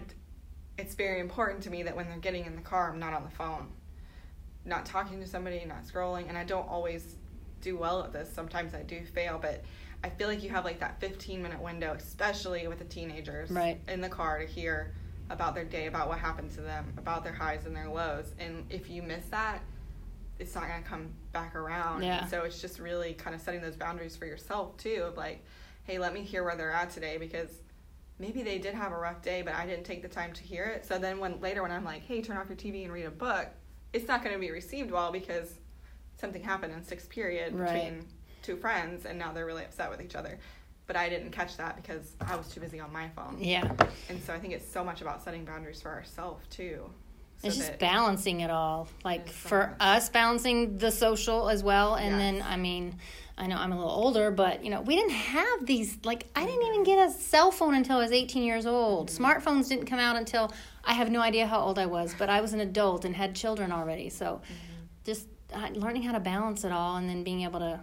It's 0.78 0.96
very 0.96 1.22
important 1.22 1.64
to 1.64 1.70
me 1.70 1.84
that 1.84 1.96
when 1.96 2.10
they're 2.10 2.18
getting 2.18 2.46
in 2.46 2.56
the 2.56 2.62
car, 2.62 2.92
I'm 2.92 3.00
not 3.00 3.14
on 3.14 3.24
the 3.24 3.30
phone, 3.30 3.68
not 4.66 4.86
talking 4.86 5.22
to 5.22 5.28
somebody, 5.28 5.64
not 5.66 5.86
scrolling, 5.86 6.28
and 6.28 6.38
I 6.38 6.44
don't 6.44 6.68
always 6.68 7.16
do 7.62 7.78
well 7.78 8.04
at 8.04 8.12
this. 8.12 8.32
Sometimes 8.34 8.74
I 8.74 8.82
do 8.84 9.04
fail, 9.14 9.38
but. 9.42 9.64
I 10.04 10.10
feel 10.10 10.28
like 10.28 10.44
you 10.44 10.52
have 10.52 10.66
like 10.66 10.82
that 10.82 11.00
15 11.00 11.42
minute 11.42 11.60
window, 11.60 11.94
especially 11.98 12.68
with 12.68 12.78
the 12.78 12.86
teenagers 12.86 13.50
Right. 13.50 13.80
in 13.88 14.02
the 14.02 14.10
car 14.10 14.38
to 14.38 14.46
hear 14.46 14.94
about 15.32 15.56
their 15.56 15.64
day, 15.64 15.88
about 15.88 16.10
what 16.10 16.20
happened 16.20 16.52
to 16.52 16.62
them, 16.62 16.94
about 16.98 17.24
their 17.24 17.34
highs 17.34 17.66
and 17.66 17.76
their 17.76 17.90
lows. 17.90 18.32
And 18.38 18.68
if 18.70 18.88
you 18.88 19.02
miss 19.02 19.26
that, 19.32 19.64
it's 20.40 20.54
not 20.56 20.68
going 20.68 20.82
to 20.84 20.88
come 20.90 21.08
back 21.32 21.56
around. 21.56 22.04
Yeah. 22.04 22.22
And 22.22 22.30
so 22.30 22.44
it's 22.44 22.60
just 22.62 22.80
really 22.80 23.14
kind 23.14 23.36
of 23.36 23.42
setting 23.42 23.62
those 23.62 23.76
boundaries 23.76 24.16
for 24.18 24.26
yourself 24.26 24.76
too 24.78 25.04
of 25.08 25.18
like, 25.18 25.44
hey, 25.84 25.98
let 26.00 26.14
me 26.14 26.22
hear 26.24 26.44
where 26.44 26.56
they're 26.56 26.72
at 26.72 26.90
today 26.90 27.18
because 27.18 27.50
maybe 28.20 28.44
they 28.44 28.58
did 28.58 28.74
have 28.74 28.92
a 28.92 28.98
rough 28.98 29.22
day, 29.22 29.42
but 29.42 29.54
I 29.54 29.66
didn't 29.66 29.86
take 29.86 30.02
the 30.02 30.08
time 30.10 30.34
to 30.34 30.42
hear 30.44 30.66
it. 30.66 30.86
So 30.86 30.98
then 30.98 31.20
when 31.20 31.40
later 31.40 31.62
when 31.62 31.72
I'm 31.72 31.86
like, 31.86 32.02
hey, 32.04 32.22
turn 32.22 32.38
off 32.38 32.48
your 32.50 32.58
TV 32.58 32.84
and 32.84 32.92
read 32.94 33.06
a 33.06 33.12
book, 33.12 33.48
it's 33.94 34.08
not 34.08 34.24
going 34.24 34.34
to 34.36 34.40
be 34.40 34.52
received 34.52 34.92
well 34.92 35.12
because 35.12 35.54
something 36.20 36.42
happened 36.44 36.74
in 36.74 36.84
sixth 36.84 37.10
period 37.10 37.54
Right. 37.54 37.74
between 37.74 38.06
two 38.42 38.58
friends 38.58 39.06
and 39.06 39.18
now 39.18 39.32
they're 39.32 39.46
really 39.46 39.64
upset 39.64 39.90
with 39.90 40.02
each 40.02 40.16
other. 40.16 40.38
But 40.88 40.96
I 40.96 41.10
didn't 41.10 41.32
catch 41.32 41.58
that 41.58 41.78
because 41.78 42.14
I 42.22 42.36
was 42.36 42.48
too 42.50 42.60
busy 42.60 42.80
on 42.80 42.94
my 42.94 43.10
phone. 43.10 43.38
yeah, 43.40 43.72
And 44.10 44.22
so 44.22 44.34
I 44.34 44.40
think 44.40 44.54
it's 44.54 44.70
so 44.72 44.84
much 44.84 45.02
about 45.02 45.24
setting 45.24 45.44
boundaries 45.44 45.82
for 45.82 45.90
ourselves 45.92 46.46
too. 46.50 46.90
So 47.40 47.48
it's 47.48 47.58
just 47.58 47.78
balancing 47.80 48.40
it 48.42 48.50
all. 48.50 48.88
Like 49.04 49.30
for 49.30 49.76
us, 49.80 50.10
balancing 50.10 50.78
the 50.78 50.92
social 50.92 51.50
as 51.50 51.64
well, 51.64 51.96
and 51.96 52.18
Yes. 52.18 52.20
then 52.20 52.42
I 52.42 52.58
mean. 52.58 52.96
I 53.38 53.48
know 53.48 53.58
I'm 53.58 53.74
a 53.74 53.76
little 53.76 53.92
older, 53.92 54.32
but 54.32 54.64
you 54.64 54.70
know, 54.72 54.80
we 54.80 54.96
didn't 54.96 55.12
have 55.12 55.66
these 55.66 55.98
like 56.06 56.26
I 56.38 56.46
didn't 56.46 56.64
even 56.68 56.84
get 56.86 57.10
a 57.10 57.12
cell 57.12 57.52
phone 57.52 57.74
until 57.76 57.98
I 57.98 58.04
was 58.04 58.14
18 58.14 58.44
years 58.44 58.66
old. 58.66 59.10
Mm-hmm. 59.10 59.26
Smartphones 59.26 59.68
didn't 59.68 59.88
come 59.88 60.00
out 60.00 60.16
until 60.16 60.54
I 60.86 60.94
have 60.94 61.12
no 61.12 61.20
idea 61.20 61.46
how 61.46 61.60
old 61.60 61.78
I 61.78 61.86
was, 61.86 62.16
but 62.18 62.30
I 62.30 62.40
was 62.40 62.54
an 62.54 62.62
adult 62.62 63.04
and 63.04 63.14
had 63.14 63.36
children 63.36 63.74
already. 63.74 64.08
So 64.10 64.40
Mm-hmm. 64.46 64.86
just 65.04 65.28
uh, 65.54 65.68
learning 65.74 66.04
how 66.04 66.14
to 66.14 66.22
balance 66.22 66.64
it 66.64 66.72
all 66.72 66.96
and 66.96 67.10
then 67.10 67.26
being 67.26 67.42
able 67.42 67.60
to 67.60 67.82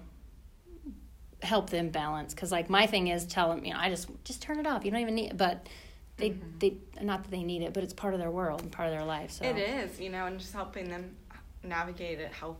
help 1.43 1.69
them 1.69 1.91
balance 1.91 2.33
cuz 2.33 2.51
like 2.51 2.71
my 2.71 2.87
thing 2.87 3.09
is 3.09 3.27
tell 3.27 3.51
them, 3.55 3.62
you 3.65 3.75
know, 3.75 3.79
I 3.79 3.91
just 3.91 4.09
just 4.25 4.41
turn 4.41 4.59
it 4.59 4.67
off. 4.67 4.87
You 4.87 4.91
don't 4.91 5.01
even 5.01 5.15
need 5.17 5.37
but 5.37 5.69
they 6.16 6.31
Mm-hmm. 6.31 6.59
they 6.59 6.77
not 7.03 7.22
that 7.25 7.31
they 7.31 7.42
need 7.42 7.62
it, 7.62 7.72
but 7.72 7.83
it's 7.83 7.92
part 7.94 8.14
of 8.14 8.20
their 8.20 8.31
world 8.31 8.62
and 8.62 8.70
part 8.70 8.88
of 8.88 8.94
their 8.94 9.05
life. 9.05 9.31
So 9.33 9.44
It 9.44 9.57
is, 9.57 9.98
you 10.01 10.11
know, 10.11 10.27
and 10.27 10.38
just 10.38 10.53
helping 10.53 10.88
them 10.88 11.16
navigate 11.62 12.20
it 12.20 12.33
health 12.33 12.59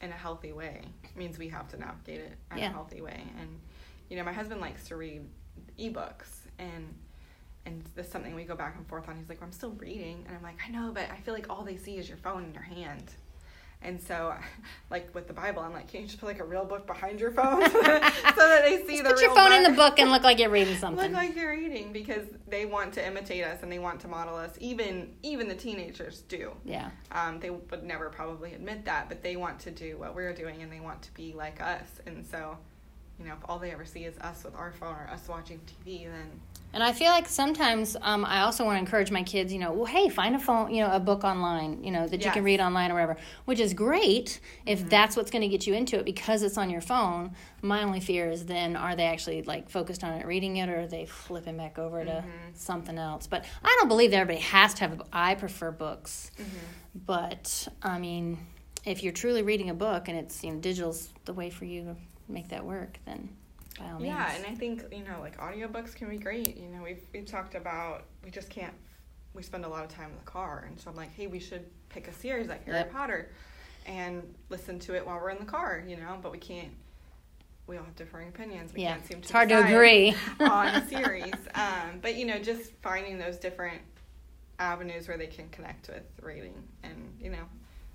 in 0.00 0.10
a 0.10 0.14
healthy 0.14 0.52
way 0.52 0.80
means 1.16 1.38
we 1.38 1.48
have 1.48 1.68
to 1.68 1.76
navigate 1.78 2.20
it 2.20 2.32
in 2.52 2.58
Yeah. 2.58 2.70
a 2.70 2.72
healthy 2.72 3.00
way. 3.00 3.22
And 3.40 3.60
you 4.08 4.16
know, 4.16 4.24
my 4.24 4.32
husband 4.32 4.60
likes 4.60 4.88
to 4.88 4.96
read 4.96 5.22
ebooks 5.78 6.46
and 6.58 6.94
and 7.64 7.80
this 7.94 8.06
is 8.06 8.10
something 8.12 8.34
we 8.34 8.42
go 8.44 8.56
back 8.56 8.74
and 8.76 8.84
forth 8.88 9.08
on. 9.08 9.16
He's 9.16 9.28
like, 9.28 9.40
well, 9.40 9.46
I'm 9.46 9.52
still 9.52 9.70
reading, 9.70 10.24
and 10.26 10.36
I'm 10.36 10.42
like, 10.42 10.58
I 10.66 10.70
know, 10.72 10.90
but 10.92 11.08
I 11.12 11.18
feel 11.20 11.32
like 11.32 11.48
all 11.48 11.62
they 11.62 11.76
see 11.76 11.96
is 11.96 12.08
your 12.08 12.18
phone 12.18 12.42
in 12.46 12.52
your 12.52 12.62
hand. 12.64 13.04
And 13.84 14.00
so, 14.00 14.34
like 14.90 15.14
with 15.14 15.26
the 15.26 15.32
Bible, 15.32 15.62
I'm 15.62 15.72
like, 15.72 15.88
can't 15.88 16.02
you 16.02 16.08
just 16.08 16.20
put 16.20 16.26
like 16.26 16.40
a 16.40 16.44
real 16.44 16.64
book 16.64 16.86
behind 16.86 17.20
your 17.20 17.30
phone 17.32 17.62
so 17.70 17.80
that 17.82 18.62
they 18.64 18.84
see 18.86 18.98
Just 18.98 19.04
the 19.04 19.10
put 19.10 19.20
your 19.22 19.34
phone 19.34 19.52
in 19.52 19.62
the 19.62 19.70
book? 19.70 19.92
book 19.92 19.98
and 19.98 20.10
look 20.10 20.22
like 20.22 20.38
you're 20.38 20.50
reading 20.50 20.76
something. 20.78 21.02
look 21.04 21.12
like 21.12 21.34
you're 21.36 21.50
reading 21.50 21.92
because 21.92 22.24
they 22.48 22.64
want 22.66 22.92
to 22.94 23.06
imitate 23.06 23.44
us 23.44 23.62
and 23.62 23.70
they 23.72 23.78
want 23.78 24.00
to 24.00 24.08
model 24.08 24.36
us. 24.36 24.52
Even 24.60 25.14
even 25.22 25.48
the 25.48 25.54
teenagers 25.54 26.20
do. 26.28 26.52
yeah. 26.64 26.90
Um, 27.10 27.40
they 27.40 27.50
would 27.50 27.82
never 27.82 28.08
probably 28.10 28.54
admit 28.54 28.84
that, 28.84 29.08
but 29.08 29.22
they 29.22 29.36
want 29.36 29.58
to 29.60 29.70
do 29.70 29.98
what 29.98 30.14
we're 30.14 30.32
doing 30.34 30.62
and 30.62 30.70
they 30.72 30.80
want 30.80 31.02
to 31.02 31.12
be 31.14 31.32
like 31.32 31.60
us. 31.60 31.86
And 32.06 32.24
so, 32.26 32.56
you 33.18 33.26
know, 33.26 33.34
if 33.34 33.38
all 33.48 33.58
they 33.58 33.70
ever 33.72 33.84
see 33.84 34.04
is 34.04 34.18
us 34.18 34.44
with 34.44 34.54
our 34.56 34.72
phone 34.72 34.94
or 34.94 35.08
us 35.12 35.28
watching 35.28 35.60
TV, 35.84 36.06
then 36.06 36.40
And 36.72 36.82
I 36.82 36.92
feel 36.92 37.10
like 37.10 37.28
sometimes 37.28 37.96
um, 38.00 38.24
I 38.24 38.40
also 38.40 38.64
want 38.64 38.76
to 38.76 38.78
encourage 38.80 39.10
my 39.10 39.22
kids, 39.22 39.52
you 39.52 39.58
know, 39.58 39.72
well, 39.72 39.84
hey, 39.84 40.08
find 40.08 40.34
a 40.34 40.38
phone, 40.38 40.74
you 40.74 40.82
know, 40.82 40.90
a 40.90 40.98
book 40.98 41.22
online, 41.22 41.84
you 41.84 41.90
know, 41.92 42.08
that 42.08 42.24
you 42.24 42.30
can 42.32 42.42
read 42.44 42.60
online 42.60 42.90
or 42.90 42.94
whatever, 42.94 43.16
which 43.44 43.60
is 43.60 43.74
great 43.74 44.40
if 44.66 44.78
Mm-hmm. 44.80 44.88
that's 44.88 45.14
what's 45.16 45.30
going 45.30 45.42
to 45.42 45.48
get 45.48 45.66
you 45.66 45.74
into 45.74 45.98
it 45.98 46.04
because 46.06 46.42
it's 46.42 46.56
on 46.58 46.70
your 46.70 46.80
phone. 46.80 47.32
My 47.60 47.82
only 47.84 48.00
fear 48.00 48.30
is 48.30 48.46
then 48.46 48.74
are 48.74 48.96
they 48.96 49.04
actually 49.04 49.42
like 49.42 49.68
focused 49.68 50.02
on 50.02 50.14
it, 50.14 50.26
reading 50.26 50.56
it, 50.56 50.68
or 50.70 50.80
are 50.80 50.86
they 50.86 51.04
flipping 51.06 51.56
back 51.58 51.78
over 51.78 52.04
to 52.04 52.10
Mm-hmm. 52.10 52.28
something 52.54 52.96
else? 52.98 53.26
But 53.26 53.44
I 53.62 53.76
don't 53.80 53.88
believe 53.88 54.10
that 54.12 54.16
everybody 54.18 54.42
has 54.46 54.72
to 54.74 54.80
have. 54.88 55.00
A, 55.00 55.04
I 55.12 55.34
prefer 55.34 55.70
books, 55.70 56.30
Mm-hmm. 56.40 56.98
but 57.06 57.68
I 57.82 57.98
mean, 57.98 58.38
if 58.84 59.02
you're 59.02 59.12
truly 59.12 59.42
reading 59.42 59.70
a 59.70 59.74
book 59.74 60.08
and 60.08 60.18
it's 60.18 60.42
you 60.42 60.52
know 60.52 60.58
digital's 60.58 61.08
the 61.26 61.32
way 61.34 61.50
for 61.50 61.64
you 61.66 61.84
to 61.84 61.96
make 62.28 62.48
that 62.48 62.64
work, 62.64 62.98
then 63.06 63.28
by 63.78 63.90
all 63.90 64.00
yeah. 64.02 64.34
And 64.34 64.46
I 64.46 64.54
think 64.54 64.84
you 64.92 65.04
know, 65.04 65.20
like 65.20 65.38
audiobooks 65.38 65.94
can 65.94 66.08
be 66.08 66.16
great. 66.18 66.56
You 66.56 66.68
know, 66.68 66.82
we've 66.82 67.02
we've 67.12 67.26
talked 67.26 67.54
about 67.54 68.04
we 68.24 68.30
just 68.30 68.50
can't. 68.50 68.74
We 69.34 69.42
spend 69.42 69.64
a 69.64 69.68
lot 69.68 69.82
of 69.84 69.88
time 69.90 70.10
in 70.10 70.16
the 70.16 70.30
car, 70.30 70.64
and 70.68 70.78
so 70.78 70.90
I'm 70.90 70.96
like, 70.96 71.14
hey, 71.14 71.26
we 71.26 71.38
should 71.38 71.64
pick 71.88 72.06
a 72.06 72.12
series 72.12 72.48
like 72.48 72.64
Harry 72.66 72.78
Yep. 72.78 72.92
Potter, 72.92 73.30
and 73.86 74.22
listen 74.50 74.78
to 74.80 74.94
it 74.94 75.06
while 75.06 75.16
we're 75.16 75.30
in 75.30 75.38
the 75.38 75.44
car. 75.46 75.82
You 75.86 75.96
know, 75.96 76.18
but 76.22 76.32
we 76.32 76.38
can't. 76.38 76.70
We 77.66 77.76
all 77.78 77.84
have 77.84 77.96
differing 77.96 78.28
opinions. 78.28 78.74
We 78.74 78.82
yeah, 78.82 78.92
can't 78.94 79.06
seem 79.06 79.16
to 79.18 79.22
it's 79.22 79.30
hard 79.30 79.48
to 79.50 79.64
agree. 79.64 80.14
on 80.40 80.66
a 80.74 80.86
series. 80.88 81.32
Um, 81.54 82.00
but 82.02 82.16
you 82.16 82.26
know, 82.26 82.38
just 82.38 82.72
finding 82.82 83.18
those 83.18 83.38
different 83.38 83.80
avenues 84.58 85.08
where 85.08 85.16
they 85.16 85.26
can 85.28 85.48
connect 85.48 85.88
with 85.88 86.02
reading, 86.20 86.54
and 86.82 87.14
you 87.20 87.30
know, 87.30 87.44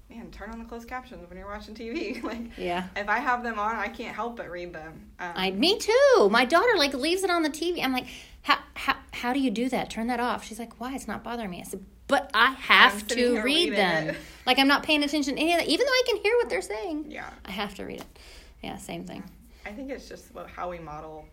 man, 0.10 0.32
turn 0.32 0.50
on 0.52 0.60
the 0.60 0.65
closed 0.65 0.88
captions 0.88 1.28
when 1.30 1.38
you're 1.38 1.48
watching 1.48 1.76
TV. 1.76 2.22
like, 2.32 2.58
yeah. 2.58 2.88
if 2.96 3.10
I 3.10 3.20
have 3.20 3.43
them 3.43 3.60
on, 3.60 3.76
I 3.76 3.88
can't 3.88 4.15
help 4.15 4.38
but 4.38 4.50
read 4.50 4.74
them. 4.74 5.10
Um, 5.20 5.32
I, 5.36 5.52
me 5.52 5.78
too. 5.78 6.30
My 6.32 6.46
daughter 6.46 6.74
like 6.78 6.93
leaves 6.93 7.24
it 7.24 7.30
on 7.30 7.43
the 7.43 7.50
TV. 7.50 7.84
I'm 7.84 7.93
like, 7.93 8.08
how, 8.43 8.58
how, 8.76 8.96
how 9.12 9.34
do 9.34 9.39
you 9.39 9.52
do 9.52 9.70
that? 9.70 9.89
Turn 9.89 10.08
that 10.08 10.20
off. 10.20 10.43
She's 10.46 10.60
like, 10.60 10.80
why? 10.80 10.96
It's 10.96 11.08
not 11.08 11.24
bothering 11.24 11.50
me. 11.50 11.60
I 11.60 11.63
said, 11.63 11.84
but 12.08 12.32
I 12.34 12.52
have 12.52 13.06
to 13.08 13.41
read 13.41 13.74
them. 13.76 14.10
it. 14.10 14.17
Like 14.46 14.60
I'm 14.60 14.67
not 14.70 14.84
paying 14.84 15.04
attention 15.04 15.36
to 15.36 15.41
any 15.41 15.52
of 15.52 15.60
that, 15.60 15.67
even 15.67 15.86
though 15.86 15.91
I 15.91 16.04
can 16.08 16.17
hear 16.22 16.34
what 16.38 16.48
they're 16.50 16.62
saying. 16.62 17.08
yeah, 17.12 17.30
I 17.43 17.52
have 17.52 17.76
to 17.76 17.84
read 17.84 18.00
it. 18.00 18.20
Yeah, 18.63 18.78
same 18.78 19.04
thing. 19.04 19.22
I 19.65 19.72
think 19.74 19.91
it's 19.91 20.08
just 20.08 20.34
what, 20.34 20.48
how 20.50 20.70
we 20.70 20.80
model. 20.80 21.26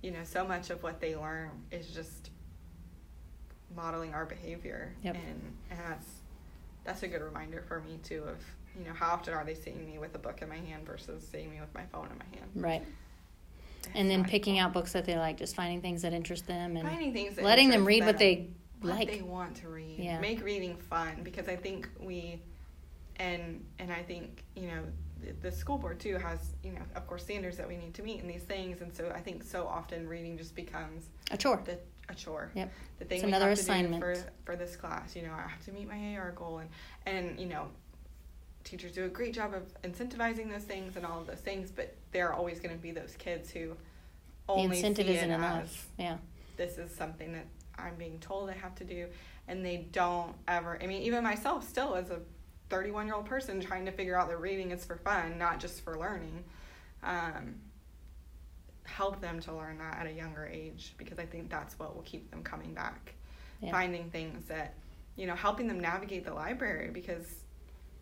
You 0.00 0.12
know, 0.12 0.22
so 0.22 0.46
much 0.46 0.70
of 0.70 0.80
what 0.84 1.00
they 1.00 1.16
learn 1.16 1.50
is 1.72 1.88
just 1.88 2.30
modeling 3.74 4.14
our 4.14 4.24
behavior, 4.26 4.94
Yep. 5.02 5.16
and 5.16 5.42
and 5.70 5.80
that's 5.80 6.06
that's 6.86 7.02
a 7.02 7.08
good 7.08 7.20
reminder 7.22 7.62
for 7.66 7.80
me 7.80 7.98
too 8.02 8.22
of 8.28 8.38
you 8.78 8.84
know 8.84 8.94
how 8.94 9.10
often 9.12 9.34
are 9.34 9.44
they 9.44 9.54
seeing 9.54 9.84
me 9.84 9.98
with 9.98 10.14
a 10.14 10.18
book 10.18 10.40
in 10.42 10.48
my 10.48 10.56
hand 10.56 10.86
versus 10.86 11.26
seeing 11.30 11.50
me 11.50 11.60
with 11.60 11.74
my 11.74 11.84
phone 11.92 12.06
in 12.12 12.18
my 12.18 12.38
hand. 12.38 12.50
Right. 12.54 12.82
And 13.94 14.10
then 14.10 14.24
picking 14.24 14.58
out 14.58 14.72
books 14.72 14.92
that 14.92 15.04
they 15.04 15.16
like, 15.16 15.38
just 15.38 15.54
finding 15.54 15.80
things 15.80 16.02
that 16.02 16.12
interest 16.12 16.46
them 16.46 16.76
and 16.76 16.88
finding 16.88 17.12
things 17.12 17.36
that 17.36 17.44
letting 17.44 17.68
them 17.70 17.84
read 17.84 18.04
what 18.04 18.18
they 18.18 18.48
what 18.80 18.96
like. 18.96 19.08
they 19.10 19.22
want 19.22 19.56
to 19.56 19.68
read 19.68 19.98
Yeah. 19.98 20.20
make 20.20 20.44
reading 20.44 20.76
fun 20.76 21.20
because 21.22 21.48
i 21.48 21.56
think 21.56 21.88
we 21.98 22.42
and 23.16 23.64
and 23.78 23.90
i 23.90 24.02
think 24.02 24.44
you 24.54 24.68
know 24.68 24.82
the, 25.22 25.32
the 25.48 25.50
school 25.50 25.78
board 25.78 25.98
too 25.98 26.18
has 26.18 26.50
you 26.62 26.72
know 26.72 26.82
of 26.94 27.06
course 27.06 27.22
standards 27.22 27.56
that 27.56 27.66
we 27.66 27.76
need 27.78 27.94
to 27.94 28.02
meet 28.02 28.20
in 28.20 28.28
these 28.28 28.42
things 28.42 28.82
and 28.82 28.94
so 28.94 29.10
i 29.14 29.20
think 29.20 29.42
so 29.42 29.66
often 29.66 30.06
reading 30.06 30.36
just 30.36 30.54
becomes 30.54 31.08
a 31.30 31.38
chore. 31.38 31.62
the 31.64 31.78
chore 32.16 32.50
Yep. 32.54 32.72
the 32.98 33.04
thing 33.04 33.16
It's 33.18 33.24
we 33.24 33.28
another 33.28 33.48
have 33.48 33.56
to 33.58 33.62
assignment. 33.62 34.02
do 34.02 34.14
for 34.14 34.32
for 34.44 34.56
this 34.56 34.76
class 34.76 35.14
you 35.16 35.22
know 35.22 35.32
i 35.32 35.48
have 35.48 35.64
to 35.66 35.72
meet 35.72 35.88
my 35.88 36.16
ar 36.16 36.32
goal 36.32 36.58
and 36.58 36.70
and 37.06 37.38
you 37.40 37.46
know 37.46 37.68
teachers 38.64 38.92
do 38.92 39.04
a 39.04 39.08
great 39.08 39.32
job 39.32 39.54
of 39.54 39.62
incentivizing 39.82 40.50
those 40.50 40.64
things 40.64 40.96
and 40.96 41.06
all 41.06 41.20
of 41.20 41.26
those 41.26 41.38
things 41.40 41.70
but 41.70 41.94
there 42.12 42.28
are 42.28 42.34
always 42.34 42.58
going 42.58 42.74
to 42.74 42.82
be 42.82 42.90
those 42.90 43.14
kids 43.18 43.50
who 43.50 43.68
The 43.68 43.74
only 44.48 44.76
incentive 44.78 45.06
see 45.06 45.14
isn't 45.16 45.30
it 45.30 45.34
enough. 45.34 45.62
as 45.64 45.84
Yeah. 45.98 46.16
this 46.56 46.78
is 46.78 46.90
something 46.94 47.32
that 47.32 47.46
I'm 47.78 47.94
being 47.96 48.18
told 48.20 48.48
I 48.48 48.54
have 48.54 48.74
to 48.76 48.84
do, 48.84 49.06
and 49.48 49.62
they 49.62 49.86
don't 49.92 50.34
ever. 50.48 50.78
I 50.82 50.86
mean, 50.86 51.02
even 51.02 51.22
myself, 51.22 51.68
still 51.68 51.94
as 51.94 52.08
a 52.08 52.20
31 52.70 53.04
year 53.06 53.14
old 53.16 53.26
person 53.26 53.60
trying 53.60 53.84
to 53.84 53.92
figure 53.92 54.18
out 54.18 54.28
that 54.30 54.38
reading 54.40 54.70
is 54.70 54.82
for 54.82 54.96
fun, 54.96 55.36
not 55.36 55.60
just 55.60 55.84
for 55.84 55.98
learning. 55.98 56.42
um, 57.02 57.56
help 58.86 59.20
them 59.20 59.40
to 59.40 59.52
learn 59.52 59.78
that 59.78 59.98
at 59.98 60.06
a 60.06 60.12
younger 60.12 60.46
age 60.46 60.94
because 60.98 61.18
I 61.18 61.26
think 61.26 61.50
that's 61.50 61.78
what 61.78 61.94
will 61.94 62.02
keep 62.02 62.30
them 62.30 62.42
coming 62.42 62.74
back, 62.74 63.14
Yeah. 63.60 63.70
finding 63.72 64.10
things 64.10 64.46
that 64.46 64.74
you 65.16 65.26
know, 65.26 65.34
helping 65.34 65.66
them 65.66 65.80
navigate 65.80 66.26
the 66.26 66.34
library 66.34 66.90
because 66.92 67.26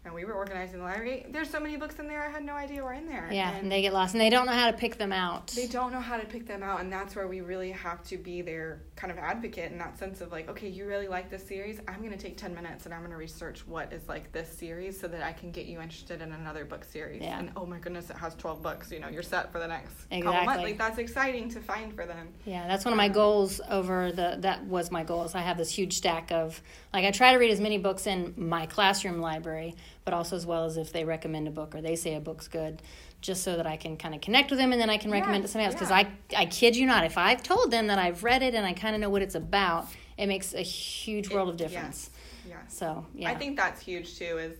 and 0.05 0.13
we 0.15 0.25
were 0.25 0.33
organizing 0.35 0.79
the 0.79 0.85
library. 0.85 1.27
There's 1.31 1.49
so 1.51 1.61
many 1.61 1.77
books 1.77 1.99
in 1.99 2.09
there 2.09 2.23
I 2.23 2.29
had 2.31 2.45
no 2.45 2.55
idea 2.55 2.83
were 2.83 2.93
in 2.93 3.07
there. 3.07 3.29
Yeah, 3.33 3.51
and 3.51 3.65
and 3.65 3.73
they 3.73 3.81
get 3.83 3.93
lost 3.93 4.15
and 4.15 4.21
they 4.21 4.31
don't 4.31 4.47
know 4.47 4.53
how 4.53 4.71
to 4.71 4.77
pick 4.77 4.99
them 4.99 5.13
out. 5.13 5.49
they 5.49 5.67
don't 5.67 5.93
know 5.93 6.01
how 6.01 6.17
to 6.19 6.27
pick 6.27 6.47
them 6.47 6.63
out 6.63 6.81
and 6.81 6.93
that's 6.93 7.17
where 7.17 7.27
we 7.27 7.41
really 7.41 7.71
have 7.71 8.03
to 8.05 8.17
be 8.19 8.43
their 8.43 8.83
kind 8.97 9.11
of 9.11 9.19
advocate 9.19 9.73
in 9.73 9.79
that 9.79 9.99
sense 9.99 10.21
of 10.21 10.31
like 10.31 10.49
okay 10.49 10.69
you 10.69 10.87
really 10.87 11.09
like 11.09 11.31
this 11.31 11.47
series 11.47 11.81
i'm 11.89 11.99
going 12.01 12.11
to 12.11 12.17
take 12.19 12.37
10 12.37 12.55
minutes 12.55 12.85
and 12.85 12.95
i'm 12.95 13.01
going 13.01 13.11
to 13.11 13.17
research 13.17 13.67
what 13.67 13.93
is 13.93 14.07
like 14.09 14.31
this 14.33 14.49
series 14.49 14.99
so 15.01 15.09
that 15.09 15.23
i 15.23 15.33
can 15.33 15.51
get 15.51 15.67
you 15.67 15.81
interested 15.81 16.21
in 16.21 16.33
another 16.33 16.65
book 16.65 16.85
series 16.85 17.23
Yeah. 17.23 17.39
and 17.39 17.51
oh 17.57 17.65
my 17.67 17.79
goodness 17.79 18.11
it 18.11 18.17
has 18.17 18.35
12 18.37 18.63
books 18.63 18.91
you 18.93 19.01
know 19.01 19.09
you're 19.09 19.23
set 19.23 19.51
for 19.51 19.59
the 19.59 19.67
next 19.67 19.95
couple 20.11 20.19
Exactly. 20.19 20.47
months 20.47 20.63
like 20.63 20.79
that's 20.79 20.99
exciting 20.99 21.49
to 21.51 21.61
find 21.61 21.95
for 21.95 22.07
them 22.07 22.29
Yeah, 22.45 22.67
that's 22.69 22.85
one 22.85 22.93
of 22.93 22.99
my 22.99 23.07
um, 23.07 23.13
goals 23.13 23.61
over 23.71 24.13
the 24.13 24.37
that 24.41 24.65
was 24.67 24.91
my 24.91 25.05
goals. 25.05 25.35
I 25.35 25.41
have 25.41 25.57
this 25.57 25.71
huge 25.71 25.95
stack 25.95 26.31
of 26.31 26.61
like 26.93 27.05
I 27.05 27.11
try 27.11 27.33
to 27.33 27.39
read 27.39 27.51
as 27.51 27.61
many 27.61 27.79
books 27.79 28.07
in 28.07 28.35
my 28.37 28.67
classroom 28.67 29.21
library, 29.21 29.75
but 30.05 30.13
also 30.13 30.37
as 30.37 30.45
well 30.45 30.65
as 30.65 30.77
if 30.77 30.93
they 30.93 31.05
recommend 31.05 31.49
a 31.49 31.51
book 31.51 31.75
or 31.75 31.81
they 31.81 31.97
say 31.97 32.15
a 32.15 32.21
book's 32.21 32.47
good, 32.49 32.83
just 33.21 33.43
so 33.43 33.57
that 33.57 33.67
I 33.67 33.77
can 33.77 33.97
kind 33.97 34.15
of 34.15 34.21
connect 34.21 34.51
with 34.51 34.59
them 34.59 34.73
and 34.73 34.81
then 34.81 34.91
I 34.91 34.99
can 34.99 35.11
recommend 35.11 35.39
it 35.45 35.47
to 35.47 35.49
somebody 35.49 35.67
else 35.67 35.75
because 35.75 35.91
yeah. 35.91 36.09
I 36.37 36.43
I 36.43 36.47
kid 36.47 36.77
you 36.77 36.87
not, 36.87 37.05
if 37.05 37.17
I've 37.17 37.43
told 37.43 37.71
them 37.71 37.87
that 37.87 37.99
I've 37.99 38.23
read 38.23 38.43
it 38.43 38.55
and 38.55 38.67
I 38.67 38.75
kind 38.75 38.95
of 38.95 39.01
know 39.01 39.09
what 39.09 39.23
it's 39.23 39.35
about, 39.35 39.87
it 40.19 40.27
makes 40.27 40.53
a 40.55 40.61
huge 40.61 41.31
world 41.31 41.49
of 41.49 41.57
difference. 41.57 42.11
Yeah, 42.47 42.57
yes 42.65 42.77
So, 42.77 43.07
yeah. 43.15 43.31
I 43.31 43.35
think 43.35 43.57
that's 43.57 43.81
huge 43.81 44.19
too. 44.19 44.39
Is, 44.39 44.59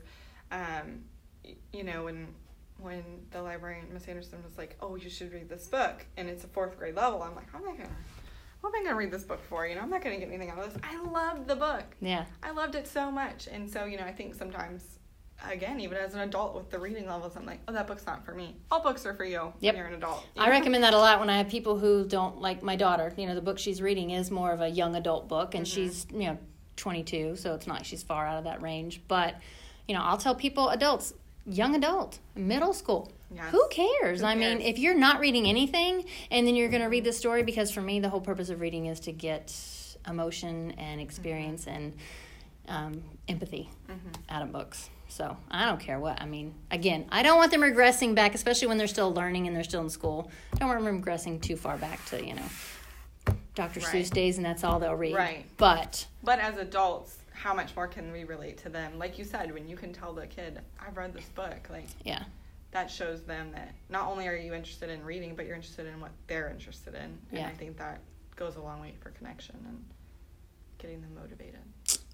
um, 0.51 1.05
y- 1.45 1.57
you 1.73 1.85
know, 1.85 2.05
when 2.05 2.29
when 2.79 3.03
the 3.31 3.41
librarian 3.41 3.87
Miss 3.93 4.09
Anderson 4.09 4.43
was 4.43 4.57
like, 4.59 4.77
"Oh, 4.81 4.97
you 4.97 5.11
should 5.11 5.33
read 5.33 5.49
this 5.49 5.67
book," 5.67 6.05
and 6.17 6.29
it's 6.29 6.45
a 6.45 6.49
fourth 6.49 6.79
grade 6.79 6.97
level, 6.97 7.23
I'm 7.23 7.35
like, 7.35 7.51
"How 7.51 7.59
am 7.59 7.69
I 7.69 7.77
gonna? 7.77 7.97
What 8.63 8.75
am 8.75 8.81
I 8.81 8.85
gonna 8.85 8.97
read 8.97 9.11
this 9.11 9.25
book 9.25 9.43
for? 9.45 9.67
You 9.67 9.75
know, 9.75 9.83
I'm 9.83 9.91
not 9.91 10.03
gonna 10.03 10.17
get 10.19 10.29
anything 10.29 10.49
out 10.49 10.59
of 10.59 10.73
this. 10.73 10.83
I 10.83 10.99
loved 11.03 11.47
the 11.49 11.57
book. 11.57 11.85
yeah. 12.01 12.25
I 12.43 12.51
loved 12.51 12.75
it 12.75 12.89
so 12.89 13.11
much, 13.11 13.47
and 13.47 13.71
so 13.71 13.85
you 13.85 13.99
know, 13.99 14.05
I 14.05 14.13
think 14.13 14.35
sometimes." 14.35 14.99
Again, 15.51 15.81
even 15.81 15.97
as 15.99 16.15
an 16.15 16.21
adult 16.21 16.55
with 16.55 16.71
the 16.71 16.79
reading 16.79 17.07
levels, 17.07 17.37
I'm 17.37 17.45
like, 17.47 17.61
oh, 17.69 17.73
that 17.73 17.87
book's 17.87 18.07
not 18.07 18.25
for 18.25 18.35
me. 18.35 18.57
All 18.71 18.81
books 18.81 19.05
are 19.07 19.15
for 19.15 19.25
you 19.25 19.53
Yep. 19.61 19.75
when 19.75 19.77
you're 19.77 19.87
an 19.87 19.95
adult. 19.95 20.25
I 20.37 20.49
recommend 20.51 20.83
that 20.85 20.95
a 20.95 20.99
lot 20.99 21.21
when 21.21 21.31
I 21.31 21.39
have 21.39 21.49
people 21.49 21.79
who 21.79 22.05
don't 22.07 22.41
like 22.41 22.63
my 22.63 22.77
daughter. 22.77 23.13
You 23.17 23.27
know, 23.27 23.35
the 23.35 23.41
book 23.43 23.59
she's 23.59 23.81
reading 23.83 24.11
is 24.11 24.31
more 24.31 24.53
of 24.53 24.61
a 24.61 24.69
young 24.69 24.97
adult 24.97 25.29
book, 25.29 25.55
and 25.55 25.65
Mhm. 25.67 25.73
she's 25.75 26.07
you 26.13 26.21
know 26.29 26.39
22, 26.77 27.37
so 27.37 27.55
it's 27.55 27.67
not 27.67 27.79
like 27.79 27.85
she's 27.85 28.03
far 28.03 28.27
out 28.27 28.39
of 28.39 28.45
that 28.45 28.61
range. 28.63 29.01
But 29.07 29.37
you 29.87 29.95
know, 29.95 30.03
I'll 30.03 30.19
tell 30.19 30.35
people, 30.35 30.71
adults, 30.71 31.13
young 31.47 31.75
adult, 31.75 32.19
middle 32.35 32.73
school. 32.73 33.13
Yes. 33.35 33.51
Who 33.51 33.67
cares? 33.69 34.21
Who 34.21 34.27
I 34.27 34.35
mean, 34.35 34.61
if 34.61 34.79
you're 34.79 34.95
not 34.95 35.21
reading 35.21 35.47
anything 35.47 36.05
and 36.31 36.47
then 36.47 36.55
you're 36.57 36.69
going 36.71 36.83
to 36.83 36.89
read 36.89 37.05
the 37.05 37.13
story, 37.13 37.43
because 37.43 37.71
for 37.71 37.81
me, 37.83 38.01
the 38.01 38.09
whole 38.09 38.21
purpose 38.21 38.49
of 38.49 38.61
reading 38.61 38.87
is 38.87 39.01
to 39.01 39.13
get 39.13 39.53
emotion 40.09 40.71
and 40.79 41.01
experience 41.01 41.67
and 41.67 41.95
um, 42.69 43.03
empathy 43.29 43.69
Mhm. 43.89 44.15
out 44.31 44.43
of 44.43 44.53
books. 44.53 44.89
So 45.15 45.37
I 45.49 45.65
don't 45.65 45.79
care 45.79 46.01
what. 46.01 46.21
I 46.21 46.27
mean, 46.27 46.53
again, 46.73 47.07
I 47.09 47.23
don't 47.23 47.39
want 47.39 47.53
them 47.53 47.61
regressing 47.61 48.17
back, 48.17 48.35
especially 48.35 48.67
when 48.67 48.79
they're 48.79 48.89
still 48.89 49.15
learning 49.15 49.47
and 49.47 49.55
they're 49.55 49.63
still 49.63 49.83
in 49.83 49.89
school. 49.89 50.29
I 50.53 50.57
don't 50.57 50.69
want 50.69 50.83
them 50.85 51.01
regressing 51.01 51.41
too 51.41 51.55
far 51.55 51.79
back 51.79 52.05
to, 52.07 52.27
you 52.27 52.35
know, 52.35 52.43
Dr. 53.55 53.79
Right. 53.79 53.89
Seuss 53.91 54.11
days 54.11 54.39
and 54.39 54.45
that's 54.45 54.65
all 54.65 54.81
they'll 54.81 54.97
read. 54.97 55.15
Right. 55.15 55.47
But 55.57 56.09
But 56.25 56.41
as 56.41 56.57
adults, 56.57 57.19
how 57.33 57.55
much 57.55 57.77
more 57.77 57.87
can 57.87 58.11
we 58.11 58.25
relate 58.25 58.59
to 58.65 58.69
them? 58.69 58.99
Like 58.99 59.17
you 59.17 59.25
said, 59.25 59.55
when 59.55 59.69
you 59.69 59.77
can 59.77 59.93
tell 59.93 60.13
the 60.13 60.27
kid, 60.27 60.61
"I've 60.85 60.97
read 60.97 61.15
this 61.15 61.29
book," 61.29 61.69
like 61.71 61.87
yeah, 62.03 62.25
that 62.73 62.91
shows 62.91 63.23
them 63.23 63.53
that 63.53 63.73
not 63.89 64.09
only 64.09 64.27
are 64.27 64.35
you 64.35 64.53
interested 64.53 64.91
in 64.91 65.05
reading, 65.05 65.37
but 65.37 65.47
you're 65.47 65.55
interested 65.55 65.87
in 65.87 66.01
what 66.01 66.11
they're 66.27 66.49
interested 66.49 66.95
in. 66.95 67.03
And 67.03 67.19
Yeah. 67.31 67.47
I 67.47 67.53
think 67.53 67.77
that 67.77 68.01
goes 68.35 68.57
a 68.57 68.61
long 68.61 68.81
way 68.81 68.95
for 68.99 69.11
connection 69.11 69.55
and 69.65 69.85
getting 70.79 71.01
them 71.03 71.15
motivated. 71.15 71.63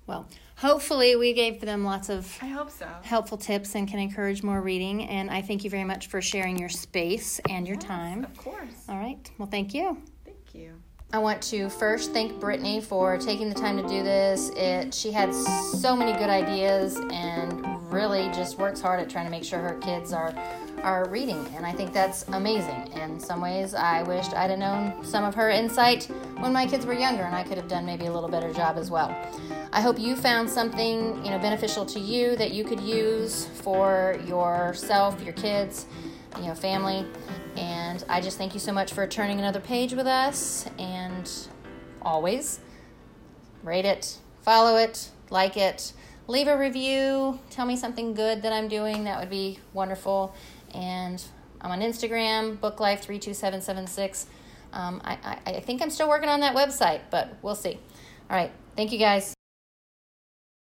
Well, 0.06 0.28
hopefully 0.56 1.16
we 1.16 1.32
gave 1.32 1.60
them 1.60 1.84
lots 1.84 2.08
of 2.08 2.36
I 2.42 2.46
hope 2.48 2.70
so. 2.70 2.86
helpful 3.02 3.38
tips 3.38 3.74
and 3.74 3.88
can 3.88 3.98
encourage 3.98 4.42
more 4.42 4.60
reading. 4.60 5.04
And 5.04 5.30
I 5.30 5.42
thank 5.42 5.64
you 5.64 5.70
very 5.70 5.84
much 5.84 6.08
for 6.08 6.20
sharing 6.20 6.58
your 6.58 6.68
space 6.68 7.40
and 7.48 7.66
your 7.66 7.76
Yes, 7.76 7.84
time. 7.84 8.24
Of 8.24 8.36
course. 8.36 8.84
All 8.88 8.98
right. 8.98 9.30
Well, 9.38 9.48
thank 9.48 9.72
you. 9.74 9.98
Thank 10.24 10.54
you. 10.54 10.72
I 11.12 11.18
want 11.18 11.42
to 11.44 11.68
first 11.68 12.12
thank 12.12 12.38
Brittany 12.38 12.80
for 12.80 13.18
taking 13.18 13.48
the 13.48 13.54
time 13.54 13.76
to 13.76 13.82
do 13.88 14.02
this. 14.04 14.50
It 14.50 14.94
she 14.94 15.10
had 15.10 15.34
so 15.34 15.96
many 15.96 16.12
good 16.12 16.30
ideas 16.30 17.00
and 17.10 17.69
really 17.90 18.28
just 18.30 18.58
works 18.58 18.80
hard 18.80 19.00
at 19.00 19.10
trying 19.10 19.24
to 19.24 19.30
make 19.30 19.44
sure 19.44 19.58
her 19.58 19.78
kids 19.80 20.12
are 20.12 20.34
are 20.82 21.06
reading 21.10 21.46
and 21.56 21.66
I 21.66 21.72
think 21.72 21.92
that's 21.92 22.26
amazing. 22.28 22.90
In 22.92 23.20
some 23.20 23.40
ways 23.42 23.74
I 23.74 24.02
wished 24.02 24.32
I'd 24.32 24.50
have 24.50 24.58
known 24.58 25.04
some 25.04 25.24
of 25.24 25.34
her 25.34 25.50
insight 25.50 26.04
when 26.38 26.52
my 26.52 26.66
kids 26.66 26.86
were 26.86 26.94
younger 26.94 27.24
and 27.24 27.34
I 27.34 27.42
could 27.42 27.58
have 27.58 27.68
done 27.68 27.84
maybe 27.84 28.06
a 28.06 28.12
little 28.12 28.30
better 28.30 28.52
job 28.52 28.78
as 28.78 28.90
well. 28.90 29.14
I 29.72 29.80
hope 29.80 29.98
you 29.98 30.16
found 30.16 30.50
something, 30.50 31.24
you 31.24 31.30
know, 31.30 31.38
beneficial 31.38 31.86
to 31.86 32.00
you 32.00 32.34
that 32.36 32.50
you 32.52 32.64
could 32.64 32.80
use 32.80 33.46
for 33.46 34.18
yourself, 34.26 35.22
your 35.22 35.34
kids, 35.34 35.86
you 36.38 36.46
know, 36.46 36.54
family. 36.54 37.06
And 37.56 38.02
I 38.08 38.20
just 38.20 38.36
thank 38.36 38.52
you 38.54 38.60
so 38.60 38.72
much 38.72 38.92
for 38.92 39.06
turning 39.06 39.38
another 39.38 39.60
page 39.60 39.92
with 39.92 40.06
us. 40.06 40.68
And 40.78 41.30
always 42.02 42.60
rate 43.62 43.84
it, 43.84 44.18
follow 44.42 44.76
it, 44.76 45.10
like 45.28 45.56
it, 45.56 45.92
leave 46.30 46.46
a 46.46 46.56
review, 46.56 47.40
tell 47.50 47.66
me 47.66 47.76
something 47.76 48.14
good 48.14 48.42
that 48.42 48.52
I'm 48.52 48.68
doing. 48.68 49.04
That 49.04 49.18
would 49.18 49.30
be 49.30 49.58
wonderful. 49.72 50.32
And 50.72 51.22
I'm 51.60 51.72
on 51.72 51.80
Instagram, 51.80 52.56
booklife32776. 52.58 54.26
Um, 54.72 55.02
I, 55.04 55.18
I, 55.24 55.50
I 55.56 55.60
think 55.60 55.82
I'm 55.82 55.90
still 55.90 56.08
working 56.08 56.28
on 56.28 56.40
that 56.40 56.54
website, 56.54 57.00
but 57.10 57.36
we'll 57.42 57.56
see. 57.56 57.80
All 58.30 58.36
right. 58.36 58.52
Thank 58.76 58.92
you 58.92 58.98
guys. 58.98 59.34